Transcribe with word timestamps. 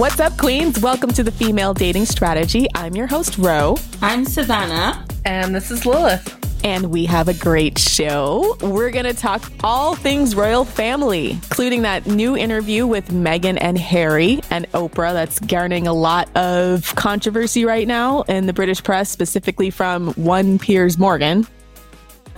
What's 0.00 0.18
up, 0.18 0.38
Queens? 0.38 0.80
Welcome 0.80 1.10
to 1.10 1.22
the 1.22 1.30
Female 1.30 1.74
Dating 1.74 2.06
Strategy. 2.06 2.66
I'm 2.74 2.96
your 2.96 3.06
host, 3.06 3.36
Reaux. 3.36 3.76
I'm 4.00 4.24
Savannah. 4.24 5.06
And 5.26 5.54
this 5.54 5.70
is 5.70 5.84
Lilith. 5.84 6.38
And 6.64 6.90
we 6.90 7.04
have 7.04 7.28
a 7.28 7.34
great 7.34 7.78
show. 7.78 8.56
We're 8.62 8.92
going 8.92 9.04
to 9.04 9.12
talk 9.12 9.52
all 9.62 9.94
things 9.94 10.34
royal 10.34 10.64
family, 10.64 11.32
including 11.32 11.82
that 11.82 12.06
new 12.06 12.34
interview 12.34 12.86
with 12.86 13.08
Meghan 13.08 13.58
and 13.60 13.76
Harry 13.76 14.40
and 14.48 14.64
Oprah 14.72 15.12
that's 15.12 15.38
garnering 15.38 15.86
a 15.86 15.92
lot 15.92 16.34
of 16.34 16.94
controversy 16.96 17.66
right 17.66 17.86
now 17.86 18.22
in 18.22 18.46
the 18.46 18.54
British 18.54 18.82
press, 18.82 19.10
specifically 19.10 19.68
from 19.68 20.14
one 20.14 20.58
Piers 20.58 20.96
Morgan. 20.96 21.46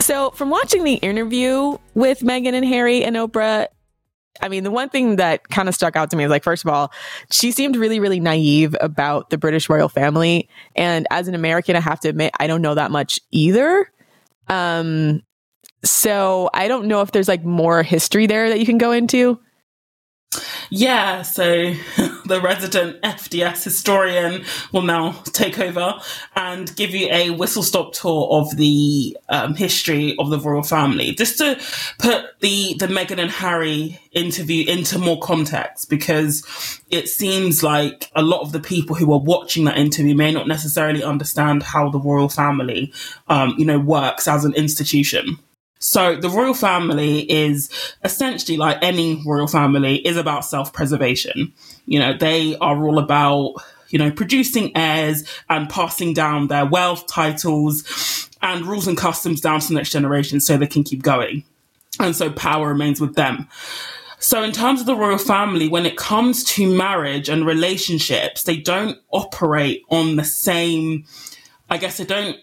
So, 0.01 0.33
from 0.33 0.51
watching 0.51 0.83
the 0.83 0.95
interview 0.95 1.79
with 1.95 2.23
Meghan 2.23 2.55
and 2.55 2.65
Harry 2.65 3.05
and 3.05 3.15
Oprah, 3.15 3.69
I 4.41 4.49
mean, 4.49 4.65
the 4.65 4.71
one 4.71 4.89
thing 4.89 5.17
that 5.17 5.49
kind 5.49 5.69
of 5.69 5.75
stuck 5.75 5.95
out 5.95 6.11
to 6.11 6.17
me 6.17 6.25
is 6.25 6.31
like, 6.31 6.43
first 6.43 6.65
of 6.65 6.71
all, 6.71 6.93
she 7.31 7.53
seemed 7.53 7.77
really, 7.77 8.01
really 8.01 8.21
naive 8.21 8.75
about 8.81 9.31
the 9.31 9.39
British 9.39 9.69
royal 9.69 9.89
family. 9.89 10.49
And 10.75 11.07
as 11.11 11.29
an 11.29 11.35
American, 11.35 11.77
I 11.77 11.81
have 11.81 12.01
to 12.01 12.09
admit, 12.09 12.33
I 12.41 12.47
don't 12.47 12.63
know 12.63 12.75
that 12.75 12.91
much 12.91 13.21
either. 13.31 13.91
Um, 14.49 15.23
so 15.85 16.49
I 16.55 16.69
don't 16.69 16.87
know 16.87 17.03
if 17.03 17.13
there's 17.13 17.29
like 17.29 17.45
more 17.45 17.83
history 17.83 18.27
there 18.27 18.49
that 18.49 18.59
you 18.59 18.67
can 18.67 18.79
go 18.79 18.93
into. 18.93 19.39
Yeah, 20.71 21.23
so 21.23 21.75
the 22.25 22.41
resident 22.43 23.01
FDS 23.03 23.65
historian 23.65 24.45
will 24.73 24.83
now 24.83 25.13
take 25.33 25.59
over 25.59 26.01
and 26.35 26.75
give 26.77 26.91
you 26.91 27.09
a 27.11 27.31
whistle 27.31 27.63
stop 27.63 27.93
tour 27.93 28.29
of 28.31 28.57
the 28.57 29.17
um, 29.29 29.55
history 29.55 30.17
of 30.19 30.31
the 30.31 30.39
royal 30.39 30.63
family, 30.63 31.13
just 31.15 31.39
to 31.39 31.61
put 31.99 32.41
the 32.41 32.75
the 32.79 32.87
Meghan 32.87 33.19
and 33.19 33.31
Harry 33.31 33.99
interview 34.13 34.65
into 34.69 34.99
more 34.99 35.19
context, 35.19 35.91
because 35.91 36.81
it 36.91 37.09
seems 37.09 37.63
like 37.63 38.11
a 38.15 38.23
lot 38.23 38.43
of 38.43 38.53
the 38.53 38.61
people 38.61 38.97
who 38.97 39.13
are 39.13 39.21
watching 39.21 39.65
that 39.65 39.79
interview 39.79 40.15
may 40.15 40.33
not 40.33 40.49
necessarily 40.49 41.03
understand 41.03 41.63
how 41.63 41.89
the 41.89 41.99
royal 42.01 42.29
family, 42.29 42.93
um, 43.29 43.55
you 43.59 43.65
know, 43.65 43.79
works 43.79 44.29
as 44.29 44.45
an 44.45 44.55
institution. 44.55 45.39
So 45.83 46.15
the 46.15 46.29
royal 46.29 46.55
family 46.55 47.29
is 47.31 47.69
essentially 48.05 48.57
like 48.57 48.79
any 48.83 49.21
royal 49.27 49.49
family 49.49 49.97
is 50.07 50.17
about 50.17 50.45
self-preservation. 50.45 51.53
You 51.87 51.99
know, 51.99 52.17
they 52.17 52.57
are 52.59 52.87
all 52.87 53.01
about, 53.01 53.57
you 53.89 53.99
know, 53.99 54.13
producing 54.13 54.77
heirs 54.77 55.25
and 55.51 55.69
passing 55.69 56.15
down 56.15 56.47
their 56.47 56.65
wealth, 56.65 57.09
titles, 57.09 58.29
and 58.41 58.65
rules 58.65 58.87
and 58.87 58.97
customs 58.97 59.41
down 59.41 59.59
to 59.59 59.69
the 59.69 59.75
next 59.75 59.91
generation 59.91 60.39
so 60.39 60.57
they 60.57 60.69
can 60.69 60.85
keep 60.85 61.03
going. 61.03 61.43
And 61.99 62.15
so 62.15 62.31
power 62.31 62.69
remains 62.69 63.01
with 63.01 63.17
them. 63.17 63.49
So, 64.21 64.45
in 64.45 64.53
terms 64.53 64.81
of 64.81 64.87
the 64.87 64.95
royal 64.95 65.19
family, 65.19 65.69
when 65.69 65.85
it 65.85 65.97
comes 65.97 66.45
to 66.45 66.73
marriage 66.73 67.29
and 67.29 67.45
relationships, 67.45 68.45
they 68.45 68.57
don't 68.57 68.97
operate 69.11 69.83
on 69.91 70.15
the 70.15 70.25
same, 70.25 71.07
I 71.69 71.77
guess 71.77 71.97
they 71.97 72.05
don't 72.05 72.37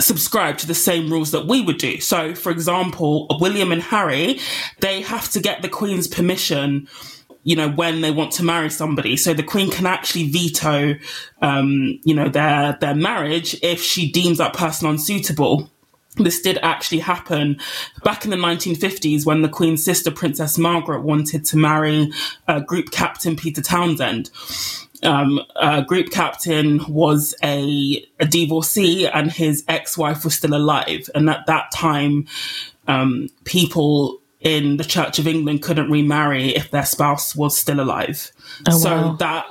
subscribe 0.00 0.58
to 0.58 0.66
the 0.66 0.74
same 0.74 1.10
rules 1.10 1.30
that 1.32 1.46
we 1.46 1.60
would 1.60 1.78
do. 1.78 2.00
So, 2.00 2.34
for 2.34 2.50
example, 2.50 3.26
William 3.40 3.72
and 3.72 3.82
Harry, 3.82 4.40
they 4.80 5.02
have 5.02 5.30
to 5.30 5.40
get 5.40 5.62
the 5.62 5.68
Queen's 5.68 6.06
permission. 6.06 6.88
You 7.44 7.56
know, 7.56 7.68
when 7.68 8.02
they 8.02 8.12
want 8.12 8.30
to 8.34 8.44
marry 8.44 8.70
somebody, 8.70 9.16
so 9.16 9.34
the 9.34 9.42
Queen 9.42 9.68
can 9.68 9.84
actually 9.84 10.28
veto, 10.28 10.94
um, 11.40 11.98
you 12.04 12.14
know, 12.14 12.28
their 12.28 12.78
their 12.80 12.94
marriage 12.94 13.58
if 13.64 13.82
she 13.82 14.12
deems 14.12 14.38
that 14.38 14.54
person 14.54 14.88
unsuitable 14.88 15.68
this 16.16 16.42
did 16.42 16.58
actually 16.62 16.98
happen 16.98 17.58
back 18.04 18.24
in 18.24 18.30
the 18.30 18.36
1950s 18.36 19.24
when 19.24 19.42
the 19.42 19.48
Queen's 19.48 19.84
sister, 19.84 20.10
Princess 20.10 20.58
Margaret, 20.58 21.02
wanted 21.02 21.44
to 21.46 21.56
marry 21.56 22.12
uh, 22.48 22.60
Group 22.60 22.90
Captain 22.90 23.34
Peter 23.34 23.62
Townsend. 23.62 24.30
Um, 25.02 25.40
uh, 25.56 25.80
group 25.80 26.10
captain 26.10 26.80
was 26.88 27.34
a, 27.42 28.06
a 28.20 28.26
divorcee 28.26 29.06
and 29.06 29.32
his 29.32 29.64
ex-wife 29.66 30.24
was 30.24 30.34
still 30.34 30.54
alive. 30.54 31.10
And 31.14 31.28
at 31.28 31.46
that 31.46 31.72
time, 31.72 32.26
um, 32.86 33.28
people 33.44 34.20
in 34.40 34.76
the 34.76 34.84
Church 34.84 35.18
of 35.18 35.26
England 35.26 35.62
couldn't 35.62 35.90
remarry 35.90 36.54
if 36.54 36.70
their 36.70 36.84
spouse 36.84 37.34
was 37.34 37.56
still 37.56 37.80
alive. 37.80 38.30
Oh, 38.68 38.78
so 38.78 38.90
wow. 38.90 39.16
that 39.18 39.46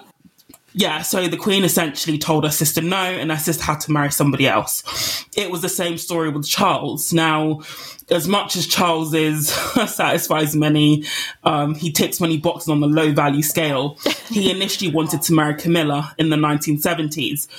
yeah, 0.73 1.01
so 1.01 1.27
the 1.27 1.37
Queen 1.37 1.63
essentially 1.63 2.17
told 2.17 2.45
her 2.45 2.51
sister 2.51 2.81
no, 2.81 2.95
and 2.95 3.31
her 3.31 3.37
sister 3.37 3.63
had 3.63 3.81
to 3.81 3.91
marry 3.91 4.11
somebody 4.11 4.47
else. 4.47 5.25
It 5.35 5.51
was 5.51 5.61
the 5.61 5.69
same 5.69 5.97
story 5.97 6.29
with 6.29 6.47
Charles. 6.47 7.11
Now, 7.11 7.61
as 8.09 8.27
much 8.27 8.55
as 8.55 8.67
Charles 8.67 9.13
is 9.13 9.49
satisfies 9.87 10.55
many, 10.55 11.03
um, 11.43 11.75
he 11.75 11.91
ticks 11.91 12.21
many 12.21 12.37
boxes 12.37 12.69
on 12.69 12.79
the 12.79 12.87
low 12.87 13.11
value 13.11 13.43
scale. 13.43 13.97
He 14.31 14.49
initially 14.49 14.89
wanted 14.89 15.21
to 15.23 15.33
marry 15.33 15.55
Camilla 15.55 16.15
in 16.17 16.29
the 16.29 16.37
1970s, 16.37 17.49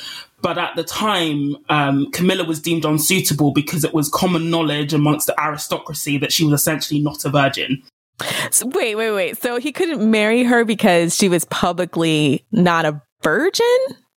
but 0.40 0.56
at 0.56 0.74
the 0.74 0.82
time, 0.82 1.56
um, 1.68 2.10
Camilla 2.12 2.44
was 2.44 2.60
deemed 2.60 2.86
unsuitable 2.86 3.52
because 3.52 3.84
it 3.84 3.92
was 3.92 4.08
common 4.08 4.50
knowledge 4.50 4.94
amongst 4.94 5.26
the 5.26 5.38
aristocracy 5.38 6.16
that 6.16 6.32
she 6.32 6.44
was 6.46 6.58
essentially 6.58 6.98
not 6.98 7.26
a 7.26 7.28
virgin. 7.28 7.82
So, 8.50 8.66
wait, 8.66 8.94
wait, 8.94 9.12
wait. 9.12 9.42
So 9.42 9.58
he 9.58 9.72
couldn't 9.72 10.10
marry 10.10 10.42
her 10.42 10.64
because 10.64 11.16
she 11.16 11.28
was 11.28 11.44
publicly 11.46 12.44
not 12.52 12.84
a 12.84 13.00
virgin? 13.22 13.76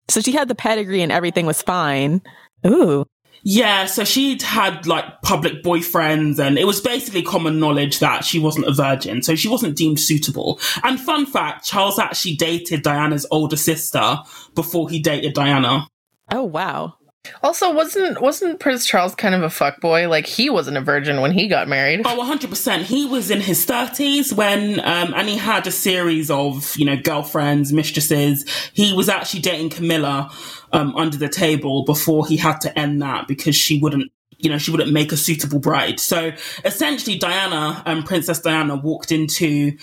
So 0.08 0.20
she 0.20 0.32
had 0.32 0.48
the 0.48 0.54
pedigree 0.54 1.02
and 1.02 1.12
everything 1.12 1.46
was 1.46 1.62
fine. 1.62 2.22
Ooh. 2.66 3.06
Yeah, 3.44 3.86
so 3.86 4.04
she'd 4.04 4.40
had 4.40 4.86
like 4.86 5.22
public 5.22 5.64
boyfriends, 5.64 6.38
and 6.38 6.56
it 6.56 6.64
was 6.64 6.80
basically 6.80 7.22
common 7.22 7.58
knowledge 7.58 7.98
that 7.98 8.24
she 8.24 8.38
wasn't 8.38 8.66
a 8.66 8.72
virgin, 8.72 9.20
so 9.20 9.34
she 9.34 9.48
wasn't 9.48 9.76
deemed 9.76 9.98
suitable. 9.98 10.60
And 10.84 11.00
fun 11.00 11.26
fact 11.26 11.64
Charles 11.64 11.98
actually 11.98 12.36
dated 12.36 12.82
Diana's 12.82 13.26
older 13.32 13.56
sister 13.56 14.18
before 14.54 14.88
he 14.88 15.00
dated 15.00 15.34
Diana. 15.34 15.88
Oh, 16.30 16.44
wow. 16.44 16.94
Also, 17.42 17.72
wasn't 17.72 18.20
wasn't 18.20 18.58
Prince 18.58 18.84
Charles 18.84 19.14
kind 19.14 19.34
of 19.34 19.42
a 19.42 19.46
fuckboy? 19.46 20.08
Like 20.08 20.26
he 20.26 20.50
wasn't 20.50 20.76
a 20.76 20.80
virgin 20.80 21.20
when 21.20 21.30
he 21.30 21.46
got 21.46 21.68
married. 21.68 22.02
Oh, 22.04 22.18
100%. 22.20 22.82
He 22.82 23.06
was 23.06 23.30
in 23.30 23.40
his 23.40 23.64
30s 23.64 24.32
when 24.32 24.80
um 24.80 25.14
and 25.14 25.28
he 25.28 25.36
had 25.36 25.66
a 25.66 25.70
series 25.70 26.30
of, 26.30 26.76
you 26.76 26.84
know, 26.84 26.96
girlfriends, 26.96 27.72
mistresses. 27.72 28.44
He 28.72 28.92
was 28.92 29.08
actually 29.08 29.40
dating 29.40 29.70
Camilla 29.70 30.32
um 30.72 30.96
under 30.96 31.16
the 31.16 31.28
table 31.28 31.84
before 31.84 32.26
he 32.26 32.36
had 32.36 32.60
to 32.62 32.76
end 32.76 33.00
that 33.02 33.28
because 33.28 33.54
she 33.54 33.80
wouldn't 33.80 34.10
you 34.38 34.50
know, 34.50 34.58
she 34.58 34.72
wouldn't 34.72 34.92
make 34.92 35.12
a 35.12 35.16
suitable 35.16 35.60
bride. 35.60 36.00
So 36.00 36.32
essentially 36.64 37.16
Diana 37.16 37.84
and 37.86 37.98
um, 38.00 38.04
Princess 38.04 38.40
Diana 38.40 38.74
walked 38.74 39.12
into 39.12 39.76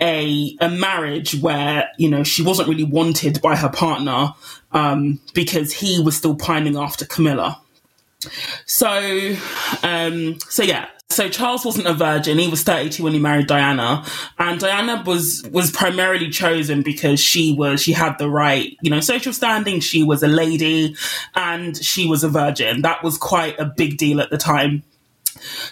a 0.00 0.56
a 0.60 0.68
marriage 0.68 1.40
where 1.40 1.88
you 1.98 2.08
know 2.08 2.24
she 2.24 2.42
wasn't 2.42 2.68
really 2.68 2.84
wanted 2.84 3.40
by 3.40 3.56
her 3.56 3.68
partner 3.68 4.32
um, 4.72 5.20
because 5.34 5.72
he 5.72 6.00
was 6.00 6.16
still 6.16 6.34
pining 6.34 6.76
after 6.76 7.04
Camilla. 7.04 7.60
So, 8.66 9.36
um, 9.82 10.38
so 10.48 10.62
yeah. 10.62 10.86
So 11.10 11.28
Charles 11.28 11.62
wasn't 11.62 11.86
a 11.86 11.92
virgin. 11.92 12.38
He 12.38 12.48
was 12.48 12.62
32 12.62 13.02
when 13.02 13.12
he 13.12 13.18
married 13.18 13.46
Diana, 13.46 14.02
and 14.38 14.58
Diana 14.58 15.02
was 15.04 15.46
was 15.52 15.70
primarily 15.70 16.30
chosen 16.30 16.80
because 16.80 17.20
she 17.20 17.52
was 17.52 17.82
she 17.82 17.92
had 17.92 18.16
the 18.18 18.30
right, 18.30 18.74
you 18.80 18.90
know, 18.90 19.00
social 19.00 19.34
standing. 19.34 19.80
She 19.80 20.02
was 20.02 20.22
a 20.22 20.28
lady, 20.28 20.96
and 21.34 21.76
she 21.76 22.06
was 22.06 22.24
a 22.24 22.30
virgin. 22.30 22.80
That 22.80 23.04
was 23.04 23.18
quite 23.18 23.58
a 23.60 23.66
big 23.66 23.98
deal 23.98 24.22
at 24.22 24.30
the 24.30 24.38
time. 24.38 24.84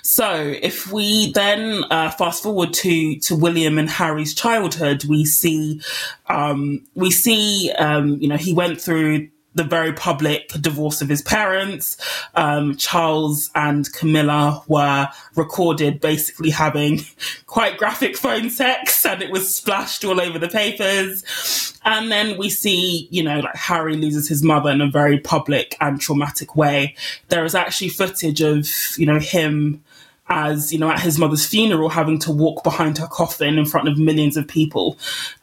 So, 0.03 0.55
if 0.63 0.93
we 0.93 1.33
then 1.33 1.85
uh, 1.91 2.11
fast 2.11 2.43
forward 2.43 2.73
to 2.75 3.19
to 3.21 3.37
William 3.37 3.79
and 3.79 3.89
Harry's 3.89 4.35
childhood, 4.35 5.05
we 5.05 5.25
see 5.25 5.81
um, 6.29 6.83
we 6.95 7.11
see 7.11 7.71
um, 7.73 8.21
you 8.21 8.29
know 8.29 8.37
he 8.37 8.53
went 8.53 8.81
through 8.81 9.29
the 9.55 9.65
very 9.65 9.93
public 9.93 10.49
divorce 10.61 11.03
of 11.03 11.09
his 11.09 11.23
parents. 11.23 11.97
Um, 12.35 12.77
Charles 12.77 13.51
and 13.55 13.93
Camilla 13.93 14.63
were 14.69 15.09
recorded 15.35 16.01
basically 16.01 16.51
having 16.51 17.01
quite 17.47 17.77
graphic 17.77 18.17
phone 18.17 18.51
sex 18.51 19.05
and 19.05 19.23
it 19.23 19.31
was 19.31 19.55
splashed 19.55 20.05
all 20.05 20.21
over 20.21 20.39
the 20.39 20.49
papers. 20.49 21.79
And 21.85 22.13
then 22.13 22.39
we 22.39 22.51
see, 22.51 23.09
you 23.11 23.23
know, 23.23 23.41
like 23.41 23.57
Harry 23.57 23.97
loses 23.97 24.29
his 24.29 24.43
mother 24.43 24.71
in 24.71 24.81
a 24.81 24.91
very 24.91 25.19
public 25.19 25.77
and 25.81 26.01
traumatic 26.01 26.55
way. 26.55 26.95
There 27.29 27.45
is 27.45 27.55
actually 27.55 27.89
footage 27.89 28.41
of, 28.41 28.69
you 28.97 29.07
know, 29.07 29.19
him 29.19 29.83
as 30.31 30.73
you 30.73 30.79
know 30.79 30.91
at 30.91 31.01
his 31.01 31.19
mother's 31.19 31.45
funeral 31.45 31.89
having 31.89 32.19
to 32.21 32.31
walk 32.31 32.63
behind 32.63 32.97
her 32.99 33.09
coffin 33.09 33.59
in 33.59 33.67
front 33.67 33.89
of 33.89 33.99
millions 33.99 34.37
of 34.37 34.47
people. 34.47 34.97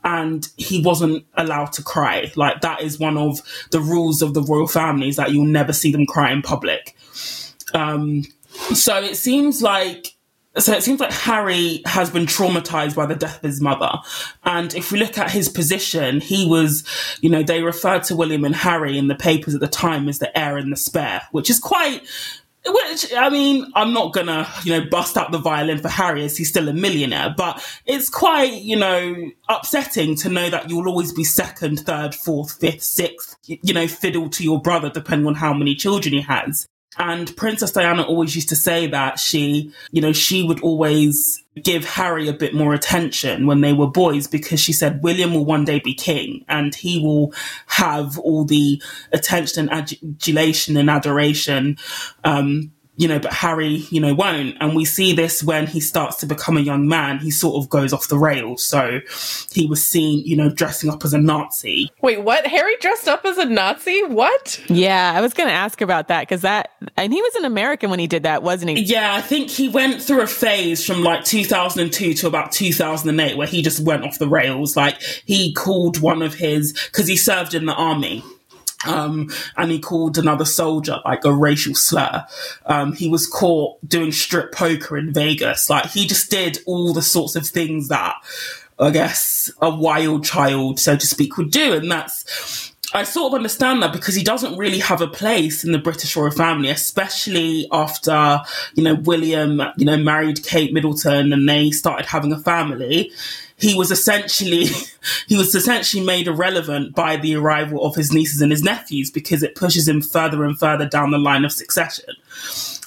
And 0.04 0.48
he 0.58 0.82
wasn't 0.82 1.26
allowed 1.36 1.74
to 1.74 1.84
cry. 1.84 2.32
Like 2.36 2.62
that 2.62 2.82
is 2.82 2.98
one 2.98 3.18
of 3.18 3.42
the 3.72 3.82
rules 3.82 4.22
of 4.22 4.34
the 4.34 4.42
royal 4.42 4.68
families 4.68 5.18
that 5.18 5.32
you'll 5.32 5.46
never 5.46 5.74
see 5.74 5.92
them 5.92 6.06
cry 6.06 6.32
in 6.32 6.42
public. 6.42 6.96
Um, 7.74 8.24
so 8.74 8.98
it 8.98 9.18
seems 9.18 9.62
like 9.62 10.16
so 10.58 10.74
it 10.74 10.82
seems 10.82 11.00
like 11.00 11.12
Harry 11.12 11.82
has 11.86 12.10
been 12.10 12.26
traumatized 12.26 12.96
by 12.96 13.06
the 13.06 13.16
death 13.16 13.38
of 13.38 13.44
his 13.44 13.62
mother. 13.62 13.92
And 14.44 14.74
if 14.74 14.92
we 14.92 14.98
look 14.98 15.18
at 15.18 15.30
his 15.30 15.50
position, 15.50 16.20
he 16.20 16.48
was, 16.48 16.84
you 17.22 17.30
know, 17.30 17.44
they 17.44 17.62
referred 17.62 18.04
to 18.06 18.16
William 18.16 18.44
and 18.44 18.56
Harry 18.56 18.98
in 18.98 19.08
the 19.08 19.16
papers 19.16 19.54
at 19.54 19.62
the 19.62 19.68
time 19.68 20.10
as 20.10 20.18
the 20.18 20.36
heir 20.36 20.58
and 20.58 20.72
the 20.72 20.78
spare, 20.78 21.22
which 21.32 21.52
is 21.52 21.60
quite 21.60 22.02
Which 22.68 23.14
I 23.14 23.30
mean, 23.30 23.72
I'm 23.76 23.94
not 23.94 24.14
gonna, 24.14 24.48
you 24.64 24.78
know, 24.78 24.90
bust 24.90 25.18
out 25.18 25.32
the 25.32 25.38
violin 25.38 25.80
for 25.80 25.90
Harry 25.90 26.26
as 26.26 26.36
he's 26.36 26.50
still 26.50 26.68
a 26.68 26.74
millionaire, 26.74 27.34
but 27.36 27.64
it's 27.86 28.10
quite, 28.10 28.54
you 28.54 28.76
know, 28.76 29.32
upsetting 29.48 30.16
to 30.18 30.30
know 30.30 30.50
that 30.50 30.70
you'll 30.70 30.88
always 30.88 31.14
be 31.14 31.24
second, 31.24 31.80
third, 31.82 32.14
fourth, 32.14 32.60
fifth, 32.60 32.84
sixth, 32.84 33.36
you 33.46 33.74
know, 33.74 33.88
fiddle 33.88 34.30
to 34.30 34.44
your 34.44 34.62
brother 34.62 34.90
depending 34.90 35.28
on 35.28 35.36
how 35.36 35.54
many 35.54 35.76
children 35.76 36.14
he 36.14 36.22
has. 36.22 36.68
And 36.98 37.36
Princess 37.36 37.72
Diana 37.72 38.04
always 38.04 38.36
used 38.36 38.50
to 38.50 38.56
say 38.56 38.88
that 38.88 39.20
she, 39.20 39.72
you 39.92 40.02
know, 40.02 40.14
she 40.14 40.44
would 40.44 40.62
always 40.62 41.44
give 41.64 41.86
Harry 41.86 42.28
a 42.28 42.34
bit 42.34 42.54
more 42.54 42.74
attention 42.74 43.46
when 43.46 43.62
they 43.62 43.74
were 43.74 43.88
boys 43.88 44.28
because 44.28 44.60
she 44.60 44.74
said 44.74 45.04
William 45.04 45.34
will 45.34 45.46
one 45.46 45.66
day 45.66 45.80
be 45.80 45.94
king 45.94 46.46
and 46.48 46.74
he 46.74 47.00
will 47.00 47.34
have 47.68 48.18
all 48.20 48.46
the 48.46 48.82
attention 49.12 49.70
and 49.70 49.92
adulation 50.04 50.78
and 50.78 50.90
adoration 50.90 51.78
um, 52.24 52.72
you 52.98 53.08
know, 53.08 53.20
but 53.20 53.32
Harry, 53.32 53.86
you 53.92 54.02
know, 54.02 54.14
won't. 54.14 54.58
And 54.60 54.76
we 54.76 54.84
see 54.84 55.14
this 55.14 55.44
when 55.44 55.68
he 55.68 55.80
starts 55.80 56.18
to 56.18 56.26
become 56.26 56.58
a 56.58 56.62
young 56.62 56.88
man, 56.88 57.20
he 57.20 57.30
sort 57.30 57.64
of 57.64 57.70
goes 57.70 57.94
off 57.94 58.08
the 58.08 58.18
rails. 58.18 58.64
So 58.64 59.00
he 59.52 59.68
was 59.68 59.86
seen, 59.86 60.26
you 60.26 60.36
know, 60.36 60.50
dressing 60.50 60.90
up 60.90 61.06
as 61.06 61.14
a 61.14 61.20
Nazi. 61.20 61.92
Wait, 62.02 62.24
what? 62.24 62.48
Harry 62.48 62.76
dressed 62.82 63.08
up 63.08 63.24
as 63.24 63.38
a 63.38 63.46
Nazi? 63.46 64.04
What? 64.04 64.60
Yeah, 64.68 65.14
I 65.16 65.22
was 65.22 65.36
going 65.36 65.48
to 65.48 65.54
ask 65.54 65.80
about 65.82 66.08
that 66.08 66.22
because 66.22 66.42
that, 66.42 66.72
and 66.98 67.14
he 67.14 67.22
was 67.22 67.36
an 67.36 67.46
American 67.46 67.92
when 67.92 68.00
he 68.00 68.08
did 68.08 68.24
that, 68.24 68.42
wasn't 68.42 68.72
he? 68.72 68.84
Yeah, 68.84 69.14
I 69.14 69.22
think 69.22 69.52
he 69.52 69.70
went 69.70 70.02
through 70.02 70.22
a 70.22 70.28
phase 70.28 70.84
from 70.84 71.04
like 71.04 71.24
2002 71.24 72.16
to 72.16 72.28
about 72.28 72.52
2008 72.52 73.38
where 73.38 73.48
he 73.48 73.62
just 73.62 73.80
went 73.80 74.04
off 74.04 74.18
the 74.18 74.28
rails. 74.28 74.76
Like 74.76 75.00
he 75.26 75.54
called 75.54 76.02
one 76.02 76.24
of 76.24 76.34
his, 76.34 76.74
because 76.74 77.08
he 77.08 77.16
served 77.16 77.54
in 77.54 77.68
the 77.68 77.76
army 77.76 78.24
um, 78.86 79.30
and 79.56 79.72
he 79.72 79.80
called 79.80 80.18
another 80.18 80.46
soldier 80.46 81.00
like 81.04 81.26
a 81.26 81.34
racial 81.34 81.76
slur. 81.76 82.26
Um, 82.66 82.94
he 82.94 83.10
was 83.10 83.28
caught 83.28 83.78
doing 83.88 84.12
strip 84.12 84.52
poker 84.52 84.98
in 84.98 85.14
Vegas. 85.14 85.70
Like 85.70 85.88
he 85.88 86.06
just 86.06 86.30
did 86.30 86.60
all 86.66 86.94
the 86.94 87.02
sorts 87.02 87.36
of 87.36 87.48
things 87.48 87.88
that 87.88 88.16
I 88.80 88.92
guess 88.92 89.52
a 89.62 89.74
wild 89.74 90.24
child, 90.24 90.80
so 90.80 90.96
to 90.96 91.08
speak, 91.08 91.38
would 91.38 91.52
do. 91.52 91.74
And 91.74 91.92
that's, 91.92 92.74
I 92.94 93.04
sort 93.04 93.34
of 93.34 93.38
understand 93.38 93.82
that 93.82 93.92
because 93.92 94.14
he 94.14 94.24
doesn't 94.24 94.58
really 94.58 94.80
have 94.80 95.02
a 95.02 95.08
place 95.08 95.64
in 95.64 95.72
the 95.72 95.80
British 95.80 96.16
royal 96.16 96.32
family, 96.32 96.70
especially 96.70 97.68
after, 97.72 98.42
you 98.76 98.84
know, 98.84 98.94
William, 98.94 99.62
you 99.78 99.86
know, 99.86 99.98
married 99.98 100.44
Kate 100.44 100.74
Middleton 100.74 101.34
and 101.34 101.50
they 101.50 101.72
started 101.72 102.06
having 102.06 102.32
a 102.32 102.38
family 102.38 103.12
he 103.58 103.76
was 103.76 103.92
essentially 103.92 104.68
he 105.28 105.38
was 105.38 105.54
essentially 105.54 106.04
made 106.04 106.28
irrelevant 106.28 106.96
by 106.96 107.18
the 107.18 107.36
arrival 107.36 107.86
of 107.86 107.96
his 107.96 108.14
nieces 108.14 108.42
and 108.42 108.52
his 108.52 108.64
nephews 108.64 109.12
because 109.12 109.44
it 109.44 109.56
pushes 109.56 109.88
him 109.88 110.02
further 110.02 110.44
and 110.44 110.58
further 110.60 110.88
down 110.88 111.12
the 111.12 111.18
line 111.18 111.44
of 111.44 111.52
succession. 111.52 112.14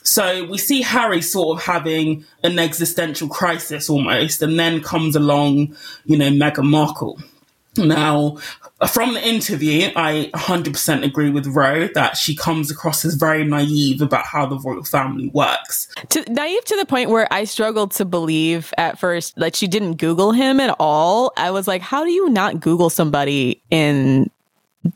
So 0.02 0.44
we 0.46 0.58
see 0.58 0.82
Harry 0.82 1.22
sort 1.22 1.58
of 1.58 1.64
having 1.64 2.24
an 2.42 2.58
existential 2.58 3.28
crisis 3.28 3.90
almost, 3.90 4.42
and 4.42 4.58
then 4.58 4.82
comes 4.82 5.14
along, 5.14 5.76
you 6.04 6.16
know, 6.16 6.30
Meghan 6.30 6.64
Markle. 6.64 7.20
Now, 7.76 8.38
from 8.88 9.14
the 9.14 9.26
interview, 9.26 9.90
I 9.94 10.30
100% 10.34 11.04
agree 11.04 11.30
with 11.30 11.46
Reaux 11.46 11.88
that 11.94 12.16
she 12.16 12.34
comes 12.34 12.70
across 12.70 13.04
as 13.04 13.14
very 13.14 13.44
naive 13.44 14.00
about 14.00 14.24
how 14.24 14.46
the 14.46 14.58
royal 14.58 14.84
family 14.84 15.30
works. 15.34 15.88
To, 16.10 16.24
naive 16.32 16.64
to 16.64 16.76
the 16.76 16.86
point 16.86 17.10
where 17.10 17.30
I 17.32 17.44
struggled 17.44 17.90
to 17.92 18.04
believe 18.04 18.72
at 18.78 18.98
first 18.98 19.36
that 19.36 19.54
she 19.54 19.66
didn't 19.66 19.96
Google 19.96 20.32
him 20.32 20.60
at 20.60 20.74
all. 20.78 21.32
I 21.36 21.50
was 21.50 21.68
like, 21.68 21.82
how 21.82 22.04
do 22.04 22.10
you 22.10 22.30
not 22.30 22.60
Google 22.60 22.88
somebody 22.90 23.62
in 23.70 24.30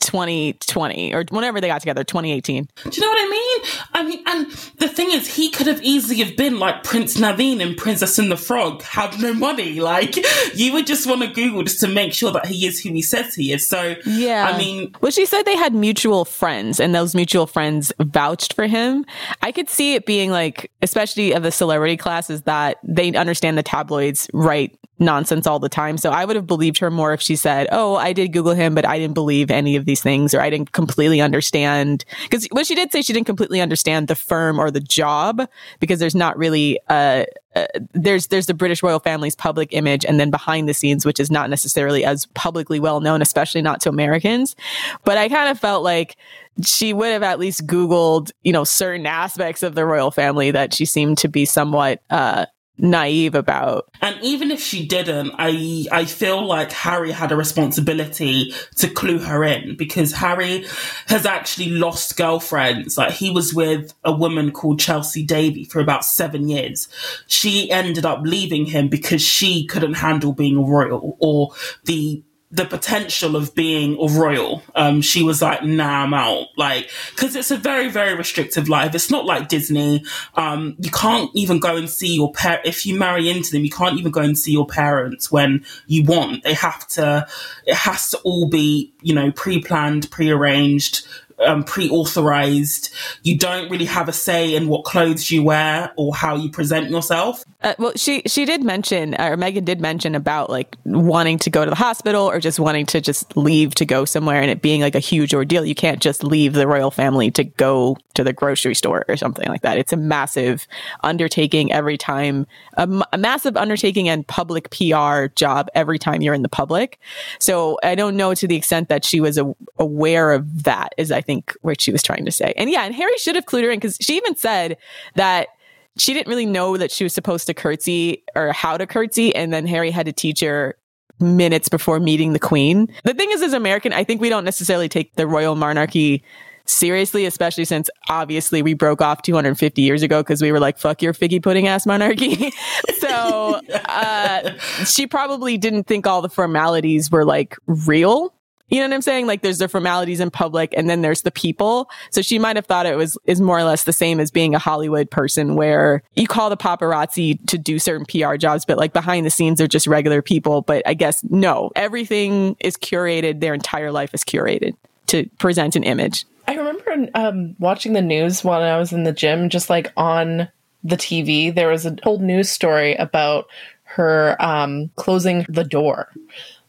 2020 0.01 1.15
or 1.15 1.25
whenever 1.31 1.61
they 1.61 1.67
got 1.67 1.81
together 1.81 2.05
2018 2.05 2.67
do 2.85 2.91
you 2.91 3.03
know 3.03 3.09
what 3.09 3.19
i 3.19 3.31
mean? 3.31 3.61
I 3.93 4.03
mean 4.03 4.23
and 4.27 4.51
the 4.79 4.89
thing 4.89 5.11
is 5.11 5.35
he 5.37 5.51
could 5.51 5.67
have 5.67 5.83
easily 5.83 6.17
have 6.21 6.37
been 6.37 6.59
like 6.59 6.83
prince 6.85 7.19
naveen 7.19 7.61
and 7.61 7.77
princess 7.77 8.19
and 8.19 8.31
the 8.31 8.37
frog 8.37 8.83
have 8.83 9.21
no 9.21 9.35
money. 9.35 9.81
Like 9.85 10.17
you 10.55 10.73
would 10.73 10.87
just 10.87 11.07
want 11.07 11.21
to 11.23 11.29
google 11.29 11.63
just 11.63 11.81
to 11.81 11.89
make 11.89 12.15
sure 12.15 12.33
that 12.33 12.47
he 12.47 12.67
is 12.67 12.81
who 12.81 12.91
he 12.91 13.03
says 13.03 13.35
he 13.35 13.53
is. 13.53 13.67
So 13.67 13.97
yeah. 14.07 14.51
I 14.51 14.57
mean 14.57 14.95
well 15.03 15.13
she 15.13 15.27
said 15.27 15.43
they 15.43 15.57
had 15.57 15.75
mutual 15.75 16.25
friends 16.25 16.81
and 16.81 16.95
those 16.95 17.15
mutual 17.15 17.47
friends 17.47 17.93
vouched 18.01 18.55
for 18.55 18.67
him. 18.67 19.05
I 19.43 19.53
could 19.53 19.69
see 19.69 19.95
it 19.95 20.07
being 20.07 20.31
like 20.31 20.71
especially 20.81 21.33
of 21.33 21.43
the 21.43 21.53
celebrity 21.53 21.97
classes 21.97 22.43
that 22.43 22.79
they 22.83 23.13
understand 23.13 23.59
the 23.59 23.63
tabloids 23.63 24.29
right 24.33 24.77
nonsense 24.99 25.47
all 25.47 25.59
the 25.59 25.69
time. 25.69 25.99
So 25.99 26.11
I 26.11 26.25
would 26.25 26.37
have 26.37 26.47
believed 26.47 26.79
her 26.79 26.91
more 26.91 27.13
if 27.13 27.21
she 27.21 27.37
said, 27.37 27.67
Oh, 27.73 27.97
I 27.97 28.13
did 28.13 28.33
Google 28.33 28.55
him, 28.55 28.75
but 28.75 28.87
I 28.87 28.99
didn't 28.99 29.15
believe 29.15 29.51
any 29.51 29.77
of 29.77 29.85
these 29.85 30.01
things 30.01 30.35
or 30.35 30.41
I 30.41 30.51
didn't 30.51 30.73
completely 30.73 31.21
understand. 31.21 32.05
Because 32.23 32.47
what 32.53 32.67
she 32.67 32.75
did 32.75 32.93
say, 32.93 33.03
she 33.03 33.13
didn't 33.13 33.27
completely 33.27 33.61
understand 33.61 34.09
the 34.09 34.15
firm 34.15 34.59
or 34.59 34.71
the 34.71 34.81
job 34.81 35.49
because 35.81 35.99
there's 35.99 36.15
not 36.15 36.39
really, 36.39 36.79
uh, 36.89 37.25
uh, 37.57 37.67
there's 37.93 38.29
there's 38.29 38.47
the 38.47 38.55
British 38.55 38.83
royal 38.83 38.99
family's 38.99 39.37
public 39.37 39.69
image, 39.73 40.05
and 40.05 40.19
then 40.19 40.29
behind 40.29 40.69
the 40.69 40.75
scenes, 40.75 41.07
which 41.07 41.21
is 41.21 41.31
not 41.31 41.49
necessarily 41.49 42.05
as 42.05 42.27
publicly 42.35 42.81
well 42.81 43.01
known, 43.01 43.23
especially 43.23 43.63
not 43.63 43.81
to 43.81 43.89
Americans. 43.89 44.57
But 45.05 45.19
I 45.19 45.29
kind 45.29 45.49
of 45.49 45.59
felt 45.59 45.85
like 45.85 46.17
she 46.65 46.93
would 46.93 47.13
have 47.13 47.23
at 47.23 47.39
least 47.39 47.67
Googled, 47.67 48.33
you 48.43 48.53
know, 48.53 48.65
certain 48.65 49.07
aspects 49.07 49.63
of 49.63 49.75
the 49.75 49.85
royal 49.85 50.11
family 50.11 50.51
that 50.51 50.75
she 50.75 50.85
seemed 50.85 51.19
to 51.19 51.29
be 51.29 51.45
somewhat 51.45 52.01
uh, 52.11 52.47
naive 52.79 53.35
about. 53.35 53.89
And 54.03 54.17
even 54.23 54.51
if 54.51 54.61
she 54.61 54.87
didn't, 54.87 55.33
I 55.39 55.87
I 55.93 56.05
feel 56.05 56.45
like 56.45 56.73
Harry 56.73 57.13
had 57.13 57.33
a 57.33 57.37
responsibility 57.37 58.53
to 58.77 58.89
clue 58.89 59.19
her 59.19 59.45
in 59.45 59.77
because 59.77 60.13
Harry 60.13 60.67
has 61.07 61.25
actually 61.25 61.71
lost 61.71 62.17
girlfriends. 62.17 62.99
Like 62.99 63.13
he 63.13 63.31
was 63.31 63.55
with 63.55 63.95
a 64.05 64.13
woman 64.13 64.51
called 64.51 64.81
Chelsy 64.81 65.23
Davy 65.23 65.65
for 65.65 65.81
about 65.81 66.05
seven 66.05 66.49
years. 66.49 66.89
She 67.27 67.71
ended 67.71 68.05
up 68.05 68.21
leaving 68.23 68.67
him 68.67 68.89
because 68.89 69.23
she 69.23 69.67
couldn't 69.67 69.95
handle 69.95 70.33
being 70.33 70.57
a 70.57 70.63
royal 70.63 71.17
or 71.21 71.53
the 71.85 72.23
the 72.55 72.65
potential 72.65 73.35
of 73.35 73.53
being 73.57 73.95
a 74.01 74.07
royal. 74.17 74.63
Um, 74.77 75.03
she 75.03 75.25
was 75.25 75.43
like, 75.43 75.65
nah, 75.65 76.05
I'm 76.05 76.15
out. 76.15 76.47
Like, 76.57 76.89
cause 77.17 77.35
it's 77.35 77.51
a 77.51 77.57
very, 77.57 77.89
very 77.91 78.15
restrictive 78.15 78.69
life. 78.69 78.95
It's 78.95 79.11
not 79.11 79.27
like 79.27 79.49
Disney. 79.49 80.05
Um, 80.37 80.77
you 80.79 80.93
can't 80.93 81.31
even 81.35 81.59
go 81.59 81.77
and 81.77 81.91
see 81.91 82.15
your 82.15 82.33
par- 82.33 82.61
if 82.65 82.87
you 82.87 82.97
marry 82.97 83.29
into 83.29 83.51
them, 83.51 83.65
you 83.65 83.71
can't 83.71 83.99
even 83.99 84.13
go 84.13 84.21
and 84.21 84.39
see 84.39 84.53
your 84.53 84.69
parents 84.69 85.33
when 85.33 85.65
you 85.89 86.05
want. 86.05 86.45
They 86.45 86.55
have 86.55 86.87
to, 86.91 87.27
it 87.67 87.75
has 87.75 88.11
to 88.11 88.19
all 88.19 88.49
be, 88.49 88.95
you 89.03 89.17
know, 89.17 89.33
pre-planned, 89.33 90.09
pre-arranged, 90.13 91.05
um, 91.39 91.65
pre-authorized. 91.65 92.93
You 93.23 93.39
don't 93.39 93.71
really 93.71 93.85
have 93.87 94.09
a 94.09 94.13
say 94.13 94.55
in 94.55 94.69
what 94.69 94.85
clothes 94.85 95.31
you 95.31 95.43
wear 95.43 95.93
or 95.97 96.15
how 96.15 96.37
you 96.37 96.51
present 96.51 96.91
yourself. 96.91 97.45
Uh, 97.63 97.75
well, 97.79 97.93
she 97.97 98.23
she 98.27 98.45
did 98.45 98.63
mention, 98.63 99.15
or 99.15 99.37
Meghan 99.37 99.65
did 99.65 99.81
mention 99.81 100.15
about 100.15 100.51
like 100.51 100.77
wanting 100.85 101.39
to 101.39 101.51
go 101.51 101.65
to 101.65 101.71
the 101.71 101.77
hospital 101.77 102.27
or 102.27 102.39
just 102.39 102.61
wanting 102.61 102.85
to 102.87 103.01
just 103.01 103.37
leave 103.37 103.75
to 103.77 103.87
go 103.87 104.05
somewhere, 104.05 104.41
and 104.41 104.51
it 104.51 104.61
being 104.61 104.83
like 104.83 104.95
a 104.95 105.01
huge 105.01 105.35
ordeal. 105.35 105.65
You 105.65 105.75
can't 105.75 106.01
just 106.01 106.23
leave 106.23 106.53
the 106.53 106.67
royal 106.67 106.91
family 106.91 107.31
to 107.33 107.45
go 107.45 107.97
to 108.15 108.23
the 108.23 108.33
grocery 108.33 108.75
store 108.75 109.05
or 109.09 109.17
something 109.17 109.49
like 109.49 109.63
that. 109.63 109.79
It's 109.79 109.93
a 109.93 109.97
massive 109.97 110.67
undertaking 111.03 111.73
every 111.73 111.99
time, 111.99 112.47
a, 112.75 112.89
a 113.13 113.19
massive 113.19 113.57
undertaking 113.57 114.09
and 114.09 114.27
public 114.27 114.71
PR 114.71 115.27
job 115.35 115.69
every 115.75 115.99
time 115.99 116.23
you're 116.23 116.35
in 116.35 116.43
the 116.43 116.49
public. 116.49 117.01
So 117.39 117.79
I 117.83 117.95
don't 117.95 118.17
know 118.17 118.35
to 118.35 118.47
the 118.47 118.57
extent 118.57 118.89
that 118.89 119.05
she 119.05 119.21
was 119.21 119.39
a, 119.39 119.55
aware 119.79 120.33
of 120.33 120.65
that. 120.65 120.95
Is 120.97 121.11
I 121.11 121.21
think 121.21 121.34
what 121.63 121.81
she 121.81 121.93
was 121.93 122.03
trying 122.03 122.25
to 122.25 122.33
say. 122.33 122.53
And 122.57 122.71
yeah, 122.71 122.85
and 122.85 122.95
Harry 122.95 123.17
should 123.19 123.35
have 123.35 123.47
clued 123.47 123.63
her 123.63 123.71
in 123.71 123.79
because 123.79 123.97
she 124.01 124.17
even 124.17 124.37
said 124.37 124.77
that 125.15 125.49
she 125.97 126.13
didn't 126.13 126.29
really 126.29 126.47
know 126.47 126.77
that 126.77 126.91
she 126.91 127.05
was 127.05 127.13
supposed 127.13 127.47
to 127.47 127.55
curtsy 127.55 128.25
or 128.35 128.53
how 128.53 128.77
to 128.77 128.87
curtsy. 128.87 129.35
And 129.35 129.53
then 129.53 129.67
Harry 129.67 129.91
had 129.91 130.07
to 130.07 130.13
teach 130.13 130.41
her 130.41 130.77
minutes 131.21 131.69
before 131.69 132.01
meeting 132.01 132.33
the 132.33 132.39
queen. 132.39 132.93
The 133.05 133.15
thing 133.15 133.31
is, 133.31 133.43
as 133.43 133.53
American, 133.53 133.93
I 133.93 134.05
think 134.05 134.21
we 134.21 134.29
don't 134.29 134.45
necessarily 134.45 134.89
take 134.89 135.15
the 135.15 135.27
royal 135.27 135.55
monarchy 135.55 136.25
seriously, 136.67 137.27
especially 137.27 137.65
since 137.65 137.91
obviously 138.09 138.63
we 138.63 138.75
broke 138.75 139.03
off 139.03 139.23
250 139.23 139.83
years 139.83 140.03
ago 140.03 140.23
because 140.23 140.41
we 140.41 140.51
were 140.51 140.61
like, 140.61 140.79
fuck 140.79 141.03
your 141.03 141.13
figgy 141.13 141.43
pudding 141.43 141.69
ass 141.69 141.87
monarchy. 141.87 142.51
so 142.99 143.61
uh, 143.87 144.51
she 144.85 145.07
probably 145.07 145.59
didn't 145.59 145.85
think 145.85 146.07
all 146.07 146.23
the 146.23 146.29
formalities 146.29 147.11
were 147.11 147.25
like 147.25 147.57
real. 147.67 148.34
You 148.69 148.81
know 148.81 148.87
what 148.87 148.95
I'm 148.95 149.03
saying? 149.03 149.27
Like 149.27 149.43
there's 149.43 149.59
the 149.59 149.69
formalities 149.69 150.21
in 150.21 150.31
public 150.31 150.73
and 150.77 150.89
then 150.89 151.03
there's 151.03 151.23
the 151.23 151.31
people. 151.31 151.91
So 152.11 152.23
she 152.23 152.39
might 152.39 152.57
have 152.57 152.67
thought 152.67 152.87
it 152.87 152.97
was, 152.97 153.19
is 153.27 153.41
more 153.41 153.59
or 153.59 153.65
less 153.65 153.85
the 153.85 153.93
same 153.93 154.21
as 154.21 154.31
being 154.31 154.55
a 154.55 154.59
Hollywood 154.59 155.11
person 155.11 155.55
where 155.55 156.03
you 156.15 156.27
call 156.27 156.49
the 156.49 156.57
paparazzi 156.57 157.45
to 157.47 157.59
do 157.59 157.79
certain 157.79 158.07
PR 158.07 158.37
jobs, 158.37 158.65
but 158.65 158.79
like 158.79 158.93
behind 158.93 159.27
the 159.27 159.31
scenes 159.31 159.59
they're 159.59 159.67
just 159.67 159.87
regular 159.87 160.23
people. 160.23 160.63
But 160.63 160.83
I 160.87 160.95
guess 160.95 161.23
no, 161.25 161.71
everything 161.77 162.57
is 162.61 162.77
curated. 162.77 163.41
Their 163.41 163.55
entire 163.55 163.93
life 163.93 164.15
is 164.15 164.25
curated 164.25 164.75
to 165.09 165.29
present 165.39 165.77
an 165.77 165.83
image. 165.83 166.25
I 166.49 166.55
remember 166.55 167.09
um, 167.15 167.57
watching 167.59 167.93
the 167.93 168.03
news 168.03 168.45
while 168.45 168.63
I 168.63 168.79
was 168.79 168.93
in 168.93 169.05
the 169.05 169.13
gym, 169.13 169.49
just 169.49 169.71
like 169.71 169.93
on 169.97 170.49
the 170.83 170.97
TV, 170.97 171.55
there 171.55 171.69
was 171.69 171.87
a 171.87 171.97
whole 172.03 172.19
news 172.19 172.51
story 172.51 172.95
about 172.95 173.47
her 173.85 174.37
um, 174.41 174.91
closing 174.97 175.47
the 175.49 175.65
door 175.65 176.09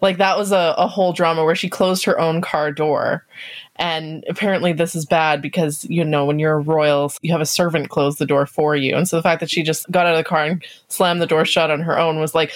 Like 0.06 0.18
that 0.18 0.38
was 0.38 0.52
a, 0.52 0.76
a 0.78 0.86
whole 0.88 1.14
drama 1.14 1.44
where 1.44 1.56
she 1.56 1.68
closed 1.68 2.06
her 2.06 2.20
own 2.20 2.40
car 2.40 2.72
door. 2.72 3.26
And 3.78 4.24
apparently 4.30 4.72
this 4.72 4.94
is 4.94 5.04
bad 5.04 5.42
because, 5.42 5.84
you 5.86 6.06
know, 6.06 6.26
when 6.26 6.38
you're 6.38 6.54
a 6.54 6.60
royal, 6.60 7.12
you 7.24 7.32
have 7.32 7.42
a 7.42 7.46
servant 7.46 7.90
close 7.90 8.18
the 8.18 8.26
door 8.28 8.46
for 8.46 8.76
you. 8.76 8.96
And 8.96 9.08
so 9.08 9.16
the 9.16 9.24
fact 9.24 9.40
that 9.40 9.50
she 9.50 9.64
just 9.64 9.90
got 9.90 10.06
out 10.06 10.14
of 10.14 10.20
the 10.20 10.24
car 10.24 10.46
and 10.46 10.64
slammed 10.90 11.24
the 11.24 11.26
door 11.26 11.44
shut 11.44 11.72
on 11.72 11.82
her 11.82 11.98
own 11.98 12.20
was 12.20 12.36
like 12.36 12.54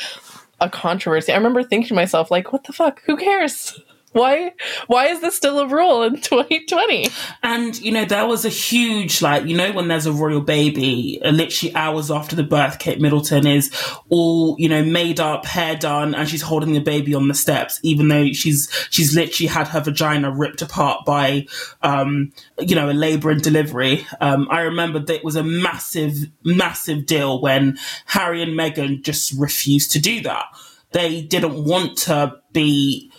a 0.61 0.69
controversy. 0.69 1.31
I 1.31 1.37
remember 1.37 1.63
thinking 1.63 1.87
to 1.87 1.95
myself, 1.95 2.29
like, 2.29 2.53
what 2.53 2.65
the 2.65 2.71
fuck? 2.71 3.01
Who 3.07 3.17
cares? 3.17 3.81
Why 4.11 4.51
why 4.87 5.07
is 5.07 5.21
this 5.21 5.35
still 5.35 5.59
a 5.59 5.67
rule 5.67 6.03
in 6.03 6.15
2020 6.19 7.07
and 7.43 7.79
you 7.79 7.91
know 7.91 8.05
there 8.05 8.25
was 8.25 8.45
a 8.45 8.49
huge 8.49 9.21
like 9.21 9.45
you 9.45 9.55
know 9.55 9.71
when 9.71 9.87
there's 9.87 10.05
a 10.05 10.11
royal 10.11 10.41
baby 10.41 11.19
uh, 11.23 11.29
literally 11.29 11.73
hours 11.75 12.09
after 12.09 12.35
the 12.35 12.43
birth 12.43 12.79
kate 12.79 12.99
middleton 12.99 13.45
is 13.45 13.71
all 14.09 14.55
you 14.57 14.67
know 14.67 14.83
made 14.83 15.19
up 15.19 15.45
hair 15.45 15.75
done 15.75 16.15
and 16.15 16.27
she's 16.27 16.41
holding 16.41 16.73
the 16.73 16.79
baby 16.79 17.13
on 17.13 17.27
the 17.27 17.33
steps 17.33 17.79
even 17.83 18.07
though 18.07 18.31
she's 18.31 18.69
she's 18.89 19.15
literally 19.15 19.47
had 19.47 19.67
her 19.67 19.81
vagina 19.81 20.31
ripped 20.31 20.61
apart 20.61 21.05
by 21.05 21.45
um 21.83 22.31
you 22.59 22.75
know 22.75 22.89
a 22.89 22.93
labor 22.93 23.29
and 23.29 23.41
delivery. 23.41 24.05
Um 24.19 24.47
i 24.49 24.61
remember 24.61 24.99
that 24.99 25.15
it 25.15 25.23
was 25.23 25.35
a 25.35 25.43
massive 25.43 26.15
massive 26.43 27.05
deal 27.05 27.41
when 27.41 27.77
harry 28.05 28.41
and 28.41 28.53
meghan 28.53 29.01
just 29.01 29.33
refused 29.33 29.91
to 29.91 29.99
do 29.99 30.21
that. 30.21 30.45
They 30.91 31.21
didn't 31.21 31.65
want 31.65 31.97
to 31.99 32.37
be 32.51 33.11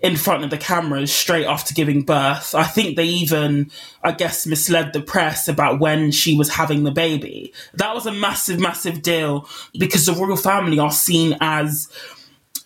in 0.00 0.16
front 0.16 0.44
of 0.44 0.50
the 0.50 0.58
cameras 0.58 1.12
straight 1.12 1.46
after 1.46 1.74
giving 1.74 2.02
birth. 2.02 2.54
I 2.54 2.64
think 2.64 2.96
they 2.96 3.06
even, 3.06 3.70
I 4.02 4.12
guess, 4.12 4.46
misled 4.46 4.92
the 4.92 5.00
press 5.00 5.48
about 5.48 5.80
when 5.80 6.12
she 6.12 6.36
was 6.36 6.50
having 6.50 6.84
the 6.84 6.92
baby. 6.92 7.52
That 7.74 7.94
was 7.94 8.06
a 8.06 8.12
massive, 8.12 8.60
massive 8.60 9.02
deal 9.02 9.48
because 9.76 10.06
the 10.06 10.12
royal 10.12 10.36
family 10.36 10.78
are 10.78 10.92
seen 10.92 11.36
as 11.40 11.88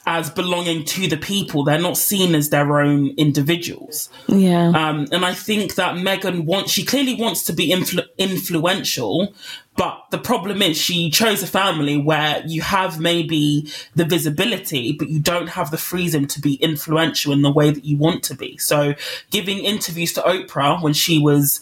as 0.04 0.30
belonging 0.30 0.84
to 0.84 1.06
the 1.06 1.16
people. 1.16 1.64
They're 1.64 1.78
not 1.78 1.96
seen 1.96 2.34
as 2.34 2.50
their 2.50 2.80
own 2.80 3.10
individuals. 3.16 4.08
Yeah. 4.26 4.70
Um, 4.70 5.06
and 5.12 5.24
I 5.24 5.32
think 5.32 5.76
that 5.76 5.94
Meghan 5.94 6.44
wants, 6.44 6.72
she 6.72 6.84
clearly 6.84 7.14
wants 7.14 7.44
to 7.44 7.52
be 7.52 7.70
influ- 7.70 8.08
influential, 8.18 9.32
but 9.76 10.04
the 10.10 10.18
problem 10.18 10.60
is 10.60 10.76
she 10.76 11.10
chose 11.10 11.42
a 11.42 11.46
family 11.46 11.96
where 11.96 12.42
you 12.46 12.60
have 12.60 13.00
maybe 13.00 13.68
the 13.94 14.04
visibility, 14.04 14.92
but 14.92 15.08
you 15.08 15.18
don't 15.18 15.48
have 15.48 15.70
the 15.70 15.78
freedom 15.78 16.26
to 16.26 16.40
be 16.40 16.54
influential 16.54 17.32
in 17.32 17.42
the 17.42 17.50
way 17.50 17.70
that 17.70 17.84
you 17.84 17.96
want 17.96 18.22
to 18.24 18.34
be. 18.34 18.58
So 18.58 18.94
giving 19.30 19.58
interviews 19.58 20.12
to 20.14 20.20
Oprah 20.22 20.82
when 20.82 20.92
she 20.92 21.18
was 21.18 21.60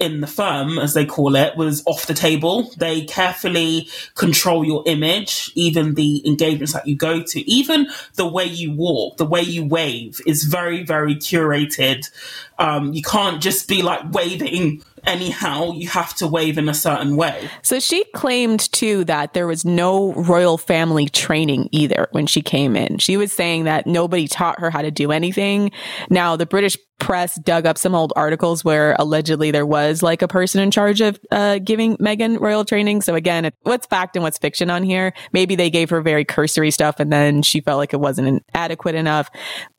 in 0.00 0.22
the 0.22 0.26
firm, 0.26 0.78
as 0.78 0.94
they 0.94 1.04
call 1.04 1.36
it, 1.36 1.56
was 1.56 1.82
off 1.86 2.06
the 2.06 2.14
table. 2.14 2.72
They 2.78 3.02
carefully 3.02 3.88
control 4.14 4.64
your 4.64 4.82
image, 4.86 5.52
even 5.54 5.94
the 5.94 6.26
engagements 6.26 6.72
that 6.72 6.86
you 6.86 6.96
go 6.96 7.22
to, 7.22 7.50
even 7.50 7.86
the 8.14 8.26
way 8.26 8.46
you 8.46 8.72
walk, 8.72 9.18
the 9.18 9.26
way 9.26 9.42
you 9.42 9.66
wave 9.66 10.20
is 10.26 10.44
very, 10.44 10.82
very 10.82 11.14
curated. 11.14 12.10
Um, 12.58 12.94
you 12.94 13.02
can't 13.02 13.42
just 13.42 13.68
be 13.68 13.82
like 13.82 14.10
waving 14.12 14.82
anyhow, 15.04 15.72
you 15.72 15.88
have 15.88 16.14
to 16.16 16.26
wave 16.26 16.58
in 16.58 16.68
a 16.68 16.74
certain 16.74 17.16
way. 17.16 17.48
So 17.62 17.80
she 17.80 18.04
claimed 18.14 18.72
too 18.72 19.04
that 19.04 19.34
there 19.34 19.46
was 19.46 19.64
no 19.64 20.12
royal 20.14 20.58
family 20.58 21.08
training 21.08 21.68
either 21.72 22.08
when 22.12 22.26
she 22.26 22.42
came 22.42 22.76
in. 22.76 22.98
She 22.98 23.16
was 23.16 23.32
saying 23.32 23.64
that 23.64 23.86
nobody 23.86 24.28
taught 24.28 24.60
her 24.60 24.70
how 24.70 24.82
to 24.82 24.90
do 24.90 25.12
anything. 25.12 25.72
Now, 26.08 26.36
the 26.36 26.46
British 26.46 26.76
press 27.00 27.34
dug 27.40 27.66
up 27.66 27.76
some 27.76 27.94
old 27.94 28.12
articles 28.14 28.64
where 28.64 28.94
allegedly 28.98 29.50
there 29.50 29.66
was 29.66 30.02
like 30.02 30.22
a 30.22 30.28
person 30.28 30.60
in 30.62 30.70
charge 30.70 31.00
of 31.00 31.18
uh, 31.32 31.58
giving 31.58 31.96
Meghan 31.96 32.38
royal 32.38 32.64
training. 32.64 33.00
So 33.00 33.16
again, 33.16 33.50
what's 33.62 33.86
fact 33.86 34.14
and 34.14 34.22
what's 34.22 34.38
fiction 34.38 34.70
on 34.70 34.84
here? 34.84 35.12
Maybe 35.32 35.56
they 35.56 35.70
gave 35.70 35.90
her 35.90 36.00
very 36.02 36.24
cursory 36.24 36.70
stuff 36.70 37.00
and 37.00 37.12
then 37.12 37.42
she 37.42 37.60
felt 37.60 37.78
like 37.78 37.92
it 37.92 38.00
wasn't 38.00 38.44
adequate 38.54 38.94
enough. 38.94 39.30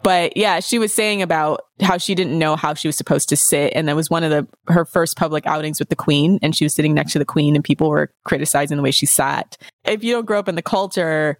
But 0.03 0.35
yeah, 0.35 0.59
she 0.59 0.79
was 0.79 0.93
saying 0.93 1.21
about 1.21 1.61
how 1.81 1.97
she 1.97 2.15
didn't 2.15 2.37
know 2.37 2.55
how 2.55 2.73
she 2.73 2.87
was 2.87 2.95
supposed 2.95 3.29
to 3.29 3.35
sit. 3.35 3.73
And 3.75 3.87
that 3.87 3.95
was 3.95 4.09
one 4.09 4.23
of 4.23 4.29
the, 4.29 4.47
her 4.71 4.85
first 4.85 5.17
public 5.17 5.45
outings 5.45 5.79
with 5.79 5.89
the 5.89 5.95
queen. 5.95 6.39
And 6.41 6.55
she 6.55 6.65
was 6.65 6.73
sitting 6.73 6.93
next 6.93 7.13
to 7.13 7.19
the 7.19 7.25
queen 7.25 7.55
and 7.55 7.63
people 7.63 7.89
were 7.89 8.11
criticizing 8.23 8.77
the 8.77 8.83
way 8.83 8.91
she 8.91 9.05
sat. 9.05 9.57
If 9.83 10.03
you 10.03 10.13
don't 10.13 10.25
grow 10.25 10.39
up 10.39 10.47
in 10.47 10.55
the 10.55 10.61
culture 10.61 11.39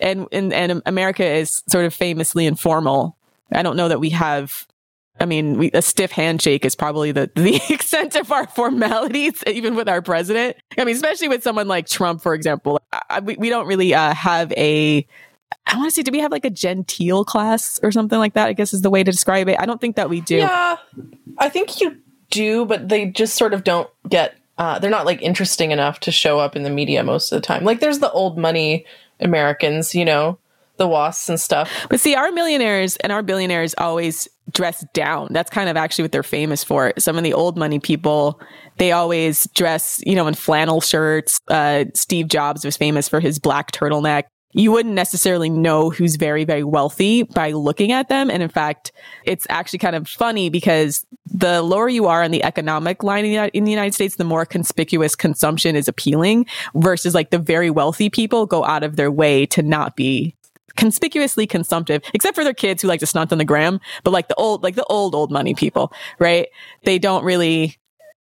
and, 0.00 0.26
and, 0.32 0.52
and 0.52 0.82
America 0.86 1.24
is 1.24 1.62
sort 1.68 1.84
of 1.84 1.94
famously 1.94 2.46
informal, 2.46 3.16
I 3.52 3.62
don't 3.62 3.76
know 3.76 3.88
that 3.88 4.00
we 4.00 4.10
have 4.10 4.66
I 5.20 5.26
mean, 5.26 5.58
we, 5.58 5.70
a 5.72 5.82
stiff 5.82 6.10
handshake 6.10 6.64
is 6.64 6.74
probably 6.74 7.12
the, 7.12 7.30
the 7.36 7.60
extent 7.68 8.16
of 8.16 8.32
our 8.32 8.46
formalities, 8.48 9.44
even 9.46 9.76
with 9.76 9.88
our 9.88 10.02
president. 10.02 10.56
I 10.76 10.84
mean, 10.84 10.96
especially 10.96 11.28
with 11.28 11.42
someone 11.42 11.68
like 11.68 11.86
Trump, 11.86 12.22
for 12.22 12.34
example. 12.34 12.80
I, 13.08 13.20
we, 13.20 13.36
we 13.36 13.48
don't 13.48 13.66
really 13.66 13.94
uh, 13.94 14.14
have 14.14 14.52
a 14.52 15.06
I 15.66 15.76
want 15.76 15.90
to 15.90 15.94
say, 15.94 16.02
do 16.02 16.12
we 16.12 16.20
have 16.20 16.32
like 16.32 16.44
a 16.44 16.50
genteel 16.50 17.24
class 17.24 17.80
or 17.82 17.92
something 17.92 18.18
like 18.18 18.34
that? 18.34 18.48
I 18.48 18.52
guess 18.52 18.72
is 18.72 18.82
the 18.82 18.90
way 18.90 19.02
to 19.02 19.10
describe 19.10 19.48
it. 19.48 19.56
I 19.58 19.66
don't 19.66 19.80
think 19.80 19.96
that 19.96 20.10
we 20.10 20.20
do. 20.20 20.36
Yeah, 20.36 20.76
I 21.38 21.48
think 21.48 21.80
you 21.80 21.98
do, 22.30 22.64
but 22.66 22.88
they 22.88 23.06
just 23.06 23.36
sort 23.36 23.54
of 23.54 23.64
don't 23.64 23.88
get. 24.08 24.36
Uh, 24.58 24.78
they're 24.78 24.90
not 24.90 25.06
like 25.06 25.22
interesting 25.22 25.70
enough 25.70 26.00
to 26.00 26.12
show 26.12 26.38
up 26.38 26.54
in 26.54 26.62
the 26.62 26.70
media 26.70 27.02
most 27.02 27.32
of 27.32 27.40
the 27.40 27.46
time. 27.46 27.64
Like 27.64 27.80
there's 27.80 28.00
the 28.00 28.10
old 28.12 28.36
money 28.38 28.84
Americans, 29.18 29.94
you 29.94 30.04
know, 30.04 30.38
the 30.76 30.86
wasps 30.86 31.28
and 31.28 31.40
stuff. 31.40 31.70
But 31.88 32.00
see, 32.00 32.14
our 32.14 32.30
millionaires 32.32 32.96
and 32.96 33.12
our 33.12 33.22
billionaires 33.22 33.74
always 33.78 34.28
dress 34.52 34.84
down. 34.92 35.28
That's 35.30 35.50
kind 35.50 35.68
of 35.68 35.76
actually 35.76 36.04
what 36.04 36.12
they're 36.12 36.22
famous 36.22 36.64
for. 36.64 36.92
Some 36.98 37.16
of 37.16 37.24
the 37.24 37.32
old 37.32 37.56
money 37.56 37.78
people, 37.78 38.40
they 38.78 38.92
always 38.92 39.48
dress, 39.54 40.02
you 40.04 40.14
know, 40.14 40.26
in 40.26 40.34
flannel 40.34 40.80
shirts. 40.80 41.40
Uh, 41.48 41.84
Steve 41.94 42.28
Jobs 42.28 42.64
was 42.64 42.76
famous 42.76 43.08
for 43.08 43.20
his 43.20 43.38
black 43.38 43.72
turtleneck 43.72 44.24
you 44.52 44.70
wouldn't 44.70 44.94
necessarily 44.94 45.48
know 45.48 45.90
who's 45.90 46.16
very, 46.16 46.44
very 46.44 46.64
wealthy 46.64 47.22
by 47.22 47.52
looking 47.52 47.92
at 47.92 48.08
them. 48.08 48.30
And 48.30 48.42
in 48.42 48.48
fact, 48.48 48.92
it's 49.24 49.46
actually 49.48 49.78
kind 49.78 49.96
of 49.96 50.08
funny 50.08 50.50
because 50.50 51.06
the 51.26 51.62
lower 51.62 51.88
you 51.88 52.06
are 52.06 52.22
on 52.22 52.30
the 52.30 52.44
economic 52.44 53.02
line 53.02 53.24
in 53.24 53.64
the 53.64 53.70
United 53.70 53.94
States, 53.94 54.16
the 54.16 54.24
more 54.24 54.44
conspicuous 54.44 55.14
consumption 55.14 55.76
is 55.76 55.88
appealing 55.88 56.46
versus 56.74 57.14
like 57.14 57.30
the 57.30 57.38
very 57.38 57.70
wealthy 57.70 58.10
people 58.10 58.46
go 58.46 58.64
out 58.64 58.82
of 58.82 58.96
their 58.96 59.10
way 59.10 59.46
to 59.46 59.62
not 59.62 59.96
be 59.96 60.34
conspicuously 60.76 61.46
consumptive, 61.46 62.02
except 62.14 62.34
for 62.34 62.44
their 62.44 62.54
kids 62.54 62.82
who 62.82 62.88
like 62.88 63.00
to 63.00 63.06
stunt 63.06 63.32
on 63.32 63.38
the 63.38 63.44
gram. 63.44 63.80
But 64.04 64.12
like 64.12 64.28
the 64.28 64.34
old, 64.34 64.62
like 64.62 64.74
the 64.74 64.84
old, 64.84 65.14
old 65.14 65.30
money 65.30 65.54
people, 65.54 65.92
right? 66.18 66.48
They 66.84 66.98
don't 66.98 67.24
really 67.24 67.78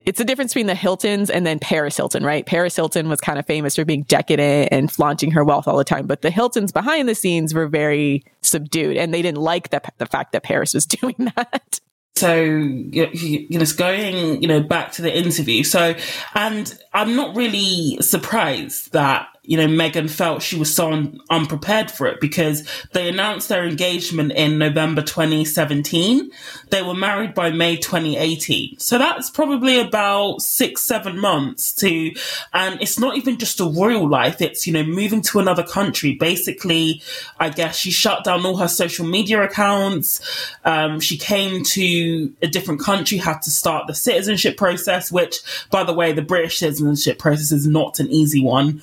it's 0.04 0.18
the 0.18 0.24
difference 0.24 0.52
between 0.52 0.66
the 0.66 0.74
Hiltons 0.74 1.30
and 1.30 1.46
then 1.46 1.58
Paris 1.58 1.96
Hilton, 1.96 2.24
right? 2.24 2.44
Paris 2.44 2.76
Hilton 2.76 3.08
was 3.08 3.20
kind 3.20 3.38
of 3.38 3.46
famous 3.46 3.76
for 3.76 3.84
being 3.84 4.02
decadent 4.02 4.68
and 4.72 4.90
flaunting 4.90 5.30
her 5.32 5.44
wealth 5.44 5.68
all 5.68 5.76
the 5.76 5.84
time, 5.84 6.06
but 6.06 6.22
the 6.22 6.30
Hiltons 6.30 6.72
behind 6.72 7.08
the 7.08 7.14
scenes 7.14 7.54
were 7.54 7.68
very 7.68 8.24
subdued 8.42 8.96
and 8.96 9.12
they 9.12 9.22
didn't 9.22 9.40
like 9.40 9.70
the, 9.70 9.80
the 9.98 10.06
fact 10.06 10.32
that 10.32 10.42
Paris 10.42 10.74
was 10.74 10.86
doing 11.00 11.32
that. 11.36 11.80
So, 12.14 12.34
you 12.44 13.46
know, 13.50 13.64
going, 13.76 14.42
you 14.42 14.48
know, 14.48 14.60
back 14.60 14.92
to 14.92 15.02
the 15.02 15.16
interview. 15.16 15.64
So, 15.64 15.94
and 16.34 16.78
I'm 16.92 17.16
not 17.16 17.34
really 17.34 17.98
surprised 18.00 18.92
that 18.92 19.28
you 19.44 19.56
know, 19.56 19.66
Meghan 19.66 20.08
felt 20.08 20.40
she 20.40 20.56
was 20.56 20.72
so 20.72 20.92
un- 20.92 21.20
unprepared 21.28 21.90
for 21.90 22.06
it 22.06 22.20
because 22.20 22.66
they 22.92 23.08
announced 23.08 23.48
their 23.48 23.66
engagement 23.66 24.30
in 24.32 24.56
November 24.56 25.02
2017. 25.02 26.30
They 26.70 26.82
were 26.82 26.94
married 26.94 27.34
by 27.34 27.50
May 27.50 27.76
2018. 27.76 28.78
So 28.78 28.98
that's 28.98 29.30
probably 29.30 29.80
about 29.80 30.42
six, 30.42 30.82
seven 30.82 31.18
months 31.18 31.72
to, 31.74 32.14
and 32.54 32.80
it's 32.80 33.00
not 33.00 33.16
even 33.16 33.36
just 33.36 33.58
a 33.58 33.64
royal 33.64 34.08
life. 34.08 34.40
It's, 34.40 34.64
you 34.64 34.72
know, 34.72 34.84
moving 34.84 35.22
to 35.22 35.40
another 35.40 35.64
country. 35.64 36.14
Basically, 36.14 37.02
I 37.40 37.48
guess 37.48 37.76
she 37.76 37.90
shut 37.90 38.22
down 38.22 38.46
all 38.46 38.58
her 38.58 38.68
social 38.68 39.04
media 39.04 39.42
accounts. 39.42 40.20
Um, 40.64 41.00
she 41.00 41.18
came 41.18 41.64
to 41.64 42.32
a 42.42 42.46
different 42.46 42.80
country, 42.80 43.18
had 43.18 43.42
to 43.42 43.50
start 43.50 43.88
the 43.88 43.94
citizenship 43.94 44.56
process, 44.56 45.10
which, 45.10 45.40
by 45.68 45.82
the 45.82 45.92
way, 45.92 46.12
the 46.12 46.22
British 46.22 46.60
citizenship 46.60 47.18
process 47.18 47.50
is 47.50 47.66
not 47.66 47.98
an 47.98 48.08
easy 48.08 48.40
one 48.40 48.80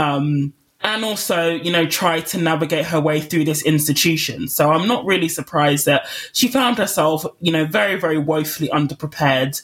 um, 0.00 0.54
and 0.82 1.04
also, 1.04 1.50
you 1.50 1.70
know, 1.70 1.86
try 1.86 2.20
to 2.20 2.38
navigate 2.38 2.86
her 2.86 2.98
way 2.98 3.20
through 3.20 3.44
this 3.44 3.62
institution. 3.62 4.48
So 4.48 4.70
I'm 4.72 4.88
not 4.88 5.04
really 5.04 5.28
surprised 5.28 5.84
that 5.84 6.06
she 6.32 6.48
found 6.48 6.78
herself, 6.78 7.26
you 7.40 7.52
know, 7.52 7.66
very, 7.66 7.96
very 8.00 8.16
woefully 8.16 8.70
underprepared. 8.70 9.62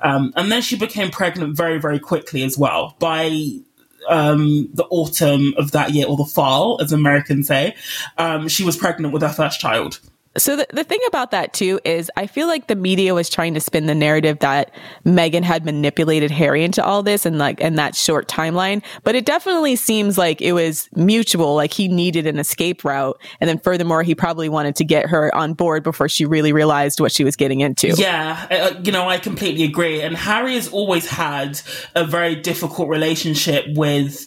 Um, 0.00 0.32
and 0.34 0.50
then 0.50 0.62
she 0.62 0.76
became 0.76 1.10
pregnant 1.10 1.56
very, 1.56 1.78
very 1.78 2.00
quickly 2.00 2.42
as 2.42 2.58
well. 2.58 2.96
By 2.98 3.60
um, 4.08 4.68
the 4.74 4.86
autumn 4.90 5.54
of 5.56 5.70
that 5.70 5.92
year, 5.92 6.06
or 6.06 6.16
the 6.16 6.24
fall, 6.24 6.80
as 6.82 6.92
Americans 6.92 7.46
say, 7.46 7.76
um, 8.18 8.48
she 8.48 8.64
was 8.64 8.76
pregnant 8.76 9.12
with 9.12 9.22
her 9.22 9.28
first 9.28 9.60
child. 9.60 10.00
So 10.36 10.56
the, 10.56 10.66
the 10.72 10.84
thing 10.84 11.00
about 11.08 11.30
that 11.30 11.52
too 11.52 11.80
is 11.84 12.10
I 12.16 12.26
feel 12.26 12.46
like 12.46 12.66
the 12.66 12.76
media 12.76 13.14
was 13.14 13.28
trying 13.28 13.54
to 13.54 13.60
spin 13.60 13.86
the 13.86 13.94
narrative 13.94 14.38
that 14.40 14.70
Meghan 15.04 15.42
had 15.42 15.64
manipulated 15.64 16.30
Harry 16.30 16.64
into 16.64 16.84
all 16.84 17.02
this 17.02 17.26
and 17.26 17.38
like 17.38 17.60
in 17.60 17.74
that 17.76 17.94
short 17.94 18.28
timeline. 18.28 18.82
But 19.04 19.14
it 19.14 19.24
definitely 19.24 19.76
seems 19.76 20.18
like 20.18 20.40
it 20.40 20.52
was 20.52 20.88
mutual, 20.94 21.54
like 21.54 21.72
he 21.72 21.88
needed 21.88 22.26
an 22.26 22.38
escape 22.38 22.84
route. 22.84 23.20
And 23.40 23.48
then 23.48 23.58
furthermore, 23.58 24.02
he 24.02 24.14
probably 24.14 24.48
wanted 24.48 24.76
to 24.76 24.84
get 24.84 25.06
her 25.06 25.34
on 25.34 25.54
board 25.54 25.82
before 25.82 26.08
she 26.08 26.24
really 26.26 26.52
realized 26.52 27.00
what 27.00 27.12
she 27.12 27.24
was 27.24 27.36
getting 27.36 27.60
into. 27.60 27.88
Yeah, 27.88 28.46
uh, 28.50 28.80
you 28.82 28.92
know, 28.92 29.08
I 29.08 29.18
completely 29.18 29.64
agree. 29.64 30.00
And 30.00 30.16
Harry 30.16 30.54
has 30.54 30.68
always 30.68 31.08
had 31.08 31.60
a 31.94 32.04
very 32.04 32.34
difficult 32.36 32.88
relationship 32.88 33.64
with 33.74 34.26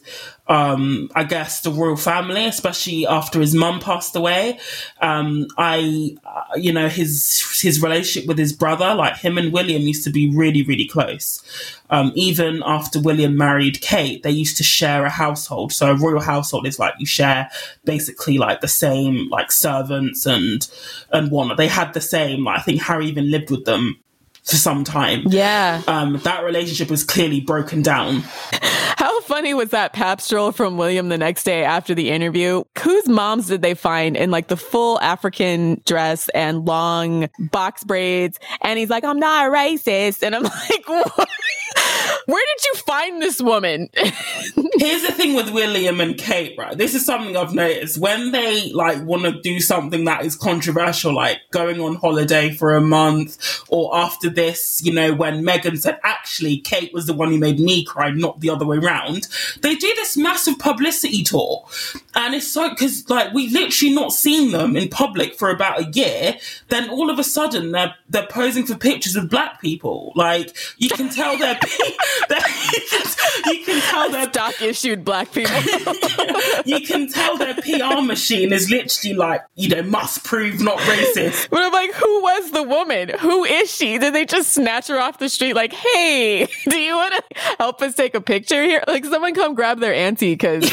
um, 0.50 1.12
I 1.14 1.24
guess 1.26 1.62
the 1.62 1.72
royal 1.72 1.96
family, 1.96 2.46
especially 2.46 3.06
after 3.06 3.40
his 3.40 3.54
mum 3.54 3.80
passed 3.80 4.16
away. 4.16 4.60
Um, 5.00 5.48
I, 5.60 6.18
uh, 6.26 6.56
you 6.56 6.74
know, 6.74 6.90
his 6.90 7.62
his 7.62 7.82
relationship 7.84 8.28
with 8.28 8.40
his 8.40 8.52
brother, 8.52 8.96
like 8.96 9.18
him 9.18 9.38
and 9.38 9.54
William, 9.54 9.84
used 9.84 10.04
to 10.06 10.10
be 10.10 10.36
really, 10.36 10.64
really 10.64 10.88
close. 10.88 11.44
Um, 11.92 12.12
even 12.16 12.64
after 12.66 13.00
William 13.00 13.38
married 13.38 13.80
Kate, 13.82 14.24
they 14.24 14.32
used 14.32 14.58
to 14.58 14.64
share 14.64 15.06
a 15.06 15.10
household. 15.10 15.72
So 15.72 15.92
a 15.92 15.96
royal 15.96 16.20
household 16.20 16.66
is 16.66 16.80
like 16.80 16.96
you 16.98 17.06
share 17.06 17.52
basically 17.86 18.40
like 18.40 18.62
the 18.62 18.68
same 18.68 19.30
like 19.30 19.52
servants 19.52 20.26
and 20.26 20.68
and 21.12 21.30
whatnot. 21.30 21.58
They 21.58 21.68
had 21.68 21.94
the 21.94 22.02
same. 22.02 22.44
Like 22.44 22.60
I 22.60 22.62
think 22.64 22.82
Harry 22.82 23.06
even 23.06 23.30
lived 23.30 23.52
with 23.52 23.66
them 23.66 24.00
for 24.44 24.56
some 24.56 24.84
time. 24.84 25.26
Yeah. 25.28 25.84
Um, 25.88 26.20
that 26.24 26.44
relationship 26.44 26.90
was 26.90 27.04
clearly 27.04 27.40
broken 27.40 27.84
down. 27.84 28.24
Funny 29.30 29.54
was 29.54 29.70
that 29.70 29.94
pap 29.94 30.22
stroll 30.22 30.52
from 30.52 30.76
William 30.76 31.10
the 31.10 31.18
next 31.18 31.44
day 31.44 31.64
after 31.64 31.94
the 31.94 32.10
interview? 32.10 32.64
Whose 32.80 33.08
moms 33.08 33.46
did 33.46 33.62
they 33.62 33.76
find 33.76 34.18
in 34.18 34.32
like 34.32 34.48
the 34.48 34.58
full 34.58 35.00
African 35.02 35.84
dress 35.86 36.30
and 36.30 36.66
long 36.66 37.30
box 37.52 37.84
braids? 37.84 38.40
And 38.62 38.80
he's 38.80 38.90
like, 38.90 39.04
I'm 39.04 39.20
not 39.20 39.46
a 39.46 39.52
racist. 39.52 40.24
And 40.24 40.36
I'm 40.36 40.42
like, 40.70 40.90
what? 40.90 41.30
Where 42.26 42.46
did 42.56 42.66
you 42.66 42.74
find 42.76 43.22
this 43.22 43.42
woman? 43.42 43.90
Here's 43.96 45.02
the 45.02 45.14
thing 45.16 45.36
with 45.36 45.50
William 45.50 46.00
and 46.00 46.18
Kate, 46.18 46.56
right? 46.58 46.78
This 46.78 46.94
is 46.94 47.06
something 47.06 47.36
I've 47.36 47.54
noticed. 47.54 47.98
When 47.98 48.32
they 48.32 48.72
like 48.72 49.04
want 49.04 49.24
to 49.24 49.42
do 49.42 49.60
something 49.60 50.06
that 50.06 50.24
is 50.24 50.36
controversial, 50.36 51.14
like 51.14 51.40
going 51.52 51.80
on 51.80 51.96
holiday 51.96 52.52
for 52.52 52.76
a 52.76 52.82
month, 52.82 53.64
or 53.68 53.96
after 53.96 54.30
this, 54.30 54.82
you 54.84 54.94
know, 54.94 55.14
when 55.14 55.44
Meghan 55.44 55.80
said, 55.80 56.00
actually, 56.04 56.58
Kate 56.58 56.94
was 56.94 57.08
the 57.08 57.14
one 57.14 57.32
who 57.32 57.40
made 57.40 57.60
me 57.60 57.84
cry, 57.84 58.12
not 58.12 58.40
the 58.40 58.50
other 58.50 58.66
way 58.66 58.78
around, 58.78 59.19
they 59.62 59.76
do 59.76 59.92
this 59.96 60.18
massive 60.18 60.60
publicity 60.60 61.24
tour. 61.24 61.66
And 62.20 62.36
it's 62.36 62.50
so, 62.50 62.70
because 62.70 63.10
like 63.10 63.34
we've 63.34 63.54
literally 63.54 63.94
not 63.96 64.12
seen 64.12 64.52
them 64.52 64.76
in 64.76 64.90
public 64.90 65.36
for 65.36 65.50
about 65.50 65.80
a 65.80 65.86
year. 65.86 66.38
Then 66.68 66.90
all 66.90 67.10
of 67.10 67.18
a 67.18 67.24
sudden 67.24 67.72
they're, 67.72 67.96
they're 68.10 68.28
posing 68.28 68.66
for 68.66 68.76
pictures 68.76 69.16
with 69.16 69.30
black 69.30 69.62
people. 69.62 70.12
Like 70.18 70.54
you 70.78 70.90
can 70.90 71.10
tell 71.10 71.38
they're, 71.38 71.58
you 73.46 73.64
can 73.64 73.82
tell 73.84 74.12
they're 74.12 74.30
stock 74.30 74.62
issued 74.62 75.06
black 75.06 75.32
people. 75.32 75.56
you 76.66 76.82
can 76.82 77.08
tell 77.08 77.38
their 77.38 77.54
PR 77.54 78.02
machine 78.02 78.52
is 78.52 78.70
literally 78.70 79.16
like, 79.16 79.46
you 79.56 79.70
know, 79.70 79.82
must 79.84 80.26
prove 80.26 80.60
not 80.60 80.78
racist. 80.80 81.50
But 81.50 81.62
I'm 81.62 81.72
like, 81.72 81.94
who 81.94 82.22
was 82.22 82.52
the 82.52 82.64
woman? 82.64 83.14
Who 83.20 83.46
is 83.46 83.74
she? 83.74 83.98
Did 83.98 84.14
they 84.14 84.26
just 84.26 84.52
snatch 84.52 84.90
her 84.90 85.00
off 85.00 85.20
the 85.20 85.30
street? 85.30 85.54
Like, 85.54 85.72
hey, 85.72 86.50
do 86.70 86.78
you 86.78 86.96
want 86.96 87.14
to 87.14 87.40
help 87.60 87.82
us 87.82 87.96
take 87.96 88.14
a 88.14 88.22
picture 88.22 88.62
here? 88.62 88.84
Like, 88.90 89.06
someone 89.06 89.34
come 89.34 89.56
grab 89.56 89.80
their 89.80 89.94
auntie 89.94 90.34
because. 90.34 90.70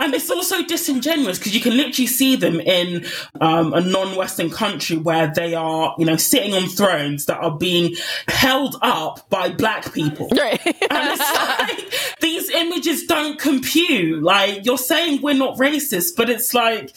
and 0.00 0.14
it's 0.14 0.30
also 0.30 0.43
disingenuous 0.66 1.38
because 1.38 1.54
you 1.54 1.60
can 1.60 1.76
literally 1.76 2.06
see 2.06 2.36
them 2.36 2.60
in 2.60 3.04
um, 3.40 3.72
a 3.72 3.80
non-Western 3.80 4.50
country 4.50 4.96
where 4.96 5.32
they 5.34 5.54
are, 5.54 5.94
you 5.98 6.04
know, 6.04 6.16
sitting 6.16 6.54
on 6.54 6.68
thrones 6.68 7.26
that 7.26 7.38
are 7.38 7.56
being 7.56 7.94
held 8.28 8.76
up 8.82 9.28
by 9.30 9.50
black 9.50 9.92
people. 9.92 10.28
Right. 10.28 10.60
and 10.64 10.74
it's 10.90 11.68
like 11.68 12.18
these 12.20 12.50
images 12.50 13.04
don't 13.06 13.38
compute. 13.38 14.22
Like 14.22 14.64
you're 14.64 14.78
saying 14.78 15.22
we're 15.22 15.34
not 15.34 15.56
racist, 15.58 16.16
but 16.16 16.30
it's 16.30 16.54
like 16.54 16.94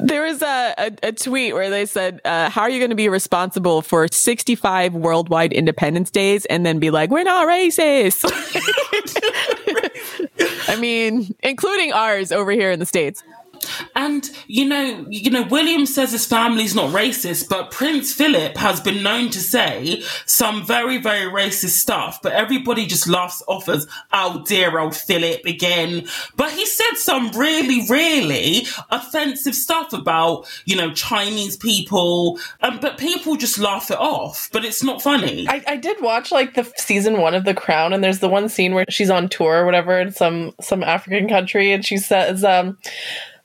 there 0.00 0.22
was 0.22 0.42
a, 0.42 0.74
a, 0.78 1.08
a, 1.08 1.12
tweet 1.12 1.54
where 1.54 1.68
they 1.68 1.86
said, 1.86 2.20
uh, 2.24 2.48
How 2.48 2.62
are 2.62 2.70
you 2.70 2.78
going 2.78 2.90
to 2.90 2.96
be 2.96 3.08
responsible 3.08 3.82
for 3.82 4.08
65 4.08 4.94
worldwide 4.94 5.52
independence 5.52 6.10
days 6.10 6.46
and 6.46 6.64
then 6.64 6.78
be 6.78 6.90
like, 6.90 7.10
We're 7.10 7.24
not 7.24 7.46
racist? 7.46 8.22
I 10.68 10.76
mean, 10.76 11.34
including 11.40 11.92
ours 11.92 12.32
over 12.32 12.50
here 12.52 12.70
in 12.70 12.78
the 12.78 12.86
States. 12.86 13.22
And 13.94 14.28
you 14.46 14.64
know, 14.64 15.06
you 15.08 15.30
know, 15.30 15.42
William 15.42 15.86
says 15.86 16.12
his 16.12 16.26
family's 16.26 16.74
not 16.74 16.92
racist, 16.92 17.48
but 17.48 17.70
Prince 17.70 18.12
Philip 18.12 18.56
has 18.56 18.80
been 18.80 19.02
known 19.02 19.30
to 19.30 19.40
say 19.40 20.02
some 20.26 20.64
very, 20.64 20.98
very 20.98 21.30
racist 21.30 21.78
stuff. 21.78 22.20
But 22.22 22.32
everybody 22.32 22.86
just 22.86 23.08
laughs 23.08 23.42
off 23.48 23.68
as, 23.68 23.86
"Oh 24.12 24.44
dear, 24.46 24.78
old 24.78 24.96
Philip 24.96 25.44
again." 25.44 26.06
But 26.36 26.52
he 26.52 26.66
said 26.66 26.96
some 26.96 27.30
really, 27.32 27.86
really 27.88 28.66
offensive 28.90 29.54
stuff 29.54 29.92
about 29.92 30.46
you 30.64 30.76
know 30.76 30.92
Chinese 30.92 31.56
people, 31.56 32.38
um, 32.60 32.78
but 32.80 32.98
people 32.98 33.36
just 33.36 33.58
laugh 33.58 33.90
it 33.90 33.98
off. 33.98 34.48
But 34.52 34.64
it's 34.64 34.82
not 34.82 35.02
funny. 35.02 35.46
I, 35.48 35.62
I 35.66 35.76
did 35.76 36.00
watch 36.00 36.32
like 36.32 36.54
the 36.54 36.70
season 36.76 37.18
one 37.20 37.34
of 37.34 37.44
The 37.44 37.54
Crown, 37.54 37.92
and 37.92 38.02
there's 38.02 38.20
the 38.20 38.28
one 38.28 38.48
scene 38.48 38.74
where 38.74 38.86
she's 38.88 39.10
on 39.10 39.28
tour 39.28 39.62
or 39.62 39.66
whatever 39.66 39.98
in 39.98 40.12
some 40.12 40.54
some 40.60 40.82
African 40.82 41.28
country, 41.28 41.72
and 41.72 41.84
she 41.84 41.96
says, 41.96 42.44
um 42.44 42.78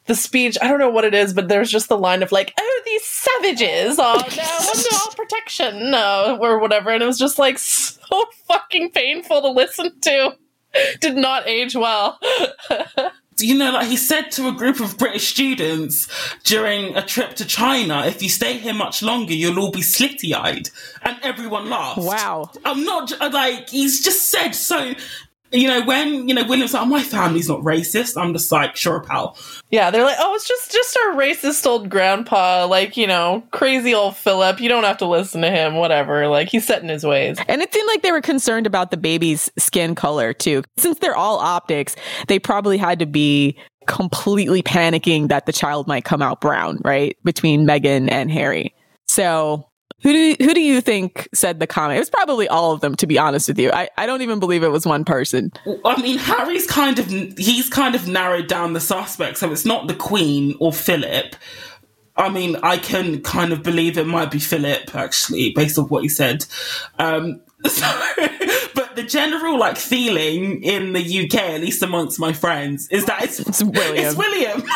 the 0.07 0.15
speech, 0.15 0.57
I 0.61 0.67
don't 0.67 0.79
know 0.79 0.89
what 0.89 1.05
it 1.05 1.13
is, 1.13 1.33
but 1.33 1.47
there's 1.47 1.69
just 1.69 1.89
the 1.89 1.97
line 1.97 2.23
of 2.23 2.31
like, 2.31 2.53
oh, 2.59 2.81
these 2.85 3.03
savages 3.03 3.99
are 3.99 4.17
now 4.17 4.59
under 4.59 4.95
our 4.95 5.15
protection, 5.15 5.91
no, 5.91 6.37
or 6.41 6.59
whatever. 6.59 6.89
And 6.89 7.03
it 7.03 7.05
was 7.05 7.19
just 7.19 7.37
like 7.37 7.57
so 7.59 8.25
fucking 8.47 8.91
painful 8.91 9.41
to 9.41 9.49
listen 9.49 9.99
to. 10.01 10.35
Did 10.99 11.15
not 11.15 11.47
age 11.47 11.75
well. 11.75 12.19
you 13.39 13.57
know, 13.57 13.71
like 13.71 13.87
he 13.87 13.97
said 13.97 14.31
to 14.31 14.47
a 14.47 14.51
group 14.51 14.79
of 14.79 14.97
British 14.97 15.27
students 15.27 16.07
during 16.43 16.95
a 16.95 17.03
trip 17.03 17.35
to 17.35 17.45
China, 17.45 18.05
if 18.05 18.21
you 18.21 18.29
stay 18.29 18.57
here 18.57 18.73
much 18.73 19.01
longer, 19.01 19.33
you'll 19.33 19.59
all 19.59 19.71
be 19.71 19.81
slitty 19.81 20.33
eyed. 20.33 20.69
And 21.03 21.17
everyone 21.23 21.69
laughed. 21.69 22.01
Wow. 22.01 22.51
I'm 22.65 22.83
not 22.83 23.11
like, 23.31 23.69
he's 23.69 24.03
just 24.03 24.29
said 24.29 24.51
so 24.51 24.93
you 25.51 25.67
know, 25.67 25.83
when, 25.85 26.27
you 26.27 26.35
know, 26.35 26.45
William's 26.45 26.73
like, 26.73 26.83
oh, 26.83 26.85
my 26.85 27.01
family's 27.01 27.47
not 27.47 27.61
racist, 27.61 28.21
I'm 28.21 28.33
just 28.33 28.51
like, 28.51 28.75
sure, 28.75 29.01
pal. 29.01 29.37
Yeah, 29.69 29.91
they're 29.91 30.03
like, 30.03 30.17
oh, 30.19 30.35
it's 30.35 30.47
just 30.47 30.71
just 30.71 30.97
our 30.97 31.13
racist 31.13 31.65
old 31.65 31.89
grandpa, 31.89 32.65
like, 32.65 32.97
you 32.97 33.07
know, 33.07 33.43
crazy 33.51 33.93
old 33.93 34.15
Philip. 34.15 34.59
You 34.59 34.69
don't 34.69 34.83
have 34.83 34.97
to 34.97 35.05
listen 35.05 35.41
to 35.41 35.49
him, 35.49 35.75
whatever. 35.75 36.27
Like, 36.27 36.49
he's 36.49 36.65
set 36.65 36.81
in 36.81 36.89
his 36.89 37.05
ways. 37.05 37.37
And 37.47 37.61
it 37.61 37.73
seemed 37.73 37.87
like 37.87 38.01
they 38.01 38.11
were 38.11 38.21
concerned 38.21 38.67
about 38.67 38.91
the 38.91 38.97
baby's 38.97 39.49
skin 39.57 39.95
color, 39.95 40.33
too. 40.33 40.63
Since 40.77 40.99
they're 40.99 41.15
all 41.15 41.39
optics, 41.39 41.95
they 42.27 42.39
probably 42.39 42.77
had 42.77 42.99
to 42.99 43.05
be 43.05 43.57
completely 43.87 44.61
panicking 44.61 45.29
that 45.29 45.45
the 45.45 45.53
child 45.53 45.87
might 45.87 46.03
come 46.03 46.21
out 46.21 46.41
brown, 46.41 46.79
right? 46.83 47.17
Between 47.23 47.65
Meghan 47.65 48.11
and 48.11 48.29
Harry. 48.29 48.73
So 49.07 49.66
who 50.03 50.13
do 50.13 50.17
you, 50.19 50.35
who 50.39 50.53
do 50.53 50.61
you 50.61 50.79
think 50.79 51.27
said 51.33 51.59
the 51.59 51.67
comment? 51.67 51.97
It 51.97 52.01
was 52.01 52.09
probably 52.09 52.47
all 52.47 52.71
of 52.71 52.81
them, 52.81 52.95
to 52.97 53.07
be 53.07 53.17
honest 53.17 53.47
with 53.47 53.57
you. 53.57 53.71
I, 53.71 53.89
I 53.97 54.05
don't 54.05 54.21
even 54.21 54.39
believe 54.39 54.63
it 54.63 54.69
was 54.69 54.85
one 54.85 55.03
person. 55.03 55.51
I 55.83 56.01
mean, 56.01 56.19
Harry's 56.19 56.67
kind 56.67 56.99
of 56.99 57.07
he's 57.37 57.69
kind 57.69 57.95
of 57.95 58.07
narrowed 58.07 58.47
down 58.47 58.73
the 58.73 58.79
suspects, 58.79 59.39
so 59.39 59.51
it's 59.51 59.65
not 59.65 59.87
the 59.87 59.95
Queen 59.95 60.55
or 60.59 60.71
Philip. 60.71 61.35
I 62.15 62.29
mean, 62.29 62.57
I 62.63 62.77
can 62.77 63.21
kind 63.21 63.53
of 63.53 63.63
believe 63.63 63.97
it 63.97 64.07
might 64.07 64.31
be 64.31 64.39
Philip 64.39 64.93
actually, 64.95 65.51
based 65.51 65.77
on 65.79 65.85
what 65.85 66.03
he 66.03 66.09
said. 66.09 66.45
Um, 66.99 67.41
so, 67.65 67.87
but 68.75 68.95
the 68.95 69.03
general 69.03 69.57
like 69.57 69.77
feeling 69.77 70.61
in 70.63 70.93
the 70.93 71.25
UK, 71.25 71.35
at 71.35 71.61
least 71.61 71.81
amongst 71.81 72.19
my 72.19 72.33
friends, 72.33 72.87
is 72.89 73.05
that 73.05 73.23
it's, 73.23 73.39
it's 73.39 73.63
William. 73.63 74.05
It's 74.05 74.15
William. 74.15 74.63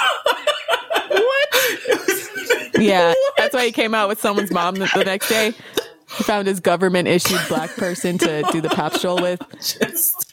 What? 1.12 2.80
yeah, 2.80 3.14
that's 3.42 3.56
why 3.56 3.66
he 3.66 3.72
came 3.72 3.94
out 3.94 4.10
with 4.10 4.20
someone's 4.20 4.52
mom 4.52 4.76
the, 4.76 4.90
the 4.94 5.04
next 5.04 5.30
day. 5.30 5.54
He 6.18 6.24
found 6.24 6.48
his 6.48 6.60
government 6.60 7.08
issued 7.08 7.40
black 7.48 7.70
person 7.78 8.18
to 8.18 8.44
do 8.52 8.60
the 8.60 8.70
pap 8.70 8.94
stroll 8.94 9.22
with. 9.22 9.42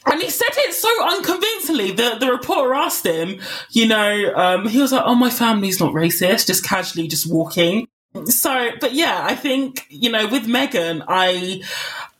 And 0.05 0.21
he 0.21 0.29
said 0.29 0.49
it 0.51 0.73
so 0.73 0.89
unconvincingly. 1.09 1.91
The 1.91 2.17
the 2.19 2.31
reporter 2.31 2.73
asked 2.73 3.05
him, 3.05 3.39
you 3.71 3.87
know, 3.87 4.33
um, 4.35 4.67
he 4.67 4.81
was 4.81 4.91
like, 4.91 5.03
"Oh, 5.05 5.15
my 5.15 5.29
family's 5.29 5.79
not 5.79 5.93
racist," 5.93 6.47
just 6.47 6.65
casually, 6.65 7.07
just 7.07 7.31
walking. 7.31 7.87
So, 8.25 8.71
but 8.81 8.93
yeah, 8.93 9.21
I 9.23 9.35
think 9.35 9.85
you 9.89 10.11
know, 10.11 10.27
with 10.27 10.47
Meghan, 10.47 11.03
I. 11.07 11.61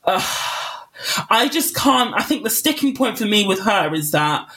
Uh, 0.04 0.24
I 1.30 1.48
just 1.48 1.76
can't. 1.76 2.14
I 2.14 2.24
think 2.24 2.44
the 2.44 2.50
sticking 2.50 2.94
point 2.94 3.18
for 3.18 3.26
me 3.26 3.48
with 3.48 3.62
her 3.62 3.94
is 3.94 4.12
that 4.12 4.50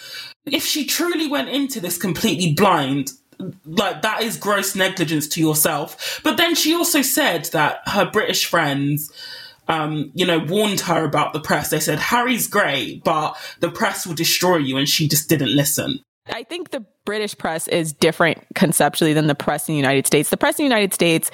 if 0.44 0.64
she 0.64 0.84
truly 0.84 1.28
went 1.28 1.48
into 1.48 1.80
this 1.80 1.96
completely 1.96 2.52
blind, 2.52 3.12
like 3.64 4.02
that 4.02 4.22
is 4.22 4.36
gross 4.36 4.74
negligence 4.74 5.28
to 5.28 5.40
yourself. 5.40 6.20
But 6.22 6.36
then 6.36 6.54
she 6.54 6.74
also 6.74 7.02
said 7.02 7.46
that 7.46 7.80
her 7.86 8.10
British 8.10 8.46
friends, 8.46 9.10
um, 9.68 10.10
you 10.14 10.26
know, 10.26 10.38
warned 10.38 10.80
her 10.80 11.04
about 11.04 11.32
the 11.32 11.40
press. 11.40 11.70
They 11.70 11.80
said 11.80 11.98
Harry's 11.98 12.46
great, 12.46 13.04
but 13.04 13.36
the 13.60 13.70
press 13.70 14.06
will 14.06 14.14
destroy 14.14 14.56
you, 14.56 14.76
and 14.76 14.88
she 14.88 15.08
just 15.08 15.28
didn't 15.28 15.54
listen. 15.54 16.00
I 16.32 16.44
think 16.44 16.70
the 16.70 16.84
British 17.04 17.36
press 17.36 17.66
is 17.68 17.92
different 17.92 18.38
conceptually 18.54 19.12
than 19.12 19.26
the 19.26 19.34
press 19.34 19.68
in 19.68 19.72
the 19.72 19.78
United 19.78 20.06
States. 20.06 20.30
The 20.30 20.36
press 20.36 20.58
in 20.58 20.64
the 20.64 20.68
United 20.68 20.94
States, 20.94 21.30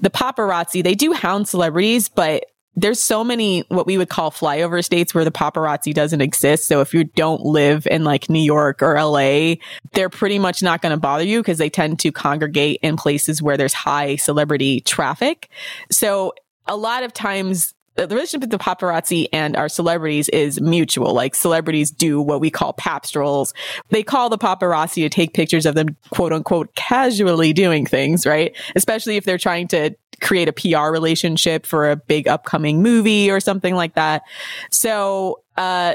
the 0.00 0.10
paparazzi, 0.10 0.82
they 0.82 0.94
do 0.94 1.12
hound 1.12 1.48
celebrities, 1.48 2.08
but 2.08 2.46
there's 2.74 3.02
so 3.02 3.22
many 3.22 3.60
what 3.68 3.86
we 3.86 3.98
would 3.98 4.08
call 4.08 4.30
flyover 4.30 4.82
states 4.84 5.14
where 5.14 5.24
the 5.24 5.30
paparazzi 5.30 5.92
doesn't 5.92 6.20
exist. 6.20 6.66
So 6.66 6.80
if 6.80 6.94
you 6.94 7.04
don't 7.04 7.42
live 7.42 7.86
in 7.86 8.04
like 8.04 8.30
New 8.30 8.42
York 8.42 8.82
or 8.82 8.94
LA, 9.00 9.56
they're 9.92 10.08
pretty 10.08 10.38
much 10.38 10.62
not 10.62 10.80
going 10.80 10.92
to 10.92 11.00
bother 11.00 11.24
you 11.24 11.40
because 11.40 11.58
they 11.58 11.70
tend 11.70 11.98
to 12.00 12.10
congregate 12.10 12.80
in 12.82 12.96
places 12.96 13.42
where 13.42 13.56
there's 13.56 13.74
high 13.74 14.16
celebrity 14.16 14.80
traffic. 14.80 15.50
So 15.90 16.32
a 16.66 16.76
lot 16.76 17.02
of 17.02 17.12
times 17.12 17.74
the 17.94 18.08
relationship 18.08 18.40
with 18.40 18.50
the 18.50 18.58
paparazzi 18.58 19.26
and 19.32 19.56
our 19.56 19.68
celebrities 19.68 20.28
is 20.30 20.60
mutual. 20.60 21.12
Like 21.12 21.34
celebrities 21.34 21.90
do 21.90 22.20
what 22.20 22.40
we 22.40 22.50
call 22.50 22.72
pap 22.72 23.04
strolls. 23.04 23.52
They 23.90 24.02
call 24.02 24.30
the 24.30 24.38
paparazzi 24.38 25.02
to 25.02 25.08
take 25.08 25.34
pictures 25.34 25.66
of 25.66 25.74
them, 25.74 25.96
quote 26.10 26.32
unquote, 26.32 26.74
casually 26.74 27.52
doing 27.52 27.84
things, 27.84 28.24
right? 28.24 28.56
Especially 28.74 29.16
if 29.16 29.24
they're 29.24 29.38
trying 29.38 29.68
to 29.68 29.94
create 30.20 30.48
a 30.48 30.52
PR 30.52 30.90
relationship 30.90 31.66
for 31.66 31.90
a 31.90 31.96
big 31.96 32.28
upcoming 32.28 32.82
movie 32.82 33.30
or 33.30 33.40
something 33.40 33.74
like 33.74 33.94
that. 33.94 34.22
So, 34.70 35.42
uh, 35.56 35.94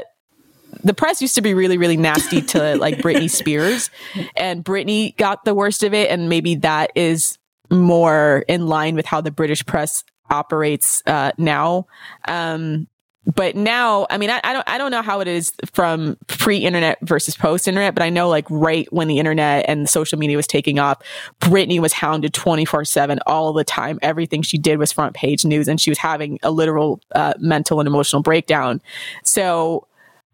the 0.84 0.94
press 0.94 1.20
used 1.20 1.34
to 1.34 1.40
be 1.40 1.54
really, 1.54 1.78
really 1.78 1.96
nasty 1.96 2.42
to 2.42 2.76
like 2.76 2.98
Britney 2.98 3.30
Spears, 3.38 3.90
and 4.36 4.64
Britney 4.64 5.16
got 5.16 5.44
the 5.44 5.54
worst 5.54 5.82
of 5.82 5.94
it. 5.94 6.10
And 6.10 6.28
maybe 6.28 6.56
that 6.56 6.92
is 6.94 7.38
more 7.70 8.44
in 8.48 8.66
line 8.66 8.94
with 8.94 9.06
how 9.06 9.20
the 9.20 9.30
British 9.30 9.64
press 9.64 10.04
operates 10.30 11.02
uh, 11.06 11.32
now. 11.38 11.86
Um, 12.26 12.88
but 13.34 13.54
now, 13.54 14.06
I 14.08 14.16
mean, 14.16 14.30
I, 14.30 14.40
I, 14.42 14.52
don't, 14.54 14.68
I 14.68 14.78
don't 14.78 14.90
know 14.90 15.02
how 15.02 15.20
it 15.20 15.28
is 15.28 15.52
from 15.72 16.16
pre-internet 16.28 16.98
versus 17.02 17.36
post-internet, 17.36 17.94
but 17.94 18.02
I 18.02 18.08
know 18.08 18.28
like 18.28 18.46
right 18.48 18.90
when 18.90 19.06
the 19.06 19.18
internet 19.18 19.66
and 19.68 19.88
social 19.88 20.18
media 20.18 20.36
was 20.36 20.46
taking 20.46 20.78
off, 20.78 21.02
Britney 21.40 21.78
was 21.78 21.92
hounded 21.92 22.32
24 22.32 22.86
seven 22.86 23.18
all 23.26 23.52
the 23.52 23.64
time. 23.64 23.98
Everything 24.00 24.40
she 24.40 24.56
did 24.56 24.78
was 24.78 24.92
front 24.92 25.14
page 25.14 25.44
news 25.44 25.68
and 25.68 25.78
she 25.78 25.90
was 25.90 25.98
having 25.98 26.38
a 26.42 26.50
literal 26.50 27.00
uh, 27.14 27.34
mental 27.38 27.80
and 27.80 27.86
emotional 27.86 28.22
breakdown. 28.22 28.80
So 29.24 29.86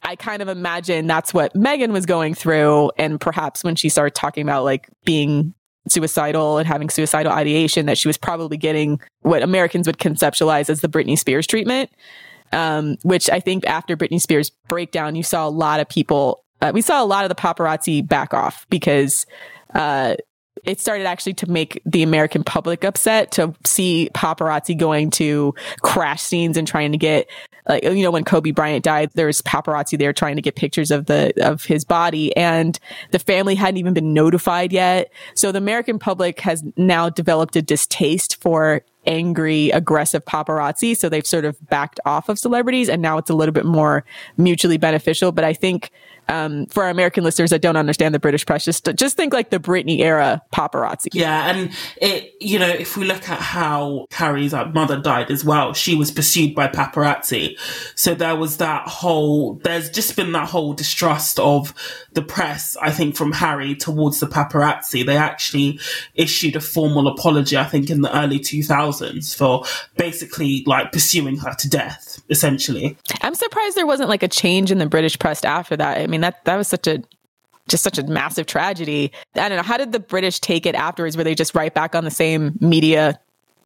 I 0.05 0.15
kind 0.15 0.41
of 0.41 0.49
imagine 0.49 1.09
that's 1.09 1.35
what 1.35 1.53
Meghan 1.55 1.91
was 1.91 2.07
going 2.07 2.35
through. 2.35 2.93
And 2.97 3.21
perhaps 3.21 3.65
when 3.65 3.75
she 3.75 3.89
started 3.89 4.15
talking 4.15 4.43
about 4.43 4.63
like 4.63 4.89
being 5.05 5.55
suicidal 5.89 6.59
and 6.59 6.67
having 6.67 6.89
suicidal 6.89 7.33
ideation 7.33 7.87
that 7.87 7.99
she 7.99 8.09
was 8.09 8.17
probably 8.17 8.57
getting 8.57 9.01
what 9.23 9.43
Americans 9.43 9.87
would 9.87 9.99
conceptualize 9.99 10.71
as 10.71 10.81
the 10.81 10.89
Britney 10.89 11.19
Spears 11.19 11.47
treatment. 11.47 11.91
Um, 12.53 12.99
which 13.03 13.29
I 13.31 13.41
think 13.41 13.67
after 13.67 13.97
Britney 13.97 14.21
Spears 14.21 14.51
breakdown, 14.69 15.17
you 15.17 15.25
saw 15.25 15.49
a 15.49 15.51
lot 15.51 15.81
of 15.81 15.89
people, 15.89 16.45
uh, 16.61 16.71
we 16.73 16.83
saw 16.83 17.03
a 17.03 17.05
lot 17.05 17.25
of 17.25 17.29
the 17.29 17.35
paparazzi 17.35 18.07
back 18.07 18.33
off 18.33 18.65
because, 18.71 19.27
uh, 19.75 20.15
it 20.65 20.81
started 20.81 21.07
actually 21.07 21.35
to 21.35 21.51
make 21.51 21.83
the 21.85 22.03
American 22.03 22.45
public 22.45 22.85
upset 22.85 23.31
to 23.33 23.55
see 23.65 24.09
paparazzi 24.15 24.77
going 24.79 25.11
to 25.11 25.55
crash 25.83 26.23
scenes 26.23 26.57
and 26.57 26.67
trying 26.67 26.93
to 26.93 26.99
get 26.99 27.29
like 27.69 27.83
you 27.83 28.03
know 28.03 28.11
when 28.11 28.25
Kobe 28.25 28.51
Bryant 28.51 28.85
died 28.85 29.11
there 29.15 29.27
was 29.27 29.43
paparazzi 29.43 29.99
there 29.99 30.13
trying 30.13 30.37
to 30.37 30.43
get 30.43 30.55
pictures 30.55 30.91
of 30.91 31.07
the 31.07 31.33
of 31.45 31.65
his 31.65 31.85
body 31.85 32.35
and 32.37 32.79
the 33.11 33.19
family 33.19 33.55
hadn't 33.55 33.79
even 33.79 33.95
been 33.95 34.13
notified 34.13 34.73
yet 34.73 35.13
so 35.35 35.51
the 35.51 35.59
American 35.59 35.99
public 35.99 36.41
has 36.41 36.63
now 36.77 37.09
developed 37.09 37.57
a 37.57 37.63
distaste 37.63 38.41
for 38.41 38.83
angry, 39.07 39.71
aggressive 39.71 40.25
paparazzi. 40.25 40.97
So 40.97 41.09
they've 41.09 41.27
sort 41.27 41.45
of 41.45 41.57
backed 41.69 42.01
off 42.05 42.29
of 42.29 42.39
celebrities 42.39 42.89
and 42.89 43.03
now 43.03 43.19
it's 43.19 43.31
a 43.31 43.35
little 43.35 43.53
bit 43.53 43.65
more 43.65 44.05
mutually 44.37 44.79
beneficial. 44.79 45.33
But 45.33 45.45
I 45.45 45.53
think 45.53 45.91
um, 46.29 46.67
for 46.67 46.85
our 46.85 46.91
American 46.91 47.25
listeners 47.25 47.51
that 47.51 47.63
don't 47.63 47.77
understand 47.77 48.15
the 48.15 48.19
British 48.19 48.47
press, 48.47 48.65
just 48.65 48.89
just 48.95 49.17
think 49.17 49.33
like 49.33 49.51
the 49.51 49.59
Britney 49.59 50.01
era 50.01 50.43
paparazzi. 50.53 51.09
Yeah, 51.13 51.51
and 51.51 51.71
it 51.97 52.35
you 52.41 52.59
know 52.59 52.69
if 52.69 52.97
we 52.97 53.05
look 53.05 53.29
at 53.29 53.41
how 53.41 54.07
Harry's 54.13 54.53
like, 54.53 54.75
mother 54.75 55.01
died 55.01 55.31
as 55.31 55.45
well, 55.45 55.73
she 55.73 55.95
was 55.95 56.11
pursued 56.11 56.55
by 56.55 56.69
paparazzi. 56.69 57.59
So 57.95 58.15
there 58.15 58.37
was 58.37 58.59
that 58.59 58.89
whole. 58.89 59.55
There's 59.65 59.91
just 59.91 60.17
been 60.17 60.33
that 60.33 60.49
whole 60.49 60.73
distrust 60.73 61.39
of 61.39 61.75
the 62.13 62.23
press. 62.23 62.77
I 62.81 62.91
think 62.91 63.17
from 63.17 63.33
Harry 63.33 63.75
towards 63.75 64.21
the 64.21 64.27
paparazzi. 64.27 65.05
They 65.05 65.17
actually 65.17 65.79
issued 66.15 66.57
a 66.57 66.61
formal 66.61 67.09
apology. 67.09 67.57
I 67.57 67.65
think 67.65 67.91
in 67.91 68.01
the 68.01 68.17
early 68.17 68.39
2000s 68.39 69.37
for 69.37 69.65
basically 69.97 70.65
like 70.67 70.93
pursuing 70.93 71.39
her 71.39 71.55
to 71.55 71.69
death. 71.69 72.23
Essentially, 72.31 72.97
I'm 73.21 73.35
surprised 73.35 73.77
there 73.77 73.87
wasn't 73.87 74.09
like 74.09 74.23
a 74.23 74.29
change 74.29 74.71
in 74.71 74.79
the 74.79 74.87
British 74.87 75.19
press 75.19 75.45
after 75.45 75.77
that. 75.77 75.99
I 75.99 76.07
mean, 76.07 76.14
that 76.23 76.45
that 76.45 76.57
was 76.57 76.69
such 76.69 76.87
a 76.87 77.03
just 77.69 77.83
such 77.83 77.99
a 77.99 78.03
massive 78.05 78.47
tragedy. 78.47 79.11
I 79.35 79.49
don't 79.49 79.57
know. 79.57 79.63
How 79.63 79.77
did 79.77 79.93
the 79.93 80.01
British 80.01 80.39
take 80.39 80.67
it 80.67 80.75
afterwards? 80.75 81.17
Were 81.17 81.25
they 81.25 81.35
just 81.35 81.55
right 81.55 81.73
back 81.73 81.95
on 81.95 82.05
the 82.05 82.11
same 82.11 82.59
media 82.61 83.19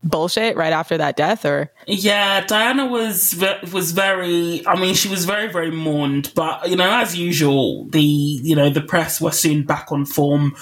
bullshit 0.05 0.57
right 0.57 0.73
after 0.73 0.97
that 0.97 1.17
death 1.17 1.45
or 1.45 1.73
yeah 1.89 2.41
diana 2.47 2.87
was 2.87 3.35
was 3.73 3.91
very 3.91 4.65
i 4.67 4.79
mean 4.79 4.95
she 4.95 5.09
was 5.09 5.25
very 5.25 5.51
very 5.51 5.73
mourned 5.73 6.31
but 6.37 6.69
you 6.71 6.77
know 6.77 6.89
as 6.89 7.17
usual 7.17 7.85
the 7.87 8.01
you 8.01 8.55
know 8.55 8.71
the 8.71 8.81
press 8.81 9.21
were 9.21 9.33
soon 9.33 9.65
back 9.65 9.91
on 9.91 10.05
form 10.05 10.55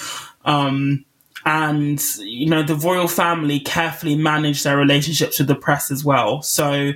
um 0.47 1.05
and 1.45 2.03
you 2.21 2.47
know 2.47 2.63
the 2.63 2.75
royal 2.77 3.09
family 3.09 3.61
carefully 3.61 4.17
manage 4.17 4.63
their 4.63 4.79
relationships 4.79 5.39
with 5.39 5.49
the 5.49 5.55
press 5.55 5.91
as 5.91 6.03
well 6.03 6.41
so 6.41 6.93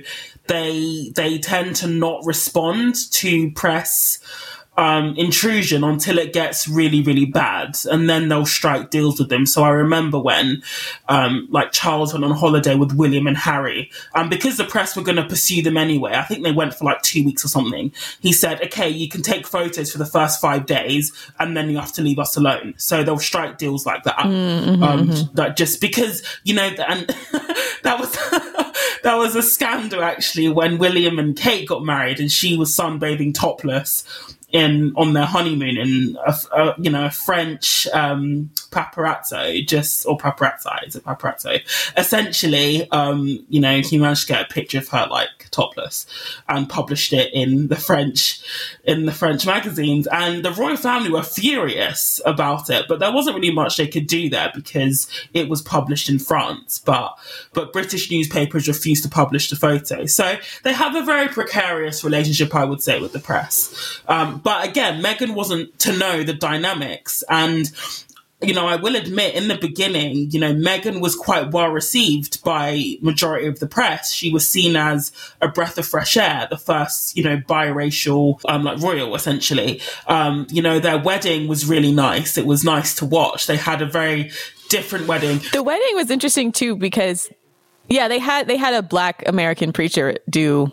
they 0.47 1.11
they 1.15 1.37
tend 1.37 1.75
to 1.75 1.87
not 1.87 2.25
respond 2.25 2.95
to 3.11 3.51
press 3.51 4.17
um, 4.81 5.15
intrusion 5.15 5.83
until 5.83 6.17
it 6.17 6.33
gets 6.33 6.67
really, 6.67 7.03
really 7.03 7.25
bad, 7.25 7.77
and 7.91 8.09
then 8.09 8.29
they'll 8.29 8.47
strike 8.47 8.89
deals 8.89 9.19
with 9.19 9.29
them. 9.29 9.45
So 9.45 9.63
I 9.63 9.69
remember 9.69 10.17
when, 10.19 10.63
um, 11.07 11.47
like 11.51 11.71
Charles 11.71 12.13
went 12.13 12.25
on 12.25 12.31
holiday 12.31 12.73
with 12.73 12.91
William 12.93 13.27
and 13.27 13.37
Harry, 13.37 13.91
and 14.15 14.23
um, 14.23 14.29
because 14.29 14.57
the 14.57 14.63
press 14.63 14.95
were 14.95 15.03
going 15.03 15.17
to 15.17 15.27
pursue 15.27 15.61
them 15.61 15.77
anyway, 15.77 16.13
I 16.15 16.23
think 16.23 16.43
they 16.43 16.51
went 16.51 16.73
for 16.73 16.85
like 16.85 17.03
two 17.03 17.23
weeks 17.23 17.45
or 17.45 17.47
something. 17.47 17.93
He 18.21 18.33
said, 18.33 18.59
"Okay, 18.63 18.89
you 18.89 19.07
can 19.07 19.21
take 19.21 19.45
photos 19.45 19.91
for 19.91 19.99
the 19.99 20.05
first 20.05 20.41
five 20.41 20.65
days, 20.65 21.13
and 21.37 21.55
then 21.55 21.69
you 21.69 21.77
have 21.77 21.93
to 21.93 22.01
leave 22.01 22.17
us 22.17 22.35
alone." 22.35 22.73
So 22.77 23.03
they'll 23.03 23.19
strike 23.19 23.59
deals 23.59 23.85
like 23.85 24.03
that, 24.05 24.17
mm-hmm, 24.17 24.81
um, 24.81 25.09
mm-hmm. 25.09 25.35
that 25.35 25.57
just 25.57 25.79
because 25.79 26.23
you 26.43 26.55
know, 26.55 26.63
and 26.63 27.07
that 27.83 27.97
was. 27.99 28.11
that 29.03 29.15
was 29.15 29.35
a 29.35 29.41
scandal 29.41 30.03
actually 30.03 30.47
when 30.47 30.77
William 30.77 31.17
and 31.17 31.35
Kate 31.35 31.67
got 31.67 31.83
married 31.83 32.19
and 32.19 32.31
she 32.31 32.55
was 32.55 32.69
sunbathing 32.69 33.33
topless 33.33 34.03
in 34.51 34.93
on 34.95 35.13
their 35.13 35.25
honeymoon 35.25 35.77
in 35.77 36.17
a, 36.25 36.35
a 36.53 36.75
you 36.77 36.89
know 36.89 37.05
a 37.05 37.11
French 37.11 37.87
um, 37.93 38.49
paparazzo 38.71 39.65
just 39.65 40.05
or 40.05 40.17
paparazzi 40.17 40.87
is 40.87 40.95
it 40.95 41.03
paparazzo? 41.03 41.61
Essentially 41.97 42.89
um, 42.91 43.45
you 43.49 43.59
know 43.59 43.81
he 43.81 43.97
managed 43.97 44.27
to 44.27 44.33
get 44.33 44.41
a 44.41 44.53
picture 44.53 44.79
of 44.79 44.87
her 44.89 45.07
like 45.09 45.40
topless 45.51 46.05
and 46.47 46.69
published 46.69 47.13
it 47.13 47.31
in 47.33 47.67
the 47.67 47.75
French 47.75 48.41
in 48.83 49.05
the 49.05 49.11
French 49.11 49.45
magazines. 49.45 50.07
And 50.07 50.43
the 50.43 50.51
royal 50.51 50.77
family 50.77 51.09
were 51.09 51.23
furious 51.23 52.21
about 52.25 52.69
it 52.69 52.85
but 52.87 52.99
there 52.99 53.11
wasn't 53.11 53.35
really 53.35 53.53
much 53.53 53.77
they 53.77 53.87
could 53.87 54.07
do 54.07 54.29
there 54.29 54.51
because 54.53 55.07
it 55.33 55.49
was 55.49 55.61
published 55.61 56.09
in 56.09 56.19
France. 56.19 56.79
But 56.79 57.17
but 57.53 57.73
British 57.73 58.09
newspapers 58.11 58.67
refused 58.67 59.03
to 59.03 59.09
publish 59.09 59.49
the 59.49 59.55
photo. 59.55 60.05
So 60.05 60.37
they 60.63 60.73
have 60.73 60.95
a 60.95 61.03
very 61.03 61.27
precarious 61.27 62.03
relationship 62.03 62.55
I 62.55 62.65
would 62.65 62.81
say 62.81 62.99
with 62.99 63.13
the 63.13 63.19
press. 63.19 64.01
Um, 64.07 64.39
but 64.39 64.67
again, 64.67 65.01
Meghan 65.01 65.35
wasn't 65.35 65.77
to 65.79 65.97
know 65.97 66.23
the 66.23 66.33
dynamics. 66.33 67.23
And, 67.29 67.71
you 68.41 68.53
know, 68.53 68.65
I 68.65 68.75
will 68.75 68.95
admit 68.95 69.35
in 69.35 69.47
the 69.47 69.57
beginning, 69.57 70.31
you 70.31 70.39
know, 70.39 70.53
Meghan 70.53 70.99
was 70.99 71.15
quite 71.15 71.51
well 71.51 71.69
received 71.69 72.43
by 72.43 72.97
majority 73.01 73.47
of 73.47 73.59
the 73.59 73.67
press. 73.67 74.11
She 74.11 74.31
was 74.31 74.47
seen 74.47 74.75
as 74.75 75.11
a 75.41 75.47
breath 75.47 75.77
of 75.77 75.85
fresh 75.85 76.17
air, 76.17 76.47
the 76.49 76.57
first, 76.57 77.15
you 77.15 77.23
know, 77.23 77.37
biracial, 77.37 78.41
um, 78.47 78.63
like 78.63 78.79
royal 78.79 79.13
essentially. 79.15 79.81
Um, 80.07 80.47
you 80.49 80.61
know, 80.61 80.79
their 80.79 80.97
wedding 80.97 81.47
was 81.47 81.65
really 81.65 81.91
nice. 81.91 82.37
It 82.37 82.45
was 82.45 82.63
nice 82.63 82.95
to 82.95 83.05
watch. 83.05 83.47
They 83.47 83.57
had 83.57 83.81
a 83.81 83.85
very 83.85 84.31
different 84.69 85.07
wedding. 85.07 85.41
The 85.51 85.63
wedding 85.63 85.95
was 85.95 86.09
interesting 86.09 86.51
too 86.51 86.75
because 86.75 87.29
yeah, 87.89 88.07
they 88.07 88.19
had 88.19 88.47
they 88.47 88.57
had 88.57 88.73
a 88.73 88.81
black 88.81 89.23
American 89.27 89.71
preacher 89.71 90.17
do 90.29 90.71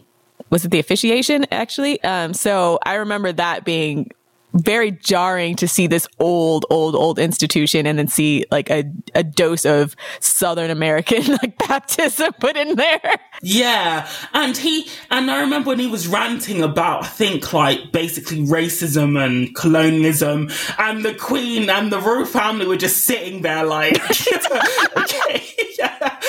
was 0.50 0.64
it 0.64 0.70
the 0.70 0.78
officiation 0.78 1.46
actually? 1.50 2.02
Um, 2.02 2.32
so 2.32 2.78
I 2.82 2.94
remember 2.94 3.32
that 3.32 3.64
being 3.64 4.10
very 4.54 4.90
jarring 4.90 5.54
to 5.56 5.68
see 5.68 5.86
this 5.86 6.06
old, 6.18 6.64
old, 6.70 6.94
old 6.94 7.18
institution 7.18 7.86
and 7.86 7.98
then 7.98 8.08
see 8.08 8.44
like 8.50 8.70
a, 8.70 8.84
a 9.14 9.22
dose 9.22 9.64
of 9.64 9.94
Southern 10.20 10.70
American 10.70 11.24
like 11.42 11.58
baptism 11.58 12.32
put 12.40 12.56
in 12.56 12.76
there. 12.76 13.16
Yeah. 13.42 14.08
And 14.32 14.56
he, 14.56 14.88
and 15.10 15.30
I 15.30 15.40
remember 15.40 15.68
when 15.68 15.78
he 15.78 15.86
was 15.86 16.08
ranting 16.08 16.62
about, 16.62 17.04
I 17.04 17.08
think 17.08 17.52
like 17.52 17.92
basically 17.92 18.38
racism 18.38 19.22
and 19.22 19.54
colonialism 19.54 20.50
and 20.78 21.04
the 21.04 21.14
Queen 21.14 21.68
and 21.70 21.92
the 21.92 22.00
royal 22.00 22.24
family 22.26 22.66
were 22.66 22.76
just 22.76 23.04
sitting 23.04 23.42
there 23.42 23.64
like, 23.64 23.98
okay, 24.96 25.44
yeah. 25.78 26.20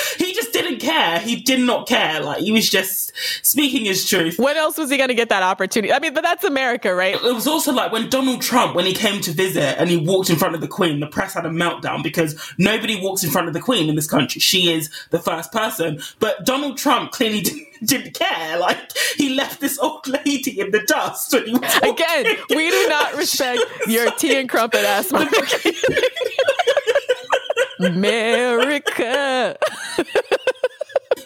Care. 1.00 1.20
He 1.20 1.36
did 1.36 1.60
not 1.60 1.88
care. 1.88 2.20
Like 2.20 2.40
he 2.40 2.52
was 2.52 2.68
just 2.68 3.12
speaking 3.42 3.86
his 3.86 4.08
truth. 4.08 4.38
When 4.38 4.56
else 4.56 4.76
was 4.76 4.90
he 4.90 4.98
going 4.98 5.08
to 5.08 5.14
get 5.14 5.30
that 5.30 5.42
opportunity? 5.42 5.92
I 5.92 5.98
mean, 5.98 6.12
but 6.12 6.22
that's 6.22 6.44
America, 6.44 6.94
right? 6.94 7.14
It 7.14 7.34
was 7.34 7.46
also 7.46 7.72
like 7.72 7.90
when 7.90 8.10
Donald 8.10 8.42
Trump, 8.42 8.74
when 8.74 8.84
he 8.84 8.92
came 8.92 9.22
to 9.22 9.32
visit 9.32 9.80
and 9.80 9.88
he 9.88 9.96
walked 9.96 10.28
in 10.28 10.36
front 10.36 10.54
of 10.54 10.60
the 10.60 10.68
Queen, 10.68 11.00
the 11.00 11.06
press 11.06 11.34
had 11.34 11.46
a 11.46 11.48
meltdown 11.48 12.02
because 12.02 12.38
nobody 12.58 13.00
walks 13.00 13.24
in 13.24 13.30
front 13.30 13.48
of 13.48 13.54
the 13.54 13.60
Queen 13.60 13.88
in 13.88 13.96
this 13.96 14.06
country. 14.06 14.40
She 14.40 14.70
is 14.70 14.90
the 15.10 15.18
first 15.18 15.52
person. 15.52 16.00
But 16.18 16.44
Donald 16.44 16.76
Trump 16.76 17.12
clearly 17.12 17.40
didn't, 17.40 17.66
didn't 17.82 18.14
care. 18.14 18.58
Like 18.58 18.78
he 19.16 19.34
left 19.34 19.60
this 19.60 19.78
old 19.78 20.06
lady 20.06 20.60
in 20.60 20.70
the 20.70 20.80
dust. 20.80 21.32
When 21.32 21.46
he 21.46 21.54
Again, 21.54 22.36
we 22.50 22.70
do 22.70 22.88
not 22.88 23.14
respect 23.14 23.62
your 23.86 24.10
tea 24.12 24.38
and 24.38 24.50
crumpet 24.50 24.84
ass 24.84 25.10
America. 27.80 29.56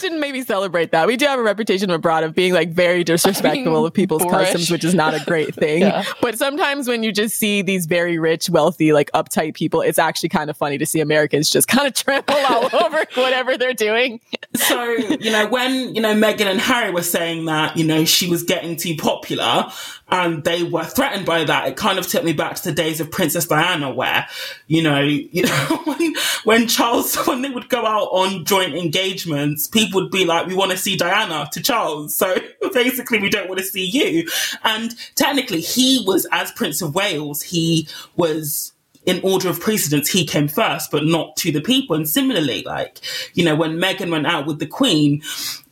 shouldn't 0.00 0.20
maybe 0.20 0.42
celebrate 0.42 0.90
that. 0.92 1.06
We 1.06 1.16
do 1.16 1.26
have 1.26 1.38
a 1.38 1.42
reputation 1.42 1.90
abroad 1.90 2.24
of 2.24 2.34
being 2.34 2.52
like 2.52 2.70
very 2.70 3.04
disrespectful 3.04 3.64
Being 3.64 3.76
of 3.86 3.92
people's 3.92 4.22
boorish. 4.22 4.48
customs, 4.48 4.70
which 4.70 4.84
is 4.84 4.94
not 4.94 5.14
a 5.14 5.24
great 5.24 5.54
thing. 5.54 5.82
Yeah. 5.82 6.04
But 6.20 6.38
sometimes 6.38 6.88
when 6.88 7.02
you 7.02 7.12
just 7.12 7.36
see 7.36 7.62
these 7.62 7.86
very 7.86 8.18
rich, 8.18 8.48
wealthy, 8.50 8.92
like 8.92 9.10
uptight 9.12 9.54
people, 9.54 9.80
it's 9.82 9.98
actually 9.98 10.30
kind 10.30 10.50
of 10.50 10.56
funny 10.56 10.78
to 10.78 10.86
see 10.86 11.00
Americans 11.00 11.50
just 11.50 11.68
kind 11.68 11.86
of 11.86 11.94
trample 12.00 12.36
all 12.48 12.64
over 12.84 13.04
whatever 13.14 13.56
they're 13.56 13.74
doing. 13.74 14.20
so 14.54 14.82
you 14.84 15.30
know 15.30 15.46
when 15.48 15.94
you 15.94 16.00
know 16.00 16.14
Meghan 16.14 16.46
and 16.46 16.60
Harry 16.60 16.90
were 16.90 17.02
saying 17.02 17.44
that 17.44 17.76
you 17.76 17.84
know 17.84 18.04
she 18.04 18.28
was 18.28 18.42
getting 18.42 18.76
too 18.76 18.96
popular 18.96 19.70
and 20.08 20.42
they 20.44 20.64
were 20.64 20.84
threatened 20.84 21.24
by 21.24 21.44
that 21.44 21.68
it 21.68 21.76
kind 21.76 21.98
of 21.98 22.06
took 22.06 22.24
me 22.24 22.32
back 22.32 22.56
to 22.56 22.64
the 22.64 22.72
days 22.72 23.00
of 23.00 23.10
Princess 23.10 23.46
Diana 23.46 23.92
where 23.92 24.26
you 24.66 24.82
know 24.82 25.00
you 25.00 25.44
know 25.44 25.82
when, 25.84 26.14
when 26.44 26.68
Charles 26.68 27.14
when 27.26 27.42
they 27.42 27.50
would 27.50 27.68
go 27.68 27.86
out 27.86 28.08
on 28.08 28.44
joint 28.44 28.74
engagements 28.74 29.68
people 29.72 30.02
would 30.02 30.10
be 30.10 30.24
like 30.24 30.46
we 30.46 30.54
want 30.54 30.70
to 30.70 30.76
see 30.76 30.96
Diana 30.96 31.48
to 31.52 31.62
Charles 31.62 32.14
so 32.14 32.36
basically 32.72 33.18
we 33.20 33.30
don't 33.30 33.48
want 33.48 33.60
to 33.60 33.66
see 33.66 33.84
you 33.84 34.28
and 34.64 34.94
technically 35.14 35.60
he 35.60 36.04
was 36.06 36.26
as 36.32 36.52
Prince 36.52 36.82
of 36.82 36.94
Wales 36.94 37.42
he 37.42 37.88
was 38.16 38.72
in 39.06 39.20
order 39.22 39.48
of 39.48 39.60
precedence, 39.60 40.10
he 40.10 40.26
came 40.26 40.46
first, 40.46 40.90
but 40.90 41.04
not 41.04 41.36
to 41.36 41.50
the 41.50 41.60
people. 41.60 41.96
And 41.96 42.08
similarly, 42.08 42.62
like, 42.64 43.00
you 43.34 43.44
know, 43.44 43.56
when 43.56 43.78
Meghan 43.78 44.10
went 44.10 44.26
out 44.26 44.46
with 44.46 44.58
the 44.58 44.66
Queen, 44.66 45.22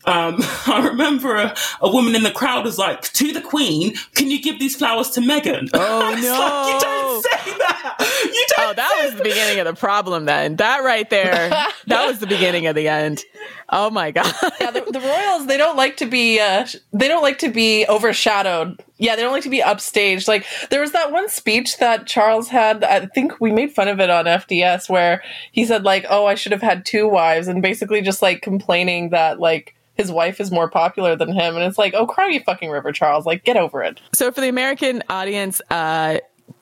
um, 0.09 0.37
I 0.67 0.89
remember 0.89 1.37
a, 1.37 1.55
a 1.83 1.91
woman 1.91 2.15
in 2.15 2.23
the 2.23 2.31
crowd 2.31 2.65
was 2.65 2.79
like, 2.79 3.03
to 3.03 3.33
the 3.33 3.43
Queen, 3.43 3.95
can 4.15 4.31
you 4.31 4.41
give 4.41 4.59
these 4.59 4.75
flowers 4.75 5.11
to 5.11 5.21
Meghan? 5.21 5.69
Oh, 5.75 6.01
no. 6.23 6.39
like, 6.41 6.75
you 6.75 6.81
don't 6.81 7.23
say 7.23 7.59
that. 7.59 8.25
You 8.25 8.47
don't 8.49 8.71
Oh, 8.71 8.75
that 8.75 9.03
was 9.05 9.15
the 9.17 9.23
beginning 9.23 9.61
of 9.61 9.67
the 9.67 9.79
problem 9.79 10.25
then. 10.25 10.57
That 10.57 10.83
right 10.83 11.09
there, 11.11 11.51
that 11.87 12.07
was 12.07 12.19
the 12.19 12.27
beginning 12.27 12.67
of 12.67 12.75
the 12.75 12.89
end. 12.89 13.23
Oh 13.69 13.91
my 13.91 14.11
God. 14.11 14.33
yeah, 14.61 14.71
the, 14.71 14.81
the 14.81 15.01
royals 15.01 15.47
they 15.47 15.59
don't 15.59 15.77
like 15.77 15.99
to 15.99 16.07
be, 16.07 16.41
uh, 16.41 16.67
they 16.93 17.07
don't 17.07 17.23
like 17.23 17.39
to 17.41 17.51
be 17.51 17.87
overshadowed. 17.87 18.83
Yeah, 18.97 19.15
they 19.15 19.23
don't 19.23 19.33
like 19.33 19.43
to 19.45 19.51
be 19.51 19.61
upstaged. 19.61 20.27
Like 20.27 20.47
there 20.71 20.81
was 20.81 20.93
that 20.93 21.13
one 21.13 21.29
speech 21.29 21.79
that 21.79 22.07
Charles 22.07 22.49
had. 22.49 22.83
I 22.83 23.07
think 23.07 23.41
we 23.41 23.53
made 23.53 23.73
fun 23.75 23.89
of 23.89 24.01
it 24.01 24.11
on 24.11 24.25
FDS 24.25 24.89
where 24.89 25.23
he 25.53 25.65
said 25.65 25.85
like, 25.85 26.07
"Oh, 26.09 26.27
I 26.27 26.35
should 26.35 26.53
have 26.53 26.63
had 26.63 26.85
two 26.85 27.09
wives," 27.09 27.47
and 27.47 27.63
basically 27.63 28.01
just 28.01 28.23
like 28.23 28.43
complaining 28.43 29.11
that 29.11 29.39
like 29.39 29.75
his 29.99 30.11
wife 30.11 30.41
is 30.41 30.51
more 30.51 30.71
popular 30.71 31.15
than 31.15 31.29
him. 31.29 31.57
And 31.57 31.65
it's 31.65 31.77
like, 31.77 31.93
"Oh, 31.93 32.07
cry 32.07 32.29
you 32.29 32.41
fucking 32.41 32.71
river, 32.71 32.93
Charles! 32.93 33.27
Like, 33.27 33.45
get 33.45 33.59
over 33.59 33.83
it." 33.83 34.01
So 34.15 34.33
for 34.33 34.41
the 34.41 34.49
American 34.49 35.03
audience, 35.11 35.61
uh, 35.71 36.19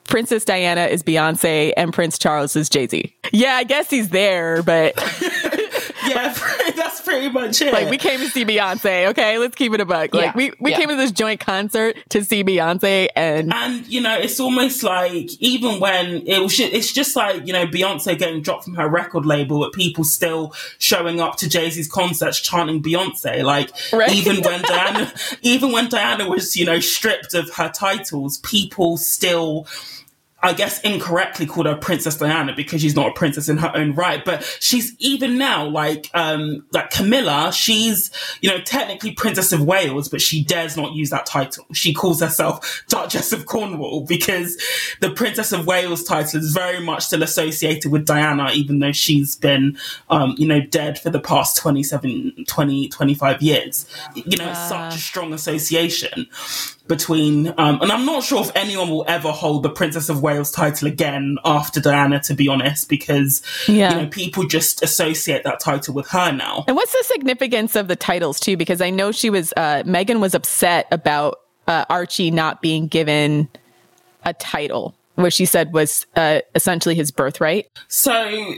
Princess 0.09 0.45
Diana 0.45 0.87
is 0.87 1.03
Beyonce 1.03 1.73
and 1.77 1.93
Prince 1.93 2.19
Charles 2.19 2.57
is 2.57 2.69
Jay 2.69 2.89
Z. 2.89 3.15
Yeah, 3.33 3.55
I 3.55 3.65
guess 3.65 3.91
he's 3.91 4.09
there, 4.09 4.63
but 4.63 4.95
Yeah, 6.07 6.35
that's 6.83 7.01
pretty 7.01 7.29
much 7.29 7.61
it. 7.63 7.73
like 7.73 7.91
we 7.91 7.99
came 7.99 8.21
to 8.21 8.29
see 8.29 8.45
Beyonce. 8.45 9.09
Okay, 9.09 9.39
let's 9.39 9.55
keep 9.57 9.73
it 9.73 9.81
a 9.81 9.85
buck. 9.85 10.15
Like 10.15 10.27
Yeah, 10.27 10.33
we 10.37 10.53
we 10.61 10.71
yeah. 10.71 10.77
came 10.79 10.89
to 10.89 10.97
this 10.97 11.11
joint 11.13 11.41
concert 11.41 11.97
to 12.11 12.25
see 12.25 12.45
Beyonce, 12.45 13.09
and 13.17 13.53
And 13.53 13.87
you 13.87 14.01
know, 14.01 14.17
it's 14.17 14.39
almost 14.41 14.83
like 14.83 15.31
even 15.41 15.81
when 15.81 16.27
it 16.27 16.41
was, 16.41 16.59
it's 16.61 16.93
just 16.93 17.17
like 17.17 17.47
you 17.47 17.53
know 17.53 17.67
Beyonce 17.67 18.19
getting 18.19 18.43
dropped 18.43 18.65
from 18.65 18.75
her 18.75 18.89
record 18.89 19.27
label, 19.27 19.61
but 19.61 19.73
people 19.73 20.05
still 20.05 20.55
showing 20.79 21.21
up 21.21 21.37
to 21.39 21.49
Jay 21.49 21.71
Z's 21.71 21.89
concerts 21.89 22.41
chanting 22.41 22.83
Beyonce. 22.83 23.43
Like 23.43 23.71
Right. 23.93 24.13
even 24.13 24.43
when 24.43 24.63
Diana, 24.63 25.13
even 25.43 25.73
when 25.73 25.89
Diana 25.89 26.29
was 26.29 26.57
you 26.57 26.65
know 26.67 26.81
stripped 26.81 27.35
of 27.35 27.51
her 27.55 27.69
titles, 27.71 28.39
people 28.39 28.97
still. 28.97 29.67
I 30.47 30.53
guess 30.53 30.81
incorrectly 30.83 31.45
called 31.45 31.67
her 31.67 31.75
Princess 31.75 32.19
Diana 32.19 32.55
because 32.55 32.81
she's 32.81 32.95
not 32.95 33.09
a 33.09 33.13
princess 33.13 33.49
in 33.49 33.57
her 33.57 33.73
own 33.75 33.95
right. 33.95 34.25
But 34.25 34.45
she's 34.61 34.95
even 35.01 35.39
now 35.39 35.67
like 35.67 36.09
um 36.15 36.65
like 36.73 36.91
Camilla, 36.91 37.51
she's 37.53 38.13
you 38.41 38.51
know 38.51 38.61
technically 38.61 39.11
Princess 39.11 39.53
of 39.53 39.65
Wales, 39.65 40.09
but 40.09 40.21
she 40.21 40.45
dares 40.45 40.77
not 40.77 40.93
use 40.93 41.11
that 41.11 41.27
title. 41.27 41.67
She 41.73 41.93
calls 41.93 42.21
herself 42.21 42.85
Duchess 42.89 43.33
of 43.33 43.47
Cornwall 43.47 44.07
because 44.07 44.57
the 45.01 45.11
Princess 45.11 45.51
of 45.51 45.67
Wales 45.67 46.05
title 46.05 46.39
is 46.39 46.53
very 46.53 46.79
much 46.79 47.07
still 47.07 47.25
associated 47.25 47.91
with 47.91 48.07
Diana, 48.07 48.53
even 48.53 48.79
though 48.79 48.93
she's 48.93 49.35
been 49.35 49.77
um 50.11 50.37
you 50.39 50.47
know 50.47 50.61
dead 50.61 50.97
for 50.97 51.11
the 51.11 51.19
past 51.19 51.57
27, 51.57 52.45
20, 52.47 52.89
25 52.89 53.43
years. 53.43 53.85
You 54.15 54.37
know, 54.37 54.49
it's 54.49 54.69
such 54.69 54.95
a 54.95 54.99
strong 54.99 55.33
association 55.33 56.29
between 56.89 57.49
um, 57.59 57.81
and 57.83 57.91
I'm 57.91 58.05
not 58.07 58.23
sure 58.23 58.43
if 58.43 58.51
anyone 58.55 58.89
will 58.91 59.05
ever 59.09 59.31
hold 59.33 59.63
the 59.63 59.71
Princess 59.71 60.09
of 60.09 60.23
Wales 60.23 60.51
title 60.51 60.89
again 60.89 61.37
after 61.45 61.81
Diana 61.81 62.21
to 62.21 62.35
be 62.35 62.49
honest 62.49 62.89
because 62.89 63.43
Yeah. 63.69 63.95
you 63.97 64.03
know 64.03 64.09
people 64.09 64.47
just 64.47 64.83
associate 64.83 65.45
that 65.45 65.61
title 65.61 65.95
with 65.95 66.09
her 66.09 66.33
now. 66.33 66.65
And 66.69 66.77
what's 66.77 66.93
the 66.93 67.05
significance 67.05 67.77
of 67.77 67.89
the 67.89 67.97
titles 67.97 68.39
too? 68.41 68.57
Because 68.57 68.81
I 68.81 68.91
know 68.91 69.13
she 69.13 69.31
was 69.31 69.53
uh, 69.57 69.83
Meghan 69.85 70.21
was 70.21 70.35
upset 70.35 70.87
about 70.93 71.41
uh, 71.67 71.85
Archie 71.91 72.31
not 72.31 72.63
being 72.63 72.87
given 72.87 73.49
a 74.25 74.33
title, 74.35 74.95
which 75.17 75.35
she 75.35 75.45
said 75.45 75.73
was 75.73 76.07
uh, 76.15 76.41
essentially 76.55 76.95
his 76.95 77.11
birthright. 77.11 77.69
So 77.89 78.55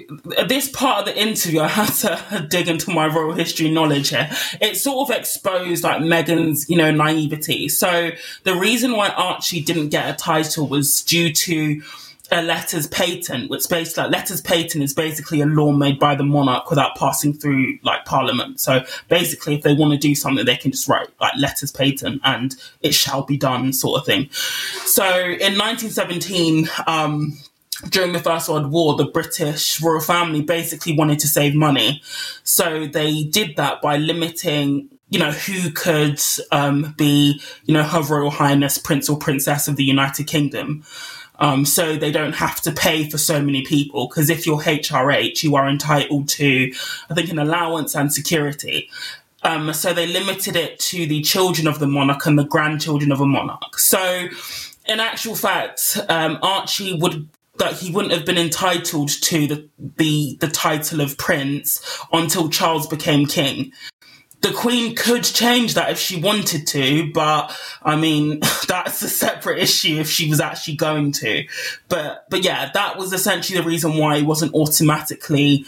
this 0.46 0.68
part 0.68 1.00
of 1.00 1.14
the 1.14 1.20
interview, 1.20 1.60
I 1.60 1.68
had 1.68 1.92
to 1.94 2.46
dig 2.50 2.68
into 2.68 2.90
my 2.90 3.06
royal 3.06 3.32
history 3.32 3.70
knowledge 3.70 4.10
here. 4.10 4.30
It 4.60 4.76
sort 4.76 5.08
of 5.08 5.16
exposed 5.16 5.82
like 5.82 6.02
Meghan's, 6.02 6.68
you 6.68 6.76
know, 6.76 6.90
naivety. 6.90 7.68
So 7.68 8.10
the 8.44 8.54
reason 8.54 8.92
why 8.92 9.08
Archie 9.08 9.62
didn't 9.62 9.88
get 9.88 10.08
a 10.08 10.16
title 10.16 10.68
was 10.68 11.02
due 11.02 11.32
to 11.32 11.82
a 12.30 12.42
letters 12.42 12.86
patent, 12.86 13.50
which 13.50 13.68
basically 13.68 14.04
like 14.04 14.12
letters 14.12 14.40
patent 14.40 14.84
is 14.84 14.92
basically 14.92 15.40
a 15.40 15.46
law 15.46 15.72
made 15.72 15.98
by 15.98 16.14
the 16.14 16.24
monarch 16.24 16.68
without 16.68 16.96
passing 16.96 17.32
through 17.32 17.78
like 17.82 18.04
parliament. 18.04 18.60
So 18.60 18.84
basically, 19.08 19.54
if 19.54 19.62
they 19.62 19.74
want 19.74 19.92
to 19.92 19.98
do 19.98 20.14
something, 20.14 20.44
they 20.44 20.56
can 20.56 20.70
just 20.70 20.88
write 20.88 21.08
like 21.20 21.32
letters 21.38 21.72
patent 21.72 22.20
and 22.24 22.54
it 22.82 22.94
shall 22.94 23.22
be 23.22 23.36
done, 23.36 23.72
sort 23.72 24.00
of 24.00 24.06
thing. 24.06 24.28
So 24.30 25.04
in 25.04 25.56
1917, 25.56 26.68
um, 26.86 27.38
during 27.90 28.12
the 28.12 28.18
First 28.18 28.48
World 28.48 28.70
War, 28.70 28.96
the 28.96 29.06
British 29.06 29.80
royal 29.80 30.00
family 30.00 30.42
basically 30.42 30.96
wanted 30.96 31.20
to 31.20 31.28
save 31.28 31.54
money. 31.54 32.02
So 32.42 32.86
they 32.86 33.24
did 33.24 33.56
that 33.56 33.80
by 33.80 33.98
limiting, 33.98 34.88
you 35.10 35.18
know, 35.18 35.30
who 35.30 35.70
could 35.70 36.20
um, 36.50 36.94
be, 36.98 37.40
you 37.64 37.74
know, 37.74 37.84
Her 37.84 38.02
Royal 38.02 38.30
Highness 38.30 38.78
Prince 38.78 39.08
or 39.08 39.16
Princess 39.16 39.68
of 39.68 39.76
the 39.76 39.84
United 39.84 40.26
Kingdom. 40.26 40.84
Um, 41.38 41.64
so 41.64 41.96
they 41.96 42.10
don't 42.10 42.34
have 42.34 42.60
to 42.62 42.72
pay 42.72 43.08
for 43.08 43.18
so 43.18 43.40
many 43.40 43.62
people 43.62 44.08
because 44.08 44.28
if 44.28 44.46
you're 44.46 44.60
HRH, 44.60 45.42
you 45.42 45.54
are 45.56 45.68
entitled 45.68 46.28
to, 46.30 46.72
I 47.10 47.14
think, 47.14 47.30
an 47.30 47.38
allowance 47.38 47.94
and 47.94 48.12
security. 48.12 48.90
Um, 49.44 49.72
so 49.72 49.92
they 49.92 50.06
limited 50.06 50.56
it 50.56 50.80
to 50.80 51.06
the 51.06 51.22
children 51.22 51.68
of 51.68 51.78
the 51.78 51.86
monarch 51.86 52.26
and 52.26 52.38
the 52.38 52.44
grandchildren 52.44 53.12
of 53.12 53.20
a 53.20 53.26
monarch. 53.26 53.78
So, 53.78 54.28
in 54.86 55.00
actual 55.00 55.36
fact, 55.36 55.98
um, 56.08 56.38
Archie 56.42 56.98
would 56.98 57.28
that 57.58 57.74
he 57.74 57.90
wouldn't 57.90 58.14
have 58.14 58.24
been 58.24 58.38
entitled 58.38 59.08
to 59.08 59.46
the, 59.46 59.68
the 59.96 60.36
the 60.40 60.48
title 60.48 61.00
of 61.00 61.18
prince 61.18 61.84
until 62.12 62.48
Charles 62.48 62.86
became 62.86 63.26
king. 63.26 63.72
The 64.40 64.52
Queen 64.52 64.94
could 64.94 65.24
change 65.24 65.74
that 65.74 65.90
if 65.90 65.98
she 65.98 66.20
wanted 66.20 66.66
to, 66.68 67.12
but 67.12 67.56
I 67.82 67.96
mean 67.96 68.40
that's 68.68 69.02
a 69.02 69.08
separate 69.08 69.58
issue 69.58 69.98
if 69.98 70.08
she 70.08 70.28
was 70.30 70.40
actually 70.40 70.76
going 70.76 71.12
to. 71.12 71.44
But 71.88 72.26
but 72.30 72.44
yeah, 72.44 72.70
that 72.72 72.96
was 72.96 73.12
essentially 73.12 73.58
the 73.58 73.66
reason 73.66 73.96
why 73.96 74.18
he 74.18 74.22
wasn't 74.24 74.54
automatically 74.54 75.64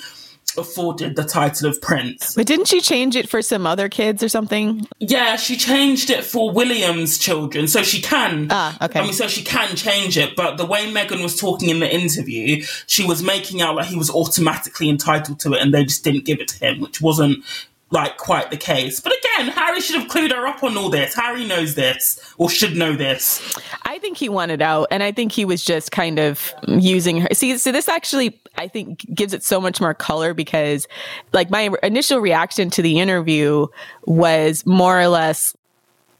afforded 0.56 1.16
the 1.16 1.24
title 1.24 1.68
of 1.68 1.80
prince. 1.80 2.35
But 2.35 2.46
didn't 2.46 2.66
she 2.66 2.80
change 2.80 3.16
it 3.16 3.28
for 3.28 3.42
some 3.42 3.66
other 3.66 3.88
kids 3.88 4.22
or 4.22 4.28
something? 4.28 4.87
Yeah, 4.98 5.37
she 5.37 5.56
changed 5.56 6.11
it 6.11 6.24
for 6.24 6.50
William's 6.50 7.18
children, 7.18 7.68
so 7.68 7.83
she 7.83 8.00
can. 8.00 8.48
Ah, 8.50 8.76
okay. 8.85 9.00
I 9.00 9.02
mean, 9.02 9.12
so 9.12 9.28
she 9.28 9.42
can 9.42 9.76
change 9.76 10.16
it, 10.18 10.37
but 10.37 10.56
the 10.56 10.66
way 10.66 10.92
Meghan 10.92 11.22
was 11.22 11.38
talking 11.38 11.68
in 11.68 11.80
the 11.80 11.92
interview, 11.92 12.62
she 12.87 13.06
was 13.06 13.22
making 13.22 13.62
out 13.62 13.76
like 13.76 13.87
he 13.87 13.96
was 13.96 14.11
automatically 14.11 14.88
entitled 14.88 15.40
to 15.40 15.54
it, 15.54 15.62
and 15.62 15.72
they 15.72 15.85
just 15.85 16.04
didn't 16.04 16.24
give 16.24 16.40
it 16.40 16.48
to 16.48 16.64
him, 16.64 16.80
which 16.80 17.00
wasn't 17.00 17.44
like 17.90 18.16
quite 18.16 18.50
the 18.50 18.57
case. 18.57 19.00
But 19.00 19.12
again, 19.18 19.48
Harry 19.48 19.81
should 19.81 20.00
have 20.00 20.09
clued 20.09 20.31
her 20.31 20.46
up 20.46 20.62
on 20.62 20.76
all 20.76 20.90
this. 20.90 21.14
Harry 21.14 21.46
knows 21.46 21.74
this, 21.74 22.20
or 22.38 22.48
should 22.48 22.76
know 22.76 22.94
this. 22.94 23.57
I 23.83 23.98
think 23.98 24.16
he 24.16 24.29
wanted 24.29 24.62
out, 24.62 24.88
and 24.90 25.03
I 25.03 25.12
think 25.12 25.33
he 25.33 25.44
was 25.44 25.64
just 25.64 25.90
kind 25.90 26.18
of 26.18 26.53
using 26.68 27.20
her. 27.20 27.29
See, 27.33 27.59
so 27.59 27.72
this 27.72 27.88
actually, 27.88 28.40
I 28.57 28.68
think, 28.68 29.00
gives 29.14 29.35
it 29.35 29.42
so 29.42 29.61
much 29.61 29.81
more 29.81 29.94
color 29.94 30.35
because, 30.35 30.87
like, 31.33 31.50
my 31.50 31.70
initial 31.83 32.20
reaction 32.20 32.70
to 32.70 32.83
the 32.83 33.00
interview 33.00 33.66
was 34.07 34.64
more 34.64 35.00
or 35.00 35.09
less 35.09 35.57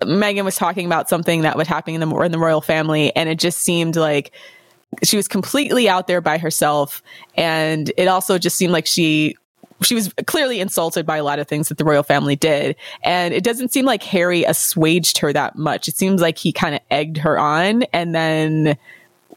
Meghan 0.01 0.45
was 0.45 0.57
talking 0.57 0.87
about 0.87 1.09
something 1.09 1.43
that 1.43 1.57
was 1.57 1.69
happening 1.69 2.01
in 2.01 2.09
the 2.09 2.17
in 2.21 2.33
the 2.33 2.39
royal 2.39 2.61
family, 2.61 3.15
and 3.15 3.29
it 3.29 3.39
just 3.39 3.61
seemed 3.61 3.97
like 3.97 4.33
she 5.05 5.17
was 5.17 5.29
completely 5.29 5.89
out 5.89 6.07
there 6.07 6.21
by 6.21 6.39
herself, 6.39 7.03
and 7.37 7.93
it 7.97 8.09
also 8.09 8.39
just 8.39 8.57
seemed 8.57 8.73
like 8.73 8.87
she 8.87 9.37
she 9.83 9.95
was 9.95 10.13
clearly 10.27 10.61
insulted 10.61 11.07
by 11.07 11.17
a 11.17 11.25
lot 11.25 11.39
of 11.39 11.49
things 11.49 11.69
that 11.69 11.79
the 11.79 11.85
royal 11.85 12.03
family 12.03 12.37
did. 12.37 12.77
And 13.03 13.33
it 13.33 13.45
doesn't 13.45 13.73
seem 13.73 13.85
like 13.85 14.03
Harry 14.03 14.45
assuaged 14.45 15.19
her 15.19 15.33
that 15.33 15.57
much. 15.57 15.89
It 15.89 15.97
seems 15.97 16.21
like 16.21 16.39
he 16.39 16.53
kind 16.53 16.75
of 16.75 16.81
egged 16.91 17.19
her 17.19 17.39
on 17.39 17.83
and 17.93 18.15
then 18.15 18.77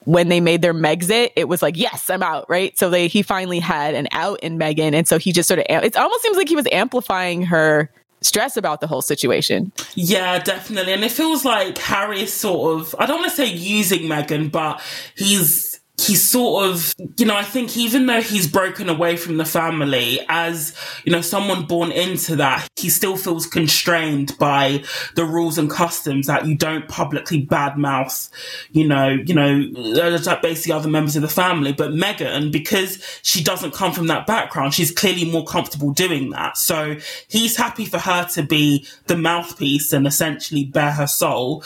when 0.06 0.28
they 0.28 0.42
made 0.42 0.62
their 0.62 0.74
Megxit, 0.74 1.30
it 1.36 1.48
was 1.48 1.62
like, 1.62 1.78
yes, 1.78 2.10
I'm 2.10 2.24
out, 2.24 2.50
right? 2.50 2.78
So 2.78 2.90
they 2.90 3.08
he 3.08 3.22
finally 3.22 3.60
had 3.60 3.96
an 3.96 4.08
out 4.12 4.40
in 4.42 4.58
Meghan. 4.58 4.94
and 4.94 5.08
so 5.08 5.18
he 5.18 5.32
just 5.32 5.48
sort 5.48 5.60
of 5.60 5.66
it 5.70 5.96
almost 5.96 6.22
seems 6.22 6.38
like 6.38 6.50
he 6.50 6.56
was 6.56 6.68
amplifying 6.72 7.44
her 7.44 7.90
stress 8.22 8.58
about 8.58 8.82
the 8.82 8.88
whole 8.88 9.02
situation. 9.02 9.72
Yeah, 9.96 10.40
definitely. 10.40 10.94
And 10.94 11.04
it 11.04 11.12
feels 11.12 11.46
like 11.46 11.78
Harry 11.78 12.24
is 12.24 12.34
sort 12.34 12.80
of 12.82 12.96
I 13.00 13.06
don't 13.06 13.20
want 13.20 13.32
to 13.32 13.36
say 13.36 13.46
using 13.46 14.04
Meghan, 14.04 14.52
but 14.52 14.82
he's 15.16 15.73
he's 16.04 16.28
sort 16.28 16.66
of, 16.66 16.94
you 17.18 17.26
know, 17.26 17.36
I 17.36 17.44
think 17.44 17.78
even 17.78 18.06
though 18.06 18.22
he's 18.22 18.48
broken 18.48 18.90
away 18.90 19.18
from 19.18 19.38
the 19.38 19.46
family, 19.46 20.20
as, 20.30 20.76
you 21.04 21.12
know, 21.12 21.22
someone 21.22 21.66
born 21.66 21.92
into 21.92 22.36
that, 22.38 22.68
he 22.76 22.90
still 22.90 23.18
feels 23.18 23.46
constrained 23.46 24.38
by 24.38 24.84
the 25.16 25.26
rules 25.26 25.58
and 25.58 25.70
customs 25.70 26.28
that 26.28 26.46
you 26.46 26.56
don't 26.56 26.88
publicly 26.88 27.46
badmouth, 27.46 28.30
you 28.72 28.88
know, 28.88 29.10
you 29.10 29.34
know, 29.34 29.64
uh, 30.02 30.42
basically 30.42 30.74
other 30.74 30.90
members 30.90 31.16
of 31.16 31.22
the 31.22 31.28
family. 31.28 31.74
But 31.74 31.92
Meghan, 31.92 32.52
because 32.52 33.04
she 33.22 33.44
doesn't 33.44 33.74
come 33.74 33.94
from 33.94 34.08
that 34.08 34.28
background, 34.28 34.74
she's 34.74 34.92
clearly 34.92 35.30
more 35.30 35.46
comfortable 35.46 35.92
doing 35.92 36.32
that. 36.32 36.58
So 36.58 36.98
he's 37.28 37.56
happy 37.56 37.86
for 37.86 38.00
her 38.00 38.28
to 38.34 38.44
be 38.44 38.86
the 39.08 39.18
mouthpiece 39.18 39.94
and 39.94 40.06
essentially 40.06 40.66
bare 40.66 40.92
her 40.92 41.08
soul. 41.08 41.64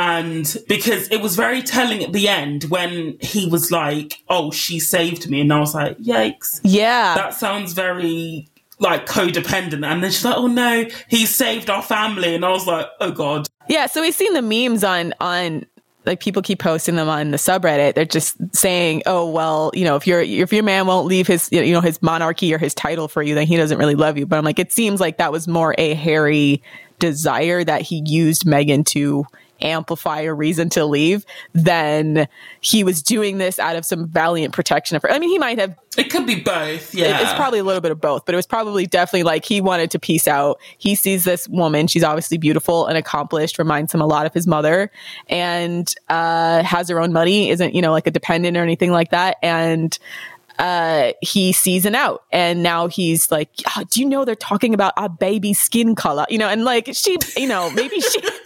And 0.00 0.56
because 0.66 1.08
it 1.08 1.20
was 1.20 1.36
very 1.36 1.60
telling 1.60 2.02
at 2.02 2.14
the 2.14 2.26
end 2.26 2.64
when 2.64 3.18
he 3.20 3.46
was 3.46 3.70
like, 3.70 4.14
Oh, 4.30 4.50
she 4.50 4.80
saved 4.80 5.28
me. 5.28 5.42
And 5.42 5.52
I 5.52 5.60
was 5.60 5.74
like, 5.74 5.98
Yikes. 5.98 6.58
Yeah. 6.64 7.14
That 7.14 7.34
sounds 7.34 7.74
very 7.74 8.48
like 8.78 9.04
codependent. 9.04 9.84
And 9.84 10.02
then 10.02 10.10
she's 10.10 10.24
like, 10.24 10.38
Oh 10.38 10.46
no, 10.46 10.86
he 11.08 11.26
saved 11.26 11.68
our 11.68 11.82
family. 11.82 12.34
And 12.34 12.46
I 12.46 12.48
was 12.48 12.66
like, 12.66 12.86
Oh 12.98 13.10
God. 13.10 13.46
Yeah. 13.68 13.84
So 13.86 14.00
we've 14.00 14.14
seen 14.14 14.32
the 14.32 14.40
memes 14.40 14.82
on, 14.82 15.12
on, 15.20 15.66
like 16.06 16.20
people 16.20 16.40
keep 16.40 16.60
posting 16.60 16.96
them 16.96 17.10
on 17.10 17.30
the 17.30 17.36
subreddit. 17.36 17.94
They're 17.94 18.06
just 18.06 18.36
saying, 18.56 19.02
"Oh 19.04 19.30
well, 19.30 19.70
you 19.74 19.84
know, 19.84 19.96
if 19.96 20.06
your 20.06 20.22
if 20.22 20.50
your 20.50 20.62
man 20.62 20.86
won't 20.86 21.06
leave 21.06 21.26
his 21.26 21.52
you 21.52 21.74
know 21.74 21.82
his 21.82 22.00
monarchy 22.00 22.54
or 22.54 22.58
his 22.58 22.72
title 22.72 23.06
for 23.06 23.22
you, 23.22 23.34
then 23.34 23.46
he 23.46 23.58
doesn't 23.58 23.76
really 23.76 23.96
love 23.96 24.16
you." 24.16 24.24
But 24.24 24.38
I'm 24.38 24.44
like, 24.44 24.58
it 24.58 24.72
seems 24.72 24.98
like 24.98 25.18
that 25.18 25.30
was 25.30 25.46
more 25.46 25.74
a 25.76 25.92
Harry 25.92 26.62
desire 26.98 27.62
that 27.62 27.82
he 27.82 28.02
used 28.06 28.44
Meghan 28.44 28.86
to 28.86 29.26
amplify 29.62 30.20
a 30.20 30.34
reason 30.34 30.68
to 30.70 30.84
leave, 30.84 31.24
then 31.52 32.28
he 32.60 32.84
was 32.84 33.02
doing 33.02 33.38
this 33.38 33.58
out 33.58 33.76
of 33.76 33.84
some 33.84 34.06
valiant 34.08 34.54
protection 34.54 34.96
of 34.96 35.02
her. 35.02 35.10
I 35.10 35.18
mean, 35.18 35.30
he 35.30 35.38
might 35.38 35.58
have. 35.58 35.76
It 35.96 36.10
could 36.10 36.26
be 36.26 36.40
both. 36.40 36.94
Yeah. 36.94 37.20
It's 37.20 37.32
probably 37.34 37.58
a 37.58 37.64
little 37.64 37.80
bit 37.80 37.90
of 37.90 38.00
both, 38.00 38.24
but 38.24 38.34
it 38.34 38.36
was 38.36 38.46
probably 38.46 38.86
definitely 38.86 39.24
like 39.24 39.44
he 39.44 39.60
wanted 39.60 39.90
to 39.92 39.98
peace 39.98 40.28
out. 40.28 40.60
He 40.78 40.94
sees 40.94 41.24
this 41.24 41.48
woman. 41.48 41.86
She's 41.88 42.04
obviously 42.04 42.38
beautiful 42.38 42.86
and 42.86 42.96
accomplished, 42.96 43.58
reminds 43.58 43.92
him 43.92 44.00
a 44.00 44.06
lot 44.06 44.26
of 44.26 44.32
his 44.32 44.46
mother, 44.46 44.90
and 45.28 45.92
uh, 46.08 46.62
has 46.62 46.88
her 46.88 47.00
own 47.00 47.12
money, 47.12 47.50
isn't, 47.50 47.74
you 47.74 47.82
know, 47.82 47.90
like 47.90 48.06
a 48.06 48.10
dependent 48.10 48.56
or 48.56 48.62
anything 48.62 48.92
like 48.92 49.10
that. 49.10 49.36
And 49.42 49.98
uh, 50.60 51.12
he 51.22 51.52
sees 51.52 51.86
an 51.86 51.94
out 51.94 52.22
and 52.30 52.62
now 52.62 52.86
he's 52.86 53.32
like, 53.32 53.48
oh, 53.74 53.82
do 53.90 53.98
you 53.98 54.06
know 54.06 54.26
they're 54.26 54.34
talking 54.34 54.74
about 54.74 54.92
a 54.98 55.08
baby 55.08 55.54
skin 55.54 55.94
color? 55.94 56.26
You 56.28 56.36
know, 56.36 56.48
and 56.48 56.64
like 56.64 56.90
she, 56.92 57.16
you 57.34 57.46
know, 57.48 57.70
maybe 57.70 57.98
she, 57.98 58.20
I 58.20 58.20
could 58.20 58.30
just 58.30 58.39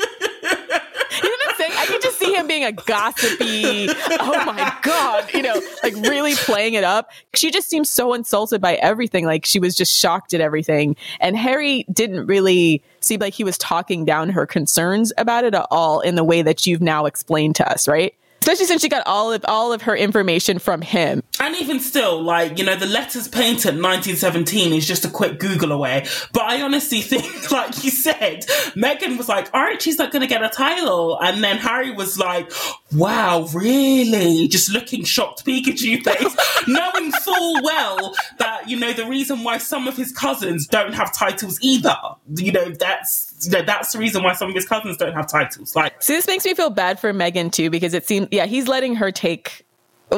see 2.25 2.35
him 2.35 2.47
being 2.47 2.65
a 2.65 2.73
gossipy, 2.73 3.89
oh 4.21 4.43
my 4.47 4.77
God, 4.83 5.33
you 5.35 5.43
know, 5.43 5.61
like 5.83 5.95
really 5.95 6.35
playing 6.35 6.75
it 6.75 6.85
up. 6.85 7.11
She 7.35 7.51
just 7.51 7.69
seems 7.69 7.91
so 7.91 8.15
insulted 8.15 8.61
by 8.61 8.75
everything. 8.77 9.27
Like 9.27 9.45
she 9.45 9.59
was 9.59 9.77
just 9.77 9.97
shocked 9.97 10.35
at 10.35 10.41
everything. 10.41 10.97
And 11.21 11.37
Harry 11.37 11.85
didn't 11.93 12.27
really 12.27 12.83
seem 13.01 13.21
like 13.21 13.35
he 13.35 13.45
was 13.45 13.59
talking 13.59 14.05
down 14.05 14.31
her 14.31 14.47
concerns 14.47 15.13
about 15.19 15.45
it 15.45 15.55
at 15.55 15.67
all 15.71 16.01
in 16.01 16.15
the 16.15 16.25
way 16.25 16.43
that 16.43 16.67
you've 16.67 16.83
now 16.83 17.07
explained 17.07 17.57
to 17.57 17.71
us, 17.71 17.87
right? 17.87 18.15
Especially 18.45 18.67
since 18.67 18.83
she 18.83 18.91
got 18.91 19.07
all 19.07 19.33
of 19.33 19.43
all 19.49 19.73
of 19.73 19.81
her 19.81 19.97
information 19.97 20.59
from 20.59 20.83
him. 20.83 21.23
And 21.41 21.57
even 21.57 21.81
still, 21.81 22.21
like 22.23 22.59
you 22.59 22.65
know, 22.67 22.77
the 22.77 22.85
letters 22.85 23.27
patent 23.27 23.81
1917 23.81 24.75
is 24.75 24.87
just 24.87 25.07
a 25.07 25.09
quick 25.09 25.39
Google 25.39 25.73
away. 25.73 26.05
But 26.35 26.43
I 26.43 26.61
honestly 26.61 27.01
think, 27.01 27.51
like 27.51 27.83
you 27.83 27.89
said, 27.89 28.43
Meghan 28.77 29.17
was 29.17 29.31
like, 29.31 29.49
"All 29.55 29.63
right, 29.63 29.81
she's 29.81 29.97
not 29.97 30.13
going 30.13 30.21
to 30.21 30.27
get 30.27 30.45
a 30.45 30.51
title," 30.51 31.19
and 31.23 31.43
then 31.43 31.57
Harry 31.57 31.91
was 31.91 32.19
like, 32.19 32.53
"Wow, 32.93 33.49
really?" 33.55 34.47
Just 34.49 34.71
looking 34.71 35.05
shocked 35.05 35.47
Pikachu 35.47 36.03
face, 36.03 36.67
knowing 36.69 37.13
full 37.13 37.63
well 37.63 38.15
that 38.41 38.69
you 38.69 38.79
know 38.79 38.93
the 38.93 39.07
reason 39.07 39.43
why 39.43 39.57
some 39.57 39.89
of 39.89 39.97
his 39.97 40.13
cousins 40.13 40.67
don't 40.67 40.93
have 40.93 41.15
titles 41.15 41.59
either. 41.63 41.97
You 42.37 42.53
know, 42.53 42.69
that's 42.69 43.24
that's 43.41 43.93
the 43.93 43.99
reason 43.99 44.23
why 44.23 44.35
some 44.35 44.49
of 44.49 44.55
his 44.55 44.67
cousins 44.67 44.97
don't 44.97 45.13
have 45.13 45.27
titles. 45.27 45.75
Like, 45.75 46.01
see, 46.03 46.15
this 46.15 46.27
makes 46.27 46.45
me 46.45 46.55
feel 46.55 46.71
bad 46.71 47.01
for 47.01 47.13
Meghan 47.13 47.53
too 47.53 47.71
because 47.71 47.95
it 47.95 48.07
seems, 48.07 48.29
yeah, 48.31 48.47
he's 48.47 48.69
letting 48.69 48.97
her 48.97 49.11
take. 49.11 49.65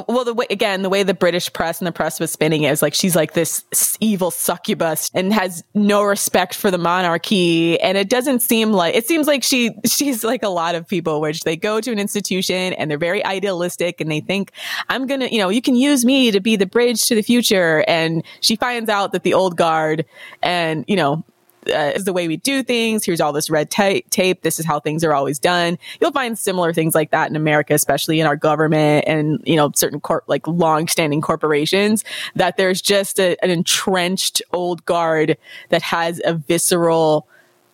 Well, 0.08 0.24
the 0.24 0.34
way 0.34 0.46
again, 0.50 0.82
the 0.82 0.90
way 0.90 1.04
the 1.04 1.14
British 1.14 1.50
press 1.52 1.78
and 1.78 1.86
the 1.86 1.92
press 1.92 2.20
was 2.20 2.30
spinning 2.30 2.64
it 2.64 2.70
is 2.70 2.82
like 2.82 2.92
she's 2.92 3.16
like 3.16 3.32
this 3.32 3.64
evil 4.00 4.30
succubus 4.30 5.10
and 5.14 5.32
has 5.32 5.64
no 5.74 6.02
respect 6.02 6.54
for 6.54 6.70
the 6.70 6.76
monarchy, 6.76 7.80
and 7.80 7.96
it 7.96 8.10
doesn't 8.10 8.42
seem 8.42 8.72
like 8.72 8.94
it 8.94 9.06
seems 9.06 9.26
like 9.26 9.42
she 9.42 9.70
she's 9.86 10.22
like 10.22 10.42
a 10.42 10.48
lot 10.48 10.74
of 10.74 10.86
people, 10.86 11.20
which 11.20 11.44
they 11.44 11.56
go 11.56 11.80
to 11.80 11.92
an 11.92 11.98
institution 11.98 12.74
and 12.74 12.90
they're 12.90 12.98
very 12.98 13.24
idealistic 13.24 14.00
and 14.00 14.10
they 14.10 14.20
think 14.20 14.50
I'm 14.90 15.06
gonna, 15.06 15.28
you 15.28 15.38
know, 15.38 15.48
you 15.48 15.62
can 15.62 15.76
use 15.76 16.04
me 16.04 16.30
to 16.30 16.40
be 16.40 16.56
the 16.56 16.66
bridge 16.66 17.06
to 17.06 17.14
the 17.14 17.22
future, 17.22 17.82
and 17.88 18.22
she 18.40 18.56
finds 18.56 18.90
out 18.90 19.12
that 19.12 19.22
the 19.22 19.32
old 19.32 19.56
guard 19.56 20.04
and 20.42 20.84
you 20.88 20.96
know 20.96 21.24
uh, 21.68 21.92
is 21.94 22.04
the 22.04 22.12
way 22.12 22.28
we 22.28 22.36
do 22.36 22.62
things. 22.62 23.04
Here's 23.04 23.20
all 23.20 23.32
this 23.32 23.50
red 23.50 23.70
ta- 23.70 24.00
tape. 24.10 24.42
This 24.42 24.58
is 24.58 24.66
how 24.66 24.80
things 24.80 25.04
are 25.04 25.14
always 25.14 25.38
done. 25.38 25.78
You'll 26.00 26.12
find 26.12 26.38
similar 26.38 26.72
things 26.72 26.94
like 26.94 27.10
that 27.10 27.30
in 27.30 27.36
America, 27.36 27.74
especially 27.74 28.20
in 28.20 28.26
our 28.26 28.36
government 28.36 29.04
and, 29.06 29.40
you 29.44 29.56
know, 29.56 29.70
certain 29.74 30.00
corp, 30.00 30.24
like 30.26 30.46
long 30.46 30.88
standing 30.88 31.20
corporations 31.20 32.04
that 32.34 32.56
there's 32.56 32.80
just 32.80 33.18
a, 33.18 33.36
an 33.42 33.50
entrenched 33.50 34.42
old 34.52 34.84
guard 34.84 35.36
that 35.70 35.82
has 35.82 36.20
a 36.24 36.34
visceral, 36.34 37.26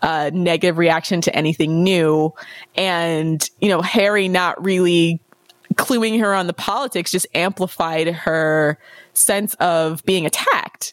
uh, 0.02 0.31
negative 0.33 0.78
reaction 0.78 1.20
to 1.20 1.35
anything 1.35 1.85
new. 1.85 2.33
And, 2.74 3.48
you 3.61 3.68
know, 3.68 3.83
Harry 3.83 4.28
not 4.28 4.62
really 4.62 5.20
cluing 5.74 6.20
her 6.20 6.35
on 6.35 6.46
the 6.46 6.52
politics 6.52 7.11
just 7.11 7.26
amplified 7.35 8.09
her 8.09 8.78
sense 9.14 9.55
of 9.55 10.05
being 10.05 10.26
attacked 10.26 10.92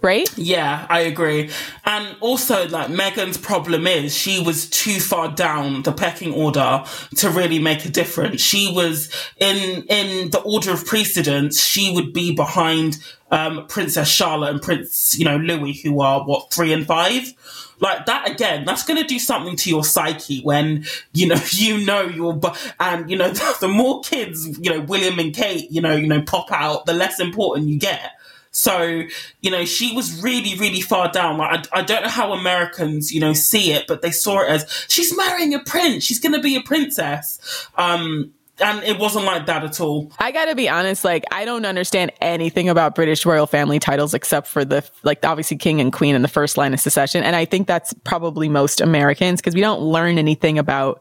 right? 0.00 0.28
Yeah, 0.38 0.86
I 0.88 1.00
agree. 1.00 1.50
And 1.84 2.16
also, 2.20 2.68
like, 2.68 2.88
Meghan's 2.88 3.36
problem 3.36 3.86
is 3.86 4.16
she 4.16 4.40
was 4.40 4.68
too 4.68 5.00
far 5.00 5.28
down 5.30 5.82
the 5.82 5.92
pecking 5.92 6.32
order 6.32 6.84
to 7.16 7.30
really 7.30 7.58
make 7.58 7.84
a 7.84 7.88
difference. 7.88 8.40
She 8.40 8.72
was 8.72 9.10
in, 9.38 9.84
in 9.84 10.30
the 10.30 10.40
order 10.40 10.72
of 10.72 10.86
precedence, 10.86 11.62
she 11.62 11.92
would 11.92 12.12
be 12.12 12.34
behind, 12.34 12.98
um, 13.30 13.66
Princess 13.66 14.08
Charlotte 14.08 14.50
and 14.50 14.62
Prince, 14.62 15.18
you 15.18 15.24
know, 15.24 15.36
Louis, 15.36 15.74
who 15.82 16.00
are 16.00 16.24
what, 16.24 16.52
three 16.52 16.72
and 16.72 16.86
five? 16.86 17.34
Like 17.80 18.06
that 18.06 18.28
again, 18.28 18.64
that's 18.64 18.84
going 18.84 19.00
to 19.00 19.06
do 19.06 19.18
something 19.18 19.56
to 19.56 19.70
your 19.70 19.84
psyche 19.84 20.42
when, 20.42 20.84
you 21.12 21.28
know, 21.28 21.40
you 21.50 21.84
know 21.84 22.02
you're, 22.02 22.40
and, 22.80 23.10
you 23.10 23.16
know, 23.16 23.30
the, 23.30 23.56
the 23.60 23.68
more 23.68 24.00
kids, 24.02 24.58
you 24.58 24.70
know, 24.70 24.80
William 24.80 25.18
and 25.18 25.34
Kate, 25.34 25.70
you 25.70 25.80
know, 25.80 25.94
you 25.94 26.06
know, 26.06 26.22
pop 26.22 26.50
out, 26.50 26.86
the 26.86 26.92
less 26.92 27.20
important 27.20 27.68
you 27.68 27.78
get. 27.78 28.12
So, 28.58 29.04
you 29.40 29.52
know, 29.52 29.64
she 29.64 29.94
was 29.94 30.20
really, 30.20 30.58
really 30.58 30.80
far 30.80 31.12
down. 31.12 31.38
Like, 31.38 31.68
I, 31.72 31.78
I, 31.78 31.82
don't 31.82 32.02
know 32.02 32.08
how 32.08 32.32
Americans, 32.32 33.14
you 33.14 33.20
know, 33.20 33.32
see 33.32 33.70
it, 33.70 33.86
but 33.86 34.02
they 34.02 34.10
saw 34.10 34.40
it 34.40 34.50
as 34.50 34.86
she's 34.88 35.16
marrying 35.16 35.54
a 35.54 35.60
prince. 35.60 36.02
She's 36.02 36.18
going 36.18 36.32
to 36.32 36.40
be 36.40 36.56
a 36.56 36.60
princess. 36.60 37.68
Um, 37.76 38.32
and 38.58 38.82
it 38.82 38.98
wasn't 38.98 39.26
like 39.26 39.46
that 39.46 39.62
at 39.62 39.80
all. 39.80 40.10
I 40.18 40.32
gotta 40.32 40.56
be 40.56 40.68
honest, 40.68 41.04
like, 41.04 41.24
I 41.30 41.44
don't 41.44 41.64
understand 41.64 42.10
anything 42.20 42.68
about 42.68 42.96
British 42.96 43.24
royal 43.24 43.46
family 43.46 43.78
titles 43.78 44.12
except 44.12 44.48
for 44.48 44.64
the, 44.64 44.84
like, 45.04 45.24
obviously 45.24 45.56
king 45.56 45.80
and 45.80 45.92
queen 45.92 46.16
in 46.16 46.22
the 46.22 46.28
first 46.28 46.56
line 46.56 46.74
of 46.74 46.80
succession. 46.80 47.22
And 47.22 47.36
I 47.36 47.44
think 47.44 47.68
that's 47.68 47.94
probably 48.02 48.48
most 48.48 48.80
Americans 48.80 49.40
because 49.40 49.54
we 49.54 49.60
don't 49.60 49.82
learn 49.82 50.18
anything 50.18 50.58
about 50.58 51.00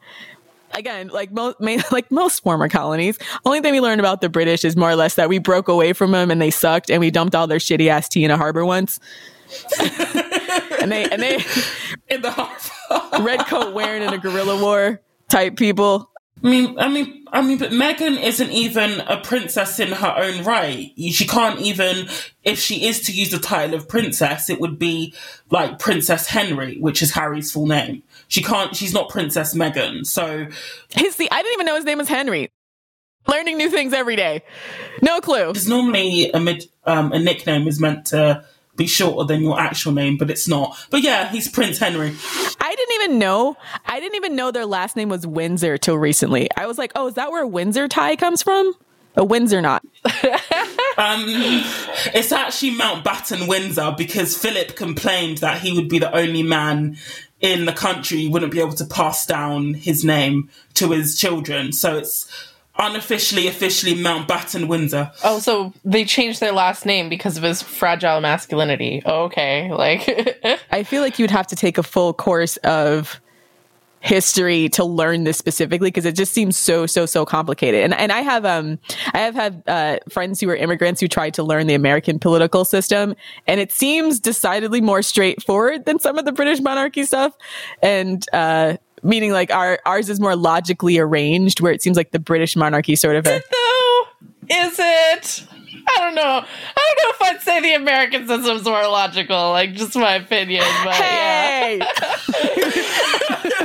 again, 0.73 1.09
like 1.09 1.31
most, 1.31 1.57
like 1.91 2.11
most 2.11 2.43
former 2.43 2.69
colonies, 2.69 3.17
only 3.45 3.61
thing 3.61 3.73
we 3.73 3.81
learned 3.81 3.99
about 3.99 4.21
the 4.21 4.29
British 4.29 4.63
is 4.65 4.75
more 4.75 4.89
or 4.89 4.95
less 4.95 5.15
that 5.15 5.29
we 5.29 5.39
broke 5.39 5.67
away 5.67 5.93
from 5.93 6.11
them 6.11 6.31
and 6.31 6.41
they 6.41 6.51
sucked 6.51 6.89
and 6.89 6.99
we 6.99 7.11
dumped 7.11 7.35
all 7.35 7.47
their 7.47 7.59
shitty 7.59 7.87
ass 7.87 8.07
tea 8.07 8.23
in 8.23 8.31
a 8.31 8.37
harbor 8.37 8.65
once. 8.65 8.99
and 9.79 10.91
they, 10.91 11.05
and 11.09 11.21
they, 11.21 11.35
in 12.09 12.21
the 12.21 12.31
harbor, 12.31 13.23
red 13.23 13.45
coat 13.47 13.73
wearing 13.73 14.03
in 14.03 14.13
a 14.13 14.17
guerrilla 14.17 14.61
war 14.61 15.01
type 15.29 15.55
people. 15.57 16.09
I 16.43 16.47
mean, 16.47 16.79
I 16.79 16.87
mean, 16.87 17.25
I 17.31 17.41
mean, 17.41 17.57
but 17.57 17.71
Meghan 17.71 18.21
isn't 18.21 18.51
even 18.51 19.01
a 19.01 19.17
princess 19.17 19.79
in 19.79 19.91
her 19.91 20.13
own 20.15 20.43
right. 20.43 20.93
She 20.95 21.25
can't 21.25 21.59
even, 21.59 22.07
if 22.43 22.59
she 22.59 22.85
is 22.85 23.01
to 23.01 23.11
use 23.11 23.31
the 23.31 23.39
title 23.39 23.75
of 23.75 23.89
princess, 23.89 24.49
it 24.49 24.61
would 24.61 24.77
be 24.77 25.15
like 25.49 25.79
Princess 25.79 26.27
Henry, 26.27 26.77
which 26.77 27.01
is 27.01 27.11
Harry's 27.11 27.51
full 27.51 27.65
name. 27.65 28.03
She 28.27 28.43
can't. 28.43 28.75
She's 28.75 28.93
not 28.93 29.09
Princess 29.09 29.53
Meghan. 29.53 30.05
So, 30.05 30.47
his 30.95 31.15
the 31.15 31.29
I 31.31 31.41
didn't 31.41 31.53
even 31.53 31.65
know 31.65 31.75
his 31.75 31.85
name 31.85 31.97
was 31.97 32.09
Henry. 32.09 32.51
Learning 33.27 33.57
new 33.57 33.69
things 33.69 33.93
every 33.93 34.15
day. 34.15 34.43
No 35.01 35.19
clue. 35.19 35.47
Because 35.47 35.67
normally 35.67 36.31
a 36.31 36.39
mid, 36.39 36.65
um, 36.85 37.11
a 37.11 37.19
nickname 37.19 37.67
is 37.67 37.79
meant 37.79 38.05
to 38.07 38.45
be 38.77 38.87
shorter 38.87 39.27
than 39.27 39.41
your 39.41 39.59
actual 39.59 39.91
name, 39.91 40.17
but 40.17 40.29
it's 40.29 40.47
not. 40.47 40.77
But 40.89 41.01
yeah, 41.01 41.29
he's 41.29 41.49
Prince 41.49 41.79
Henry. 41.79 42.13
I 42.61 42.75
didn't 42.75 43.03
even 43.03 43.19
know. 43.19 43.57
I 43.85 43.99
didn't 43.99 44.15
even 44.15 44.35
know 44.35 44.51
their 44.51 44.65
last 44.65 44.95
name 44.95 45.09
was 45.09 45.27
Windsor 45.27 45.77
till 45.77 45.97
recently. 45.97 46.47
I 46.55 46.67
was 46.67 46.77
like, 46.77 46.91
oh, 46.95 47.07
is 47.07 47.15
that 47.15 47.31
where 47.31 47.45
Windsor 47.45 47.87
tie 47.87 48.15
comes 48.15 48.43
from? 48.43 48.73
A 49.15 49.25
Windsor 49.25 49.61
knot. 49.61 49.83
um, 50.05 51.23
it's 52.13 52.31
actually 52.31 52.77
Mountbatten 52.77 53.47
Windsor 53.49 53.95
because 53.97 54.37
Philip 54.37 54.75
complained 54.75 55.39
that 55.39 55.59
he 55.59 55.73
would 55.73 55.89
be 55.89 55.97
the 55.97 56.15
only 56.15 56.43
man 56.43 56.97
in 57.39 57.65
the 57.65 57.73
country 57.73 58.27
wouldn't 58.27 58.51
be 58.51 58.59
able 58.59 58.73
to 58.73 58.85
pass 58.85 59.25
down 59.25 59.73
his 59.75 60.03
name 60.03 60.49
to 60.73 60.91
his 60.91 61.19
children. 61.19 61.71
So 61.71 61.97
it's 61.97 62.27
unofficially, 62.79 63.47
officially 63.47 63.95
Mountbatten 63.95 64.67
Windsor. 64.67 65.11
Oh, 65.23 65.39
so 65.39 65.73
they 65.83 66.05
changed 66.05 66.39
their 66.39 66.51
last 66.51 66.85
name 66.85 67.09
because 67.09 67.37
of 67.37 67.43
his 67.43 67.61
fragile 67.61 68.21
masculinity. 68.21 69.01
Oh, 69.05 69.25
okay, 69.25 69.71
like 69.71 70.07
I 70.71 70.83
feel 70.83 71.01
like 71.01 71.19
you'd 71.19 71.31
have 71.31 71.47
to 71.47 71.55
take 71.55 71.77
a 71.77 71.83
full 71.83 72.13
course 72.13 72.57
of 72.57 73.19
history 74.07 74.69
to 74.69 74.85
learn 74.85 75.25
this 75.25 75.37
specifically 75.37 75.89
because 75.89 76.05
it 76.05 76.15
just 76.15 76.31
seems 76.31 76.55
so 76.55 76.85
so 76.85 77.05
so 77.05 77.25
complicated 77.25 77.83
and 77.83 77.93
and 77.93 78.13
I 78.13 78.21
have 78.21 78.45
um 78.45 78.79
I 79.13 79.19
have 79.19 79.35
had 79.35 79.63
uh, 79.67 79.97
friends 80.09 80.39
who 80.39 80.49
are 80.49 80.55
immigrants 80.55 81.01
who 81.01 81.09
tried 81.09 81.33
to 81.33 81.43
learn 81.43 81.67
the 81.67 81.73
American 81.73 82.17
political 82.17 82.63
system 82.63 83.15
and 83.47 83.59
it 83.59 83.71
seems 83.71 84.21
decidedly 84.21 84.79
more 84.79 85.01
straightforward 85.01 85.85
than 85.85 85.99
some 85.99 86.17
of 86.17 86.23
the 86.23 86.31
British 86.31 86.61
monarchy 86.61 87.03
stuff 87.03 87.33
and 87.83 88.25
uh 88.31 88.77
meaning 89.03 89.33
like 89.33 89.51
our 89.51 89.77
ours 89.85 90.09
is 90.09 90.21
more 90.21 90.37
logically 90.37 90.97
arranged 90.97 91.59
where 91.59 91.73
it 91.73 91.81
seems 91.81 91.97
like 91.97 92.11
the 92.11 92.19
British 92.19 92.55
monarchy 92.55 92.95
sort 92.95 93.17
of 93.17 93.27
a, 93.27 93.29
though 93.51 94.07
is 94.49 94.75
it 94.79 95.47
I 95.89 95.99
don't 96.01 96.15
know. 96.15 96.21
I 96.21 96.95
don't 96.95 97.21
know 97.21 97.27
if 97.27 97.35
I'd 97.35 97.41
say 97.41 97.61
the 97.61 97.73
American 97.75 98.27
system's 98.27 98.65
more 98.65 98.83
logical. 98.83 99.51
Like, 99.51 99.73
just 99.73 99.95
my 99.95 100.15
opinion. 100.15 100.65
But 100.83 100.95
hey! 100.95 101.77
yeah. 101.77 103.49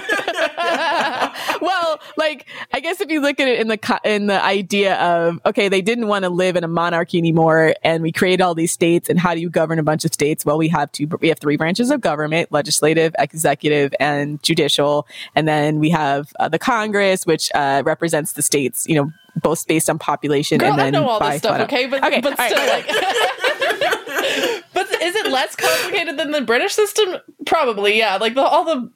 well, 1.61 2.01
like, 2.17 2.47
I 2.73 2.81
guess 2.81 3.01
if 3.01 3.11
you 3.11 3.21
look 3.21 3.39
at 3.41 3.49
it 3.49 3.61
in 3.61 3.69
the 3.69 4.01
in 4.05 4.27
the 4.27 4.43
idea 4.43 4.97
of 4.97 5.41
okay, 5.47 5.69
they 5.69 5.83
didn't 5.83 6.09
want 6.09 6.25
to 6.25 6.31
live 6.31 6.57
in 6.57 6.65
a 6.65 6.69
monarchy 6.69 7.19
anymore, 7.19 7.75
and 7.83 8.03
we 8.03 8.13
created 8.13 8.43
all 8.43 8.55
these 8.55 8.73
states. 8.73 9.09
And 9.09 9.19
how 9.19 9.35
do 9.35 9.41
you 9.41 9.51
govern 9.51 9.79
a 9.79 9.83
bunch 9.83 10.05
of 10.05 10.13
states? 10.13 10.45
Well, 10.45 10.59
we 10.59 10.69
have 10.69 10.91
two. 10.93 11.07
We 11.21 11.29
have 11.29 11.39
three 11.39 11.57
branches 11.57 11.91
of 11.91 12.01
government: 12.01 12.51
legislative, 12.53 13.15
executive, 13.19 13.95
and 14.01 14.43
judicial. 14.43 15.07
And 15.35 15.47
then 15.47 15.79
we 15.79 15.91
have 15.91 16.33
uh, 16.41 16.49
the 16.49 16.59
Congress, 16.59 17.27
which 17.27 17.51
uh, 17.55 17.83
represents 17.85 18.33
the 18.33 18.43
states. 18.43 18.87
You 18.89 18.97
know, 18.97 19.13
both 19.41 19.67
based 19.67 19.89
on 19.89 19.99
population 19.99 20.59
Girl, 20.59 20.71
and 20.71 20.79
then 20.79 20.87
I 20.87 20.91
know 20.91 21.09
all 21.09 21.21
this 21.21 21.39
stuff, 21.39 21.61
okay? 21.63 21.87
But 21.87 22.05
okay, 22.05 22.21
but 22.21 22.35
still, 22.35 22.59
right. 22.59 22.87
like, 22.87 24.65
but 24.75 24.91
is 25.03 25.17
it 25.17 25.31
less 25.31 25.57
complicated 25.57 26.19
than 26.19 26.31
the 26.31 26.43
British 26.43 26.75
system? 26.75 27.17
Probably, 27.47 27.99
yeah. 27.99 28.17
Like 28.17 28.35
the, 28.35 28.43
all 28.43 28.65
the 28.65 28.91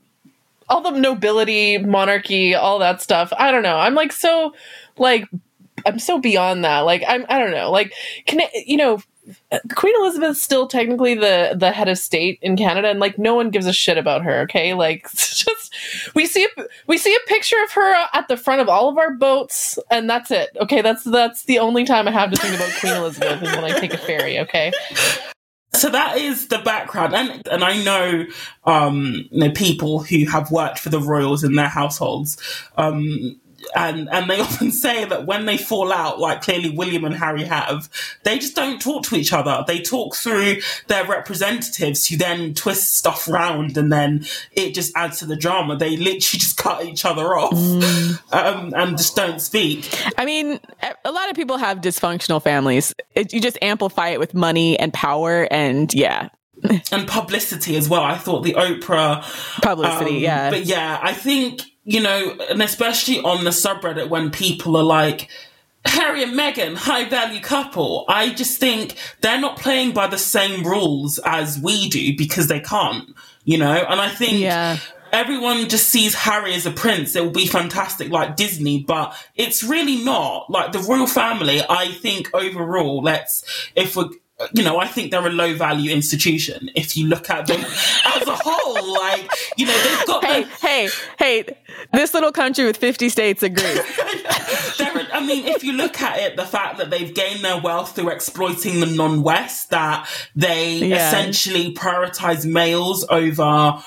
all 0.69 0.81
the 0.81 0.91
nobility, 0.91 1.79
monarchy, 1.79 2.55
all 2.55 2.79
that 2.81 3.03
stuff. 3.03 3.33
I 3.39 3.51
don't 3.51 3.63
know. 3.63 3.77
I'm 3.77 3.95
like 3.95 4.13
so 4.13 4.55
like 4.99 5.29
I'm 5.85 5.99
so 5.99 6.19
beyond 6.19 6.65
that. 6.65 6.81
Like 6.81 7.03
I'm 7.07 7.27
I 7.29 7.39
don't 7.39 7.53
know. 7.53 7.71
Like 7.71 7.93
can 8.27 8.41
you 8.55 8.77
know 8.77 9.01
Queen 9.75 9.95
Elizabeth's 10.01 10.41
still 10.41 10.69
technically 10.69 11.15
the 11.15 11.55
the 11.57 11.73
head 11.73 11.89
of 11.89 11.99
state 11.99 12.39
in 12.43 12.57
Canada, 12.57 12.89
and 12.89 13.01
like 13.01 13.19
no 13.19 13.35
one 13.35 13.51
gives 13.51 13.67
a 13.67 13.73
shit 13.73 13.99
about 13.99 14.23
her. 14.23 14.43
Okay, 14.43 14.75
like 14.75 15.11
just 15.15 15.75
we 16.15 16.27
see 16.27 16.45
a, 16.45 16.63
we 16.87 16.97
see 16.97 17.15
a 17.15 17.29
picture 17.29 17.61
of 17.65 17.73
her 17.73 18.07
at 18.13 18.29
the 18.29 18.37
front 18.37 18.61
of 18.61 18.69
all 18.69 18.89
of 18.89 18.99
our 18.99 19.13
boats, 19.15 19.79
and 19.91 20.09
that's 20.09 20.31
it. 20.31 20.57
Okay, 20.61 20.81
that's 20.81 21.05
that's 21.05 21.43
the 21.45 21.59
only 21.59 21.85
time 21.85 22.07
I 22.07 22.13
have 22.13 22.31
to 22.31 22.37
think 22.37 22.55
about 22.55 22.71
Queen 22.79 22.95
Elizabeth 22.95 23.43
is 23.43 23.57
when 23.57 23.65
I 23.65 23.79
take 23.79 23.95
a 23.95 23.99
ferry. 23.99 24.39
Okay. 24.41 24.73
So 25.77 25.91
that 25.91 26.17
is 26.17 26.49
the 26.49 26.59
background, 26.59 27.15
and 27.15 27.47
and 27.49 27.63
I 27.63 27.83
know, 27.83 28.27
um, 28.65 29.29
you 29.31 29.41
know, 29.41 29.51
people 29.51 30.01
who 30.01 30.25
have 30.27 30.51
worked 30.51 30.79
for 30.79 30.89
the 30.89 31.01
royals 31.01 31.45
in 31.45 31.55
their 31.55 31.69
households. 31.69 32.37
Um, 32.77 33.39
and 33.75 34.09
and 34.11 34.31
they 34.31 34.41
often 34.47 34.71
say 34.71 35.05
that 35.05 35.27
when 35.27 35.47
they 35.47 35.57
fall 35.57 35.93
out, 35.93 36.19
like 36.19 36.43
clearly 36.43 36.71
William 36.71 37.05
and 37.05 37.15
Harry 37.15 37.45
have, 37.45 37.89
they 38.23 38.39
just 38.39 38.55
don't 38.55 38.81
talk 38.81 39.05
to 39.05 39.17
each 39.17 39.33
other. 39.33 39.65
They 39.67 39.81
talk 39.81 40.15
through 40.15 40.59
their 40.87 41.05
representatives 41.05 42.07
who 42.07 42.17
then 42.17 42.55
twist 42.55 42.95
stuff 42.95 43.29
around, 43.29 43.77
and 43.77 43.93
then 43.93 44.27
it 44.53 44.75
just 44.75 44.97
adds 44.97 45.19
to 45.21 45.27
the 45.27 45.37
drama. 45.37 45.77
They 45.77 45.97
literally 45.97 46.21
just 46.21 46.57
cut 46.57 46.85
each 46.85 47.05
other 47.05 47.37
off 47.37 47.55
mm. 47.55 48.33
um, 48.33 48.73
and 48.75 48.97
just 48.97 49.17
don't 49.17 49.41
speak. 49.41 49.89
I 50.19 50.25
mean, 50.25 50.61
a 51.05 51.13
lot 51.13 51.31
of 51.31 51.37
people 51.37 51.57
have 51.57 51.81
dysfunctional 51.81 52.43
families. 52.43 52.95
It, 53.15 53.33
you 53.33 53.41
just 53.41 53.59
amplify 53.63 54.09
it 54.09 54.21
with 54.21 54.35
money 54.35 54.79
and 54.79 54.93
power, 54.93 55.49
and 55.51 55.93
yeah, 55.95 56.29
and 56.93 57.07
publicity 57.09 57.77
as 57.77 57.89
well. 57.89 58.03
I 58.03 58.17
thought 58.17 58.43
the 58.43 58.55
Oprah 58.55 59.23
publicity, 59.63 60.17
um, 60.17 60.23
yeah. 60.23 60.51
But 60.51 60.65
yeah, 60.65 60.99
I 61.03 61.13
think 61.13 61.63
you 61.87 62.01
know, 62.01 62.37
and 62.51 62.61
especially 62.63 63.21
on 63.21 63.45
the 63.45 63.51
subreddit 63.51 64.11
when 64.11 64.31
people 64.31 64.77
are 64.77 64.83
like, 64.83 65.31
Harry 65.85 66.25
and 66.25 66.33
Meghan, 66.33 66.75
high 66.75 67.05
value 67.05 67.41
couple. 67.41 68.05
I 68.09 68.31
just 68.31 68.59
think 68.59 68.97
they're 69.21 69.41
not 69.41 69.57
playing 69.57 69.93
by 69.93 70.09
the 70.09 70.19
same 70.19 70.67
rules 70.67 71.21
as 71.25 71.61
we 71.61 71.89
do 71.89 72.17
because 72.17 72.49
they 72.49 72.59
can't, 72.59 73.15
you 73.45 73.57
know? 73.57 73.73
And 73.89 74.01
I 74.01 74.09
think 74.09 74.41
yeah. 74.41 74.79
everyone 75.13 75.69
just 75.69 75.89
sees 75.89 76.13
Harry 76.13 76.55
as 76.55 76.67
a 76.67 76.73
prince. 76.73 77.15
It 77.15 77.23
will 77.23 77.31
be 77.31 77.47
fantastic 77.47 78.11
like 78.11 78.35
Disney, 78.35 78.83
but 78.83 79.17
it's 79.37 79.63
really 79.63 80.03
not. 80.03 80.51
Like 80.51 80.73
the 80.73 80.81
royal 80.81 81.07
family, 81.07 81.61
I 81.71 81.93
think 81.93 82.31
overall, 82.35 83.01
let's, 83.01 83.45
if 83.77 83.95
we're, 83.95 84.11
you 84.53 84.63
know, 84.63 84.79
I 84.79 84.87
think 84.87 85.11
they're 85.11 85.27
a 85.27 85.31
low 85.31 85.55
value 85.55 85.91
institution 85.91 86.71
if 86.75 86.97
you 86.97 87.07
look 87.07 87.31
at 87.31 87.47
them 87.47 87.61
as 88.05 88.29
a 88.29 88.37
whole. 88.37 88.95
Like, 88.95 89.31
you 89.57 89.67
know, 89.67 89.83
they've 89.83 90.07
got. 90.07 90.25
Hey, 90.25 90.43
hey, 90.61 90.89
hey, 91.19 91.57
this 91.93 92.13
little 92.13 92.33
country 92.33 92.65
with 92.65 92.77
50 92.77 93.09
states 93.09 93.43
agrees. 93.43 93.81
I 95.17 95.25
mean, 95.27 95.47
if 95.47 95.65
you 95.65 95.73
look 95.73 96.03
at 96.03 96.19
it, 96.19 96.37
the 96.37 96.45
fact 96.45 96.77
that 96.77 96.91
they've 96.91 97.13
gained 97.13 97.43
their 97.43 97.59
wealth 97.59 97.97
through 97.97 98.11
exploiting 98.11 98.81
the 98.81 98.87
non 98.87 99.23
West, 99.23 99.71
that 99.71 100.09
they 100.35 100.79
yeah. 100.79 101.09
essentially 101.09 101.73
prioritize 101.73 102.45
males 102.45 103.07
over 103.09 103.83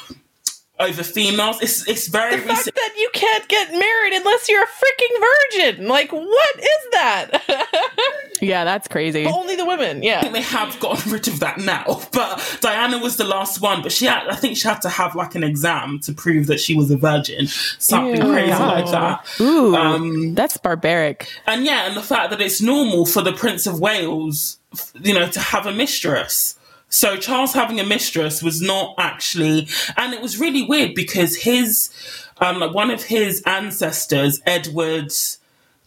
over 0.79 1.03
females. 1.03 1.61
It's 1.61 1.87
it's 1.87 2.07
very 2.07 2.37
the 2.37 2.47
fact 2.47 2.65
that 2.73 2.93
you 2.97 3.09
can't 3.13 3.47
get 3.47 3.71
married 3.71 4.13
unless 4.13 4.47
you're 4.47 4.63
a 4.63 4.67
freaking 4.67 5.73
virgin. 5.73 5.87
Like, 5.87 6.11
what 6.11 6.55
is 6.57 6.91
that? 6.91 8.27
yeah, 8.41 8.63
that's 8.63 8.87
crazy. 8.87 9.25
But 9.25 9.33
only 9.33 9.55
the 9.55 9.65
women. 9.65 10.01
Yeah, 10.03 10.19
I 10.19 10.21
think 10.21 10.33
they 10.33 10.41
have 10.41 10.79
gotten 10.79 11.11
rid 11.11 11.27
of 11.27 11.39
that 11.41 11.57
now. 11.59 12.01
But 12.11 12.57
Diana 12.61 12.97
was 12.97 13.17
the 13.17 13.23
last 13.23 13.61
one. 13.61 13.81
But 13.81 13.91
she 13.91 14.05
had, 14.05 14.27
I 14.27 14.35
think 14.35 14.57
she 14.57 14.67
had 14.67 14.81
to 14.81 14.89
have 14.89 15.15
like 15.15 15.35
an 15.35 15.43
exam 15.43 15.99
to 16.01 16.13
prove 16.13 16.47
that 16.47 16.59
she 16.59 16.75
was 16.75 16.91
a 16.91 16.97
virgin. 16.97 17.47
Something 17.47 18.21
Ew. 18.21 18.31
crazy 18.31 18.51
like 18.51 18.89
that. 18.91 19.25
Ooh, 19.39 19.75
um, 19.75 20.33
that's 20.35 20.57
barbaric. 20.57 21.29
And 21.45 21.65
yeah, 21.65 21.87
and 21.87 21.95
the 21.95 22.01
fact 22.01 22.31
that 22.31 22.41
it's 22.41 22.61
normal 22.61 23.05
for 23.05 23.21
the 23.21 23.31
Prince 23.31 23.67
of 23.67 23.79
Wales, 23.79 24.59
you 25.01 25.13
know, 25.13 25.27
to 25.27 25.39
have 25.39 25.65
a 25.65 25.71
mistress. 25.71 26.55
So 26.89 27.17
Charles 27.17 27.53
having 27.53 27.79
a 27.79 27.85
mistress 27.85 28.41
was 28.41 28.61
not 28.61 28.95
actually, 28.97 29.67
and 29.95 30.13
it 30.13 30.21
was 30.21 30.39
really 30.39 30.63
weird 30.63 30.95
because 30.95 31.37
his, 31.37 31.91
um, 32.39 32.59
like 32.59 32.73
one 32.73 32.89
of 32.89 33.03
his 33.03 33.43
ancestors, 33.45 34.41
Edward 34.45 35.11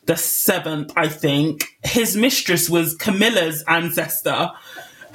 the 0.06 0.16
seventh, 0.16 0.92
I 0.96 1.08
think, 1.08 1.64
his 1.82 2.16
mistress 2.16 2.68
was 2.68 2.94
Camilla's 2.94 3.64
ancestor. 3.68 4.50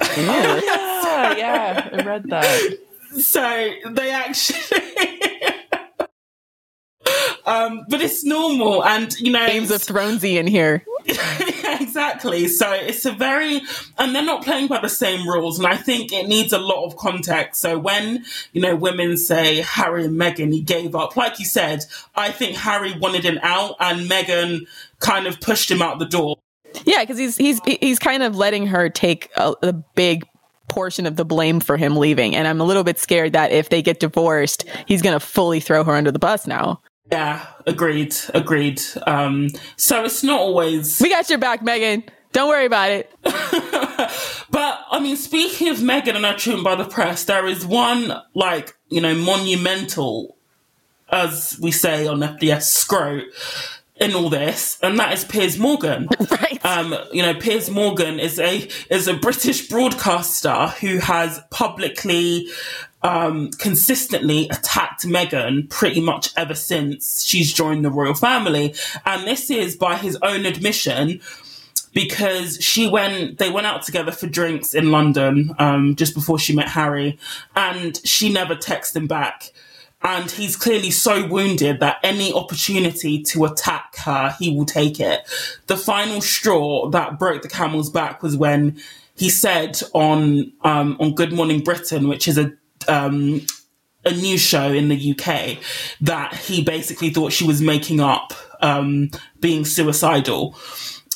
yeah, 0.00 1.36
yeah, 1.36 1.88
I 1.92 2.02
read 2.02 2.24
that. 2.28 2.78
So 3.18 3.70
they 3.90 4.10
actually. 4.10 4.58
um, 7.46 7.84
but 7.88 8.00
it's 8.00 8.24
normal, 8.24 8.84
and 8.84 9.12
you 9.18 9.32
know, 9.32 9.46
Games 9.46 9.70
of 9.70 9.82
Thronesy 9.82 10.36
in 10.36 10.46
here. 10.46 10.84
exactly. 11.98 12.46
So 12.46 12.72
it's 12.72 13.04
a 13.04 13.12
very, 13.12 13.60
and 13.98 14.14
they're 14.14 14.22
not 14.24 14.44
playing 14.44 14.68
by 14.68 14.80
the 14.80 14.88
same 14.88 15.28
rules. 15.28 15.58
And 15.58 15.66
I 15.66 15.76
think 15.76 16.12
it 16.12 16.28
needs 16.28 16.52
a 16.52 16.58
lot 16.58 16.86
of 16.86 16.96
context. 16.96 17.60
So 17.60 17.78
when, 17.78 18.24
you 18.52 18.62
know, 18.62 18.76
women 18.76 19.16
say 19.16 19.62
Harry 19.62 20.04
and 20.04 20.18
Meghan, 20.18 20.52
he 20.52 20.62
gave 20.62 20.94
up, 20.94 21.16
like 21.16 21.40
you 21.40 21.44
said, 21.44 21.84
I 22.14 22.30
think 22.30 22.56
Harry 22.56 22.96
wanted 22.96 23.24
an 23.24 23.40
out 23.42 23.74
and 23.80 24.08
Meghan 24.08 24.66
kind 25.00 25.26
of 25.26 25.40
pushed 25.40 25.70
him 25.70 25.82
out 25.82 25.98
the 25.98 26.06
door. 26.06 26.36
Yeah, 26.84 27.02
because 27.02 27.18
he's 27.18 27.36
he's 27.36 27.60
he's 27.64 27.98
kind 27.98 28.22
of 28.22 28.36
letting 28.36 28.66
her 28.66 28.90
take 28.90 29.30
a, 29.36 29.54
a 29.62 29.72
big 29.72 30.24
portion 30.68 31.06
of 31.06 31.16
the 31.16 31.24
blame 31.24 31.60
for 31.60 31.76
him 31.76 31.96
leaving. 31.96 32.36
And 32.36 32.46
I'm 32.46 32.60
a 32.60 32.64
little 32.64 32.84
bit 32.84 32.98
scared 32.98 33.32
that 33.32 33.50
if 33.50 33.70
they 33.70 33.82
get 33.82 34.00
divorced, 34.00 34.64
he's 34.86 35.02
going 35.02 35.18
to 35.18 35.24
fully 35.24 35.60
throw 35.60 35.82
her 35.82 35.94
under 35.94 36.12
the 36.12 36.18
bus 36.18 36.46
now. 36.46 36.80
Yeah, 37.10 37.46
agreed, 37.66 38.14
agreed. 38.34 38.82
Um, 39.06 39.48
so 39.76 40.04
it's 40.04 40.22
not 40.22 40.40
always. 40.40 41.00
We 41.00 41.08
got 41.08 41.28
your 41.30 41.38
back, 41.38 41.62
Meghan. 41.62 42.04
Don't 42.32 42.48
worry 42.48 42.66
about 42.66 42.90
it. 42.90 43.10
but 43.22 44.84
I 44.90 45.00
mean, 45.00 45.16
speaking 45.16 45.68
of 45.68 45.78
Meghan 45.78 46.16
and 46.16 46.24
her 46.24 46.36
treatment 46.36 46.64
by 46.64 46.74
the 46.74 46.84
press, 46.84 47.24
there 47.24 47.46
is 47.46 47.64
one 47.64 48.12
like 48.34 48.76
you 48.88 49.00
know 49.00 49.14
monumental, 49.14 50.36
as 51.10 51.58
we 51.60 51.70
say 51.70 52.06
on 52.06 52.18
FDS, 52.18 52.64
scrote 52.64 53.24
in 54.00 54.14
all 54.14 54.28
this, 54.28 54.78
and 54.82 54.98
that 54.98 55.12
is 55.12 55.24
Piers 55.24 55.58
Morgan. 55.58 56.08
Right. 56.30 56.64
Um, 56.64 56.94
you 57.12 57.22
know, 57.22 57.34
Piers 57.34 57.70
Morgan 57.70 58.20
is 58.20 58.38
a 58.38 58.68
is 58.90 59.08
a 59.08 59.14
British 59.14 59.68
broadcaster 59.68 60.68
who 60.80 60.98
has 60.98 61.40
publicly 61.50 62.48
um, 63.02 63.50
consistently 63.52 64.48
attacked 64.48 65.04
Meghan 65.04 65.68
pretty 65.70 66.00
much 66.00 66.30
ever 66.36 66.54
since 66.54 67.24
she's 67.24 67.52
joined 67.52 67.84
the 67.84 67.90
royal 67.90 68.14
family. 68.14 68.74
And 69.06 69.26
this 69.26 69.50
is 69.50 69.76
by 69.76 69.96
his 69.96 70.18
own 70.22 70.46
admission 70.46 71.20
because 71.92 72.62
she 72.62 72.86
went 72.86 73.38
they 73.38 73.50
went 73.50 73.66
out 73.66 73.82
together 73.82 74.12
for 74.12 74.26
drinks 74.26 74.74
in 74.74 74.90
London 74.90 75.54
um, 75.58 75.96
just 75.96 76.14
before 76.14 76.38
she 76.38 76.54
met 76.54 76.68
Harry 76.68 77.18
and 77.56 78.00
she 78.04 78.32
never 78.32 78.54
texted 78.54 78.96
him 78.96 79.06
back 79.06 79.52
and 80.02 80.30
he's 80.30 80.54
clearly 80.54 80.90
so 80.90 81.26
wounded 81.26 81.80
that 81.80 81.98
any 82.04 82.32
opportunity 82.32 83.22
to 83.22 83.44
attack 83.44 83.96
her 83.96 84.36
he 84.38 84.54
will 84.54 84.66
take 84.66 85.00
it 85.00 85.22
the 85.66 85.76
final 85.76 86.20
straw 86.20 86.88
that 86.90 87.18
broke 87.18 87.42
the 87.42 87.48
camel's 87.48 87.90
back 87.90 88.22
was 88.22 88.36
when 88.36 88.78
he 89.16 89.28
said 89.28 89.80
on 89.94 90.52
um, 90.62 90.96
on 91.00 91.14
Good 91.14 91.32
Morning 91.32 91.64
Britain 91.64 92.06
which 92.06 92.28
is 92.28 92.38
a 92.38 92.52
um, 92.86 93.44
a 94.04 94.12
news 94.12 94.40
show 94.40 94.72
in 94.72 94.88
the 94.88 95.12
UK 95.12 95.58
that 96.00 96.34
he 96.34 96.62
basically 96.62 97.10
thought 97.10 97.32
she 97.32 97.46
was 97.46 97.60
making 97.60 98.00
up 98.00 98.32
um, 98.60 99.10
being 99.40 99.64
suicidal 99.64 100.56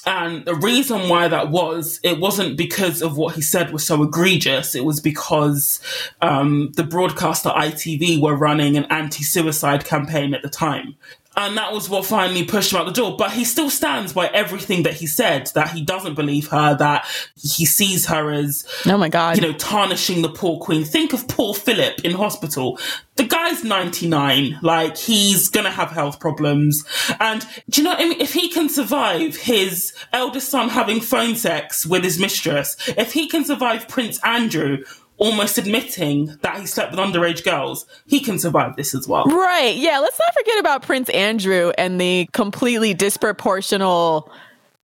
and 0.05 0.45
the 0.45 0.55
reason 0.55 1.09
why 1.09 1.29
that 1.29 1.51
was, 1.51 2.01
it 2.03 2.19
wasn't 2.19 2.57
because 2.57 3.03
of 3.03 3.17
what 3.17 3.37
he 3.37 3.43
said 3.43 3.73
was 3.73 3.87
so 3.87 4.03
egregious. 4.03 4.75
It 4.75 4.85
was 4.85 5.01
because 5.01 5.81
um, 6.21 6.73
the 6.77 6.83
broadcaster 6.83 7.51
ITV 7.51 8.21
were 8.21 8.35
running 8.35 8.77
an 8.77 8.85
anti 8.87 9.23
suicide 9.23 9.85
campaign 9.85 10.35
at 10.35 10.43
the 10.43 10.49
time. 10.49 10.97
And 11.37 11.57
that 11.57 11.72
was 11.72 11.89
what 11.89 12.05
finally 12.05 12.45
pushed 12.45 12.72
him 12.72 12.78
out 12.78 12.87
the 12.87 12.93
door. 12.93 13.16
But 13.16 13.33
he 13.33 13.45
still 13.45 13.70
stands 13.70 14.12
by 14.12 14.28
everything 14.28 14.83
that 14.83 14.95
he 14.95 15.07
said, 15.07 15.51
that 15.55 15.70
he 15.70 15.83
doesn't 15.83 16.14
believe 16.14 16.49
her, 16.49 16.74
that 16.76 17.07
he 17.35 17.64
sees 17.64 18.07
her 18.07 18.30
as, 18.30 18.66
oh 18.87 18.99
my 18.99 19.09
God. 19.09 19.37
you 19.37 19.43
know, 19.43 19.53
tarnishing 19.55 20.22
the 20.22 20.28
poor 20.28 20.59
queen. 20.59 20.85
Think 20.85 21.12
of 21.12 21.28
poor 21.28 21.55
Philip 21.55 22.01
in 22.05 22.12
hospital. 22.12 22.78
The 23.16 23.24
guy's 23.24 23.64
99. 23.64 24.59
Like, 24.62 24.97
he's 24.97 25.49
gonna 25.49 25.70
have 25.70 25.91
health 25.91 26.20
problems. 26.20 26.85
And 27.20 27.47
do 27.68 27.80
you 27.80 27.85
know 27.85 27.91
what 27.91 28.01
I 28.01 28.09
mean? 28.09 28.20
If 28.20 28.33
he 28.35 28.49
can 28.49 28.68
survive 28.68 29.37
his 29.37 29.93
eldest 30.12 30.49
son 30.51 30.68
having 30.68 31.01
phone 31.01 31.37
sex 31.37 31.87
with 31.87 32.05
his 32.05 32.18
mistress, 32.18 32.76
if 32.97 33.12
he 33.12 33.26
can 33.28 33.45
survive 33.45 33.89
Prince 33.89 34.18
Andrew 34.24 34.78
almost 35.23 35.57
admitting 35.57 36.37
that 36.43 36.59
he 36.59 36.66
slept 36.66 36.91
with 36.91 37.01
underage 37.01 37.45
girls, 37.45 37.87
he 38.07 38.20
can 38.20 38.39
survive 38.39 38.77
this 38.77 38.95
as 38.95 39.07
well. 39.07 39.25
Right. 39.25 39.77
Yeah. 39.77 40.01
Let's 40.01 40.18
not 40.18 40.35
forget 40.35 40.59
about 40.59 40.83
Prince 40.83 41.09
Andrew 41.11 41.73
and 41.79 42.01
the 42.01 42.29
completely 42.33 42.95
disproportional 42.95 44.29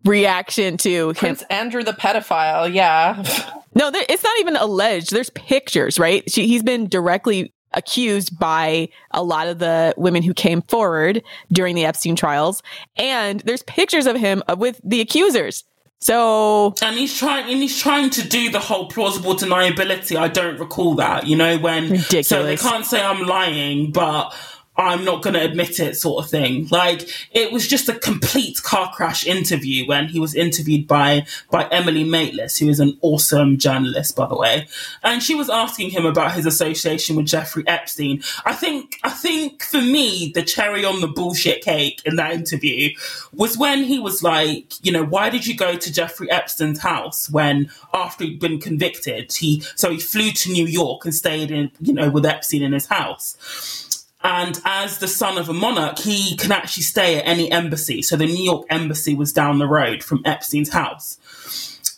reaction 0.04 0.76
to 0.78 1.08
him. 1.10 1.14
Prince 1.14 1.42
Andrew 1.50 1.82
the 1.82 1.92
pedophile. 1.92 2.72
Yeah. 2.72 3.22
No, 3.74 3.92
there, 3.92 4.04
it's 4.08 4.24
not 4.24 4.36
even 4.40 4.56
alleged. 4.56 5.12
There's 5.12 5.30
pictures, 5.30 6.00
right? 6.00 6.28
She, 6.28 6.48
he's 6.48 6.64
been 6.64 6.88
directly 6.88 7.52
accused 7.74 8.36
by 8.36 8.88
a 9.12 9.22
lot 9.22 9.46
of 9.46 9.60
the 9.60 9.94
women 9.96 10.24
who 10.24 10.34
came 10.34 10.62
forward 10.62 11.22
during 11.52 11.76
the 11.76 11.84
Epstein 11.84 12.16
trials. 12.16 12.62
And 12.96 13.38
there's 13.40 13.62
pictures 13.64 14.06
of 14.06 14.16
him 14.16 14.42
uh, 14.48 14.56
with 14.58 14.80
the 14.82 15.00
accusers. 15.00 15.62
So 16.00 16.74
and 16.80 16.96
he's 16.96 17.16
trying 17.16 17.50
and 17.50 17.60
he's 17.60 17.78
trying 17.78 18.10
to 18.10 18.26
do 18.26 18.50
the 18.50 18.60
whole 18.60 18.86
plausible 18.86 19.34
deniability. 19.34 20.16
I 20.16 20.28
don't 20.28 20.58
recall 20.58 20.94
that, 20.96 21.26
you 21.26 21.36
know, 21.36 21.58
when 21.58 21.90
Ridiculous. 21.90 22.28
so 22.28 22.44
they 22.44 22.56
can't 22.56 22.86
say 22.86 23.02
I'm 23.02 23.26
lying, 23.26 23.90
but 23.90 24.32
I'm 24.78 25.04
not 25.04 25.22
going 25.22 25.34
to 25.34 25.44
admit 25.44 25.80
it, 25.80 25.96
sort 25.96 26.24
of 26.24 26.30
thing. 26.30 26.68
Like 26.70 27.08
it 27.32 27.52
was 27.52 27.66
just 27.66 27.88
a 27.88 27.98
complete 27.98 28.62
car 28.62 28.92
crash 28.92 29.26
interview 29.26 29.86
when 29.86 30.06
he 30.08 30.20
was 30.20 30.34
interviewed 30.34 30.86
by 30.86 31.26
by 31.50 31.66
Emily 31.68 32.04
Maitlis, 32.04 32.58
who 32.58 32.68
is 32.68 32.78
an 32.78 32.96
awesome 33.02 33.58
journalist, 33.58 34.14
by 34.14 34.26
the 34.26 34.36
way, 34.36 34.68
and 35.02 35.22
she 35.22 35.34
was 35.34 35.50
asking 35.50 35.90
him 35.90 36.06
about 36.06 36.32
his 36.32 36.46
association 36.46 37.16
with 37.16 37.26
Jeffrey 37.26 37.64
Epstein. 37.66 38.22
I 38.44 38.52
think 38.52 38.98
I 39.02 39.10
think 39.10 39.62
for 39.64 39.80
me, 39.80 40.30
the 40.32 40.42
cherry 40.42 40.84
on 40.84 41.00
the 41.00 41.08
bullshit 41.08 41.62
cake 41.62 42.00
in 42.04 42.16
that 42.16 42.32
interview 42.32 42.90
was 43.32 43.58
when 43.58 43.82
he 43.82 43.98
was 43.98 44.22
like, 44.22 44.84
you 44.84 44.92
know, 44.92 45.04
why 45.04 45.28
did 45.28 45.46
you 45.46 45.56
go 45.56 45.76
to 45.76 45.92
Jeffrey 45.92 46.30
Epstein's 46.30 46.80
house 46.80 47.28
when 47.28 47.70
after 47.92 48.24
he'd 48.24 48.38
been 48.38 48.60
convicted, 48.60 49.32
he 49.32 49.60
so 49.74 49.90
he 49.90 49.98
flew 49.98 50.30
to 50.30 50.52
New 50.52 50.66
York 50.66 51.04
and 51.04 51.14
stayed 51.14 51.50
in, 51.50 51.72
you 51.80 51.92
know, 51.92 52.10
with 52.10 52.24
Epstein 52.24 52.62
in 52.62 52.72
his 52.72 52.86
house. 52.86 53.86
And 54.22 54.60
as 54.64 54.98
the 54.98 55.08
son 55.08 55.38
of 55.38 55.48
a 55.48 55.54
monarch, 55.54 55.98
he 55.98 56.36
can 56.36 56.50
actually 56.50 56.82
stay 56.82 57.18
at 57.18 57.26
any 57.26 57.50
embassy. 57.50 58.02
So 58.02 58.16
the 58.16 58.26
New 58.26 58.42
York 58.42 58.66
embassy 58.68 59.14
was 59.14 59.32
down 59.32 59.58
the 59.58 59.68
road 59.68 60.02
from 60.02 60.22
Epstein's 60.24 60.70
house. 60.70 61.18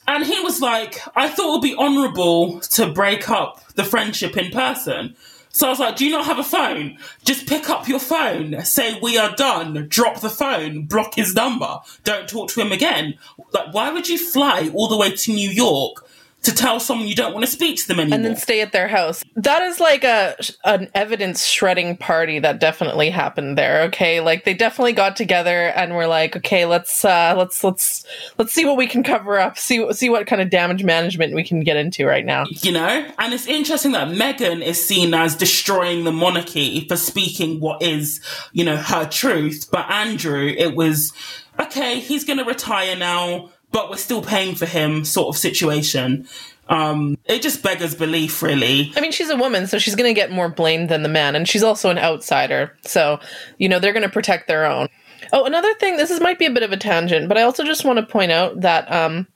And 0.07 0.27
he 0.27 0.39
was 0.41 0.61
like, 0.61 1.01
I 1.17 1.29
thought 1.29 1.49
it 1.49 1.53
would 1.53 1.63
be 1.63 1.75
honorable 1.75 2.61
to 2.61 2.93
break 2.93 3.31
up 3.31 3.65
the 3.75 3.85
friendship 3.85 4.37
in 4.37 4.51
person. 4.51 5.17
So 5.53 5.67
I 5.67 5.71
was 5.71 5.81
like, 5.81 5.97
Do 5.97 6.05
you 6.05 6.13
not 6.13 6.27
have 6.27 6.39
a 6.39 6.45
phone? 6.45 6.99
Just 7.25 7.49
pick 7.49 7.69
up 7.71 7.89
your 7.89 7.99
phone, 7.99 8.63
say 8.65 8.99
we 9.01 9.19
are 9.19 9.35
done, 9.35 9.87
drop 9.89 10.21
the 10.21 10.31
phone, 10.31 10.85
block 10.85 11.15
his 11.15 11.35
number, 11.35 11.81
don't 12.05 12.29
talk 12.29 12.51
to 12.51 12.61
him 12.61 12.71
again. 12.71 13.19
Like, 13.53 13.75
why 13.75 13.91
would 13.91 14.09
you 14.09 14.19
fly 14.19 14.71
all 14.75 14.89
the 14.89 14.97
way 14.97 15.11
to 15.15 15.33
New 15.33 15.51
York 15.51 16.07
to 16.43 16.55
tell 16.55 16.81
someone 16.81 17.07
you 17.07 17.15
don't 17.15 17.33
want 17.35 17.45
to 17.45 17.51
speak 17.51 17.79
to 17.81 17.89
them 17.89 18.01
anymore. 18.01 18.17
and 18.17 18.25
then 18.25 18.37
stay 18.37 18.61
at 18.61 18.73
their 18.73 18.89
house. 18.89 19.23
That 19.37 19.63
is 19.63 19.81
like 19.81 20.05
a 20.05 20.37
an 20.65 20.89
evidence 20.95 21.45
shredding 21.47 21.97
party 21.97 22.39
that 22.39 22.61
definitely 22.61 23.11
happened 23.11 23.59
there. 23.59 23.83
Okay, 23.83 24.21
like 24.21 24.45
they 24.45 24.55
definitely 24.55 24.93
got 24.93 25.17
together 25.17 25.67
and 25.69 25.95
were 25.95 26.07
like, 26.07 26.37
okay, 26.37 26.67
let's 26.67 27.05
uh, 27.05 27.35
let's 27.37 27.63
let's 27.63 28.07
let's 28.39 28.53
see 28.53 28.65
what 28.65 28.77
we 28.77 28.87
can 28.87 29.03
cover 29.03 29.39
up. 29.39 29.59
See 29.59 29.93
see 29.93 30.09
what 30.09 30.27
kind 30.27 30.41
of 30.41 30.51
damage 30.51 30.85
management 30.85 31.35
we 31.35 31.45
can 31.45 31.61
get 31.61 31.77
into 31.77 32.07
right 32.07 32.25
now. 32.25 32.45
you 32.49 32.73
know? 32.73 33.07
And 33.19 33.35
it's 33.35 33.47
interesting 33.47 33.93
that 33.93 34.09
Meghan 34.09 34.63
is 34.63 34.85
seen 34.85 35.15
as 35.15 35.37
destroying 35.37 36.05
the 36.05 36.13
monarchy 36.13 36.87
for 36.89 36.97
speaking 36.97 37.61
what 37.61 37.83
is, 37.83 38.21
you 38.53 38.65
know, 38.65 38.77
her 38.77 39.07
truth. 39.07 39.69
But 39.71 39.91
Andrew, 39.91 40.47
it 40.47 40.75
was, 40.75 41.13
okay, 41.59 42.01
he's 42.01 42.25
going 42.25 42.39
to 42.39 42.45
retire 42.45 42.97
now, 42.97 43.51
but 43.73 43.91
we're 43.91 43.97
still 43.97 44.23
paying 44.23 44.55
for 44.55 44.67
him 44.67 45.05
sort 45.05 45.35
of 45.35 45.41
situation. 45.41 46.27
Um, 46.69 47.19
it 47.25 47.43
just 47.43 47.63
beggars 47.63 47.95
belief, 47.97 48.43
really. 48.43 48.93
I 48.97 49.01
mean, 49.01 49.11
she's 49.13 49.31
a 49.31 49.37
woman, 49.37 49.67
so 49.67 49.79
she's 49.79 49.97
going 49.97 50.09
to 50.09 50.19
get 50.19 50.31
more 50.31 50.49
blamed 50.49 50.89
than 50.89 51.03
the 51.03 51.09
man, 51.09 51.35
and 51.35 51.49
she's 51.49 51.65
also 51.65 51.91
an 51.91 51.99
outsider. 51.99 52.77
So, 52.83 53.19
you 53.59 53.69
know, 53.69 53.81
they're 53.81 53.93
going 53.93 54.05
to 54.05 54.09
protect 54.09 54.47
their 54.47 54.65
own. 54.65 54.89
Oh, 55.33 55.45
another 55.45 55.75
thing. 55.75 55.97
This 55.97 56.11
is 56.11 56.21
might 56.21 56.39
be 56.39 56.47
a 56.47 56.51
bit 56.51 56.63
of 56.63 56.73
a 56.73 56.77
tangent, 56.77 57.29
but 57.29 57.37
I 57.37 57.43
also 57.43 57.65
just 57.65 57.85
want 57.85 57.99
to 57.99 58.07
point 58.07 58.31
out 58.31 58.61
that 58.61 58.91
um, 58.91 59.27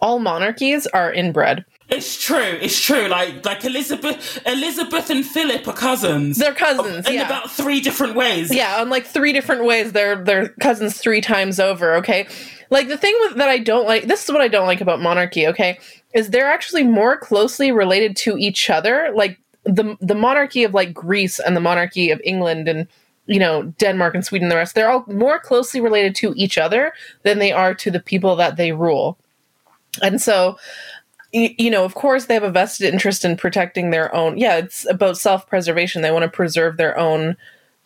all 0.00 0.18
monarchies 0.18 0.86
are 0.86 1.12
inbred. 1.12 1.64
It's 1.92 2.16
true. 2.16 2.58
It's 2.60 2.80
true. 2.80 3.06
Like 3.08 3.44
like 3.44 3.64
Elizabeth, 3.64 4.40
Elizabeth 4.46 5.10
and 5.10 5.24
Philip 5.24 5.68
are 5.68 5.74
cousins. 5.74 6.38
They're 6.38 6.54
cousins, 6.54 7.06
in 7.06 7.14
yeah. 7.14 7.26
about 7.26 7.50
three 7.50 7.80
different 7.80 8.14
ways. 8.14 8.52
Yeah, 8.52 8.80
on 8.80 8.88
like 8.88 9.06
three 9.06 9.32
different 9.32 9.64
ways. 9.64 9.92
They're 9.92 10.16
they're 10.16 10.48
cousins 10.60 10.96
three 10.96 11.20
times 11.20 11.60
over. 11.60 11.94
Okay, 11.96 12.26
like 12.70 12.88
the 12.88 12.96
thing 12.96 13.14
with, 13.20 13.36
that 13.36 13.50
I 13.50 13.58
don't 13.58 13.86
like. 13.86 14.06
This 14.06 14.24
is 14.24 14.32
what 14.32 14.40
I 14.40 14.48
don't 14.48 14.66
like 14.66 14.80
about 14.80 15.02
monarchy. 15.02 15.46
Okay, 15.48 15.78
is 16.14 16.30
they're 16.30 16.50
actually 16.50 16.84
more 16.84 17.18
closely 17.18 17.72
related 17.72 18.16
to 18.18 18.38
each 18.38 18.70
other. 18.70 19.10
Like 19.14 19.38
the 19.64 19.96
the 20.00 20.14
monarchy 20.14 20.64
of 20.64 20.72
like 20.72 20.94
Greece 20.94 21.38
and 21.38 21.54
the 21.54 21.60
monarchy 21.60 22.10
of 22.10 22.22
England 22.24 22.68
and 22.68 22.88
you 23.26 23.38
know 23.38 23.64
Denmark 23.78 24.14
and 24.14 24.24
Sweden 24.24 24.46
and 24.46 24.52
the 24.52 24.56
rest. 24.56 24.74
They're 24.74 24.90
all 24.90 25.04
more 25.08 25.38
closely 25.38 25.80
related 25.80 26.14
to 26.16 26.32
each 26.36 26.56
other 26.56 26.94
than 27.22 27.38
they 27.38 27.52
are 27.52 27.74
to 27.74 27.90
the 27.90 28.00
people 28.00 28.34
that 28.36 28.56
they 28.56 28.72
rule. 28.72 29.18
And 30.00 30.22
so 30.22 30.56
you 31.32 31.70
know, 31.70 31.84
of 31.84 31.94
course, 31.94 32.26
they 32.26 32.34
have 32.34 32.42
a 32.42 32.50
vested 32.50 32.92
interest 32.92 33.24
in 33.24 33.36
protecting 33.36 33.90
their 33.90 34.14
own. 34.14 34.36
Yeah, 34.36 34.56
it's 34.56 34.88
about 34.88 35.16
self 35.16 35.46
preservation. 35.46 36.02
They 36.02 36.10
want 36.10 36.24
to 36.24 36.30
preserve 36.30 36.76
their 36.76 36.98
own 36.98 37.36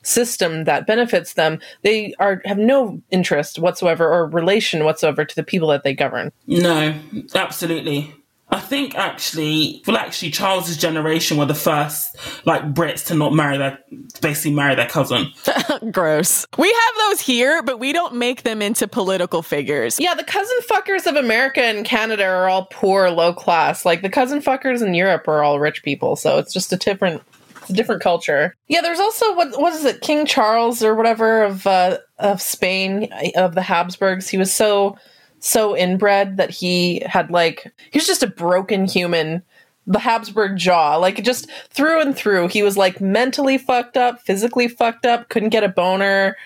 system 0.03 0.65
that 0.65 0.87
benefits 0.87 1.35
them. 1.35 1.61
They 1.83 2.15
are 2.19 2.43
have 2.45 2.59
no 2.59 3.01
interest 3.11 3.59
whatsoever 3.59 4.13
or 4.13 4.27
relation 4.27 4.85
whatsoever 4.85 5.25
to 5.25 5.35
the 5.35 5.43
people 5.43 5.69
that 5.69 5.85
they 5.85 5.95
govern. 5.95 6.33
No, 6.47 6.95
absolutely. 7.35 8.15
I 8.49 8.61
think 8.61 8.95
actually, 8.95 9.83
well, 9.87 9.97
actually, 9.97 10.31
Charles's 10.31 10.77
generation 10.77 11.37
were 11.37 11.47
the 11.47 11.55
first 11.55 12.17
like 12.45 12.63
Brits 12.73 13.07
to 13.07 13.15
not 13.15 13.33
marry 13.33 13.59
their, 13.59 13.79
basically 14.21 14.53
marry 14.53 14.77
their 14.77 14.89
cousin. 14.89 15.33
gross. 15.91 16.47
We 16.57 16.69
have 16.69 17.09
those 17.09 17.21
here, 17.21 17.63
but 17.63 17.81
we 17.81 17.93
don't 17.93 18.15
make 18.15 18.45
them 18.45 18.63
into 18.63 18.87
political 18.87 19.43
figures. 19.43 19.99
Yeah, 19.99 20.15
the 20.15 20.25
cousin 20.25 20.57
fuckers 20.71 21.07
of 21.07 21.17
America 21.17 21.61
and 21.61 21.85
Canada 21.85 22.25
are 22.25 22.49
all 22.49 22.67
poor, 22.71 23.11
low 23.11 23.33
class. 23.33 23.85
Like 23.85 24.03
the 24.03 24.11
cousin 24.11 24.41
fuckers 24.41 24.81
in 24.81 24.95
Europe 24.95 25.27
are 25.27 25.43
all 25.43 25.59
rich 25.59 25.83
people. 25.83 26.15
So 26.15 26.39
it's 26.39 26.53
just 26.53 26.73
a 26.73 26.77
different 26.77 27.23
it's 27.63 27.71
a 27.71 27.73
different 27.73 28.01
culture. 28.01 28.55
Yeah, 28.69 28.81
there's 28.81 29.01
also 29.01 29.35
what 29.35 29.61
what 29.61 29.73
is 29.73 29.85
it, 29.85 30.03
King 30.03 30.25
Charles 30.25 30.85
or 30.85 30.95
whatever 30.95 31.43
of 31.43 31.67
uh, 31.67 31.99
of 32.21 32.41
Spain 32.41 33.13
of 33.35 33.57
the 33.57 33.63
Habsburgs. 33.63 34.29
He 34.29 34.39
was 34.39 34.53
so 34.53 34.97
so 35.47 35.77
inbred 35.77 36.37
that 36.39 36.51
he 36.51 37.03
had 37.07 37.31
like 37.31 37.73
he 37.91 37.99
was 37.99 38.07
just 38.07 38.23
a 38.23 38.27
broken 38.27 38.87
human. 38.87 39.43
The 39.87 40.01
Habsburg 40.01 40.57
jaw, 40.57 40.97
like 40.97 41.23
just 41.23 41.49
through 41.71 42.01
and 42.01 42.17
through. 42.17 42.49
He 42.49 42.65
was 42.65 42.77
like 42.77 43.01
mentally 43.01 43.57
fucked 43.57 43.97
up, 43.97 44.21
physically 44.21 44.67
fucked 44.67 45.07
up, 45.07 45.29
couldn't 45.29 45.51
get 45.51 45.63
a 45.63 45.69
boner. 45.69 46.37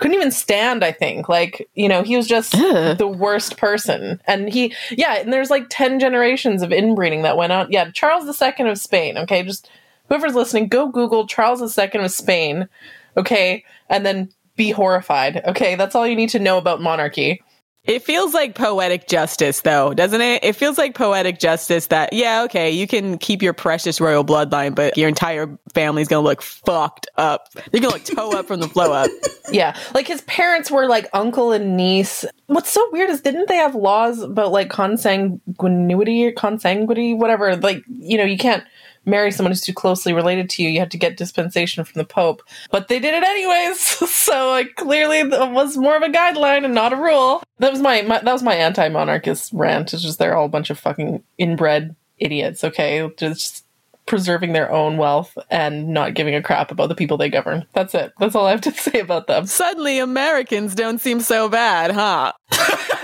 couldn't 0.00 0.16
even 0.16 0.30
stand, 0.30 0.82
I 0.82 0.92
think. 0.92 1.28
Like, 1.28 1.68
you 1.74 1.88
know, 1.88 2.02
he 2.02 2.16
was 2.16 2.26
just 2.26 2.54
Ugh. 2.54 2.98
the 2.98 3.06
worst 3.06 3.56
person. 3.56 4.20
And 4.26 4.48
he, 4.52 4.74
yeah, 4.90 5.16
and 5.18 5.32
there's 5.32 5.50
like 5.50 5.66
10 5.68 6.00
generations 6.00 6.62
of 6.62 6.72
inbreeding 6.72 7.22
that 7.22 7.36
went 7.36 7.52
on. 7.52 7.70
Yeah, 7.70 7.90
Charles 7.90 8.24
II 8.26 8.68
of 8.68 8.78
Spain, 8.78 9.16
okay? 9.18 9.42
Just 9.42 9.70
whoever's 10.08 10.34
listening, 10.34 10.68
go 10.68 10.88
Google 10.88 11.26
Charles 11.26 11.60
II 11.78 11.90
of 11.94 12.10
Spain, 12.10 12.68
okay? 13.16 13.64
And 13.88 14.04
then 14.04 14.30
be 14.56 14.70
horrified, 14.70 15.42
okay? 15.46 15.74
That's 15.76 15.94
all 15.94 16.06
you 16.06 16.16
need 16.16 16.30
to 16.30 16.38
know 16.38 16.58
about 16.58 16.82
monarchy. 16.82 17.42
It 17.84 18.02
feels 18.02 18.34
like 18.34 18.54
poetic 18.54 19.08
justice, 19.08 19.62
though, 19.62 19.94
doesn't 19.94 20.20
it? 20.20 20.44
It 20.44 20.54
feels 20.54 20.76
like 20.76 20.94
poetic 20.94 21.38
justice 21.38 21.86
that, 21.86 22.12
yeah, 22.12 22.42
okay, 22.44 22.70
you 22.70 22.86
can 22.86 23.16
keep 23.16 23.40
your 23.40 23.54
precious 23.54 24.00
royal 24.02 24.22
bloodline, 24.22 24.74
but 24.74 24.98
your 24.98 25.08
entire 25.08 25.58
family's 25.72 26.06
gonna 26.06 26.22
look 26.22 26.42
fucked 26.42 27.08
up. 27.16 27.48
They're 27.54 27.80
gonna 27.80 27.94
look 27.94 28.04
toe 28.04 28.32
up 28.32 28.46
from 28.46 28.60
the 28.60 28.68
flow 28.68 28.92
up. 28.92 29.10
Yeah, 29.52 29.76
like 29.94 30.06
his 30.06 30.20
parents 30.22 30.70
were 30.70 30.86
like 30.86 31.08
uncle 31.12 31.50
and 31.50 31.76
niece. 31.76 32.24
What's 32.46 32.70
so 32.70 32.88
weird 32.92 33.10
is 33.10 33.20
didn't 33.20 33.48
they 33.48 33.56
have 33.56 33.74
laws 33.74 34.20
about 34.20 34.52
like 34.52 34.68
consanguinity 34.68 36.24
or 36.24 36.30
consanguinity, 36.30 37.18
whatever? 37.18 37.56
Like, 37.56 37.82
you 37.88 38.16
know, 38.16 38.22
you 38.22 38.38
can't 38.38 38.62
marry 39.04 39.30
someone 39.30 39.50
who's 39.50 39.60
too 39.60 39.72
closely 39.72 40.12
related 40.12 40.50
to 40.50 40.62
you. 40.62 40.68
You 40.68 40.80
have 40.80 40.88
to 40.90 40.98
get 40.98 41.16
dispensation 41.16 41.84
from 41.84 41.98
the 41.98 42.04
Pope. 42.04 42.42
But 42.70 42.88
they 42.88 42.98
did 42.98 43.14
it 43.14 43.22
anyways. 43.22 43.80
so 44.10 44.50
like 44.50 44.74
clearly 44.76 45.20
it 45.20 45.50
was 45.50 45.76
more 45.76 45.96
of 45.96 46.02
a 46.02 46.08
guideline 46.08 46.64
and 46.64 46.74
not 46.74 46.92
a 46.92 46.96
rule. 46.96 47.42
That 47.58 47.72
was 47.72 47.80
my, 47.80 48.02
my 48.02 48.20
that 48.20 48.32
was 48.32 48.42
my 48.42 48.54
anti-monarchist 48.54 49.52
rant. 49.52 49.92
It's 49.92 50.02
just 50.02 50.18
they're 50.18 50.36
all 50.36 50.46
a 50.46 50.50
bunch 50.50 50.70
of 50.70 50.78
fucking 50.78 51.22
inbred 51.38 51.94
idiots, 52.18 52.64
okay? 52.64 53.10
Just 53.16 53.64
preserving 54.06 54.52
their 54.52 54.70
own 54.72 54.96
wealth 54.96 55.38
and 55.50 55.88
not 55.88 56.14
giving 56.14 56.34
a 56.34 56.42
crap 56.42 56.72
about 56.72 56.88
the 56.88 56.96
people 56.96 57.16
they 57.16 57.28
govern. 57.28 57.64
That's 57.74 57.94
it. 57.94 58.12
That's 58.18 58.34
all 58.34 58.46
I 58.46 58.50
have 58.50 58.60
to 58.62 58.72
say 58.90 58.98
about 58.98 59.28
them. 59.28 59.46
Suddenly, 59.46 59.98
Americans 60.00 60.74
don't 60.74 61.00
seem 61.00 61.20
so 61.20 61.48
bad, 61.48 61.92
huh? 61.92 62.32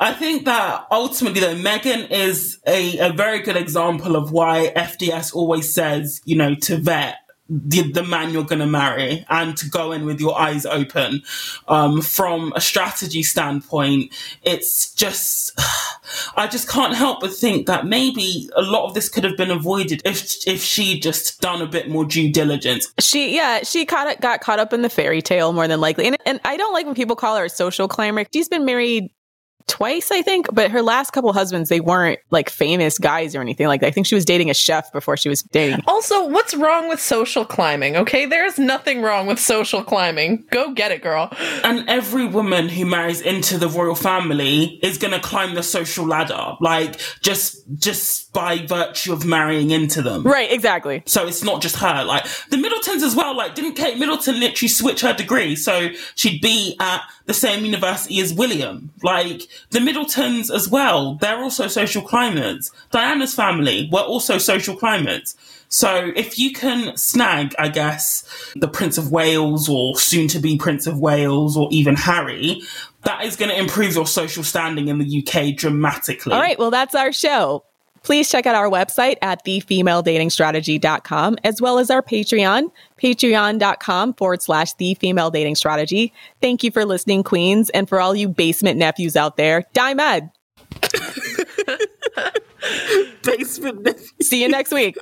I 0.00 0.14
think 0.14 0.46
that 0.46 0.86
ultimately, 0.90 1.40
though, 1.40 1.54
Meghan 1.54 2.10
is 2.10 2.58
a, 2.66 2.98
a 2.98 3.12
very 3.12 3.40
good 3.40 3.56
example 3.56 4.16
of 4.16 4.32
why 4.32 4.72
FDS 4.74 5.34
always 5.34 5.72
says, 5.72 6.22
you 6.24 6.36
know, 6.36 6.54
to 6.54 6.78
vet 6.78 7.18
the, 7.50 7.82
the 7.92 8.02
man 8.02 8.30
you're 8.30 8.44
going 8.44 8.60
to 8.60 8.66
marry 8.66 9.26
and 9.28 9.56
to 9.58 9.68
go 9.68 9.92
in 9.92 10.06
with 10.06 10.18
your 10.18 10.38
eyes 10.38 10.64
open. 10.64 11.22
Um, 11.68 12.00
from 12.00 12.52
a 12.56 12.62
strategy 12.62 13.22
standpoint, 13.22 14.14
it's 14.42 14.94
just, 14.94 15.52
I 16.36 16.46
just 16.46 16.68
can't 16.68 16.94
help 16.94 17.20
but 17.20 17.34
think 17.34 17.66
that 17.66 17.86
maybe 17.86 18.48
a 18.56 18.62
lot 18.62 18.86
of 18.86 18.94
this 18.94 19.10
could 19.10 19.24
have 19.24 19.36
been 19.36 19.50
avoided 19.50 20.00
if 20.06 20.46
if 20.46 20.62
she 20.62 20.98
just 20.98 21.40
done 21.40 21.60
a 21.60 21.66
bit 21.66 21.90
more 21.90 22.04
due 22.04 22.32
diligence. 22.32 22.92
She, 23.00 23.34
yeah, 23.34 23.64
she 23.64 23.84
caught 23.84 24.20
got 24.20 24.40
caught 24.40 24.58
up 24.58 24.72
in 24.72 24.80
the 24.82 24.90
fairy 24.90 25.20
tale 25.20 25.52
more 25.52 25.68
than 25.68 25.80
likely. 25.80 26.06
And, 26.06 26.16
and 26.24 26.40
I 26.44 26.56
don't 26.56 26.72
like 26.72 26.86
when 26.86 26.94
people 26.94 27.16
call 27.16 27.36
her 27.36 27.44
a 27.44 27.50
social 27.50 27.86
climber. 27.86 28.24
She's 28.32 28.48
been 28.48 28.64
married 28.64 29.10
twice, 29.66 30.10
I 30.10 30.22
think, 30.22 30.48
but 30.52 30.70
her 30.70 30.82
last 30.82 31.10
couple 31.12 31.32
husbands, 31.32 31.68
they 31.68 31.80
weren't 31.80 32.18
like 32.30 32.50
famous 32.50 32.98
guys 32.98 33.34
or 33.34 33.40
anything 33.40 33.66
like 33.66 33.80
that. 33.80 33.88
I 33.88 33.90
think 33.90 34.06
she 34.06 34.14
was 34.14 34.24
dating 34.24 34.50
a 34.50 34.54
chef 34.54 34.92
before 34.92 35.16
she 35.16 35.28
was 35.28 35.42
dating. 35.42 35.80
Also, 35.86 36.26
what's 36.28 36.54
wrong 36.54 36.88
with 36.88 37.00
social 37.00 37.44
climbing? 37.44 37.96
Okay, 37.96 38.26
there's 38.26 38.58
nothing 38.58 39.02
wrong 39.02 39.26
with 39.26 39.38
social 39.38 39.82
climbing. 39.82 40.44
Go 40.50 40.72
get 40.72 40.92
it, 40.92 41.02
girl. 41.02 41.32
And 41.64 41.88
every 41.88 42.26
woman 42.26 42.68
who 42.68 42.86
marries 42.86 43.20
into 43.20 43.58
the 43.58 43.68
royal 43.68 43.94
family 43.94 44.78
is 44.82 44.98
going 44.98 45.12
to 45.12 45.20
climb 45.20 45.54
the 45.54 45.62
social 45.62 46.06
ladder, 46.06 46.56
like 46.60 47.00
just 47.22 47.60
just 47.78 48.32
by 48.32 48.64
virtue 48.66 49.12
of 49.12 49.24
marrying 49.24 49.70
into 49.70 50.02
them. 50.02 50.22
Right, 50.22 50.50
exactly. 50.52 51.02
So 51.06 51.26
it's 51.26 51.42
not 51.42 51.62
just 51.62 51.76
her. 51.76 52.04
Like 52.04 52.24
the 52.50 52.56
Middletons 52.56 53.02
as 53.02 53.14
well. 53.16 53.36
Like 53.36 53.54
didn't 53.54 53.74
Kate 53.74 53.98
Middleton 53.98 54.40
literally 54.40 54.68
switch 54.68 55.00
her 55.02 55.12
degree 55.12 55.56
so 55.56 55.90
she'd 56.14 56.40
be 56.40 56.76
at 56.80 57.02
the 57.26 57.34
same 57.34 57.64
university 57.64 58.20
as 58.20 58.32
William? 58.32 58.90
Like 59.02 59.42
the 59.70 59.80
Middletons 59.80 60.50
as 60.50 60.68
well. 60.68 61.16
They're 61.16 61.42
also 61.42 61.68
social 61.68 62.02
climbers. 62.02 62.70
Diana's 62.90 63.34
family 63.34 63.88
were 63.92 64.00
also 64.00 64.38
social 64.38 64.76
climbers. 64.76 65.36
So 65.68 66.10
if 66.16 66.38
you 66.38 66.52
can 66.52 66.96
snag, 66.96 67.54
I 67.58 67.68
guess, 67.68 68.24
the 68.56 68.66
Prince 68.66 68.98
of 68.98 69.12
Wales 69.12 69.68
or 69.68 69.96
soon 69.96 70.26
to 70.28 70.40
be 70.40 70.56
Prince 70.56 70.86
of 70.88 70.98
Wales 70.98 71.56
or 71.56 71.68
even 71.70 71.94
Harry, 71.94 72.60
that 73.04 73.24
is 73.24 73.36
going 73.36 73.50
to 73.50 73.58
improve 73.58 73.94
your 73.94 74.06
social 74.06 74.42
standing 74.42 74.88
in 74.88 74.98
the 74.98 75.24
UK 75.24 75.56
dramatically. 75.56 76.32
All 76.32 76.40
right, 76.40 76.58
well, 76.58 76.72
that's 76.72 76.96
our 76.96 77.12
show. 77.12 77.64
Please 78.02 78.30
check 78.30 78.46
out 78.46 78.54
our 78.54 78.68
website 78.68 79.16
at 79.22 79.44
thefemaledatingstrategy.com 79.44 81.38
as 81.44 81.60
well 81.60 81.78
as 81.78 81.90
our 81.90 82.02
Patreon, 82.02 82.70
patreon.com 83.00 84.14
forward 84.14 84.42
slash 84.42 84.74
the 84.74 84.94
female 84.94 85.30
dating 85.30 85.54
strategy. 85.54 86.12
Thank 86.40 86.64
you 86.64 86.70
for 86.70 86.84
listening, 86.84 87.22
Queens. 87.22 87.70
And 87.70 87.88
for 87.88 88.00
all 88.00 88.14
you 88.14 88.28
basement 88.28 88.78
nephews 88.78 89.16
out 89.16 89.36
there, 89.36 89.64
die 89.72 89.94
med. 89.94 90.30
Basement. 93.22 94.00
See 94.22 94.42
you 94.42 94.48
next 94.48 94.72
week. 94.72 94.96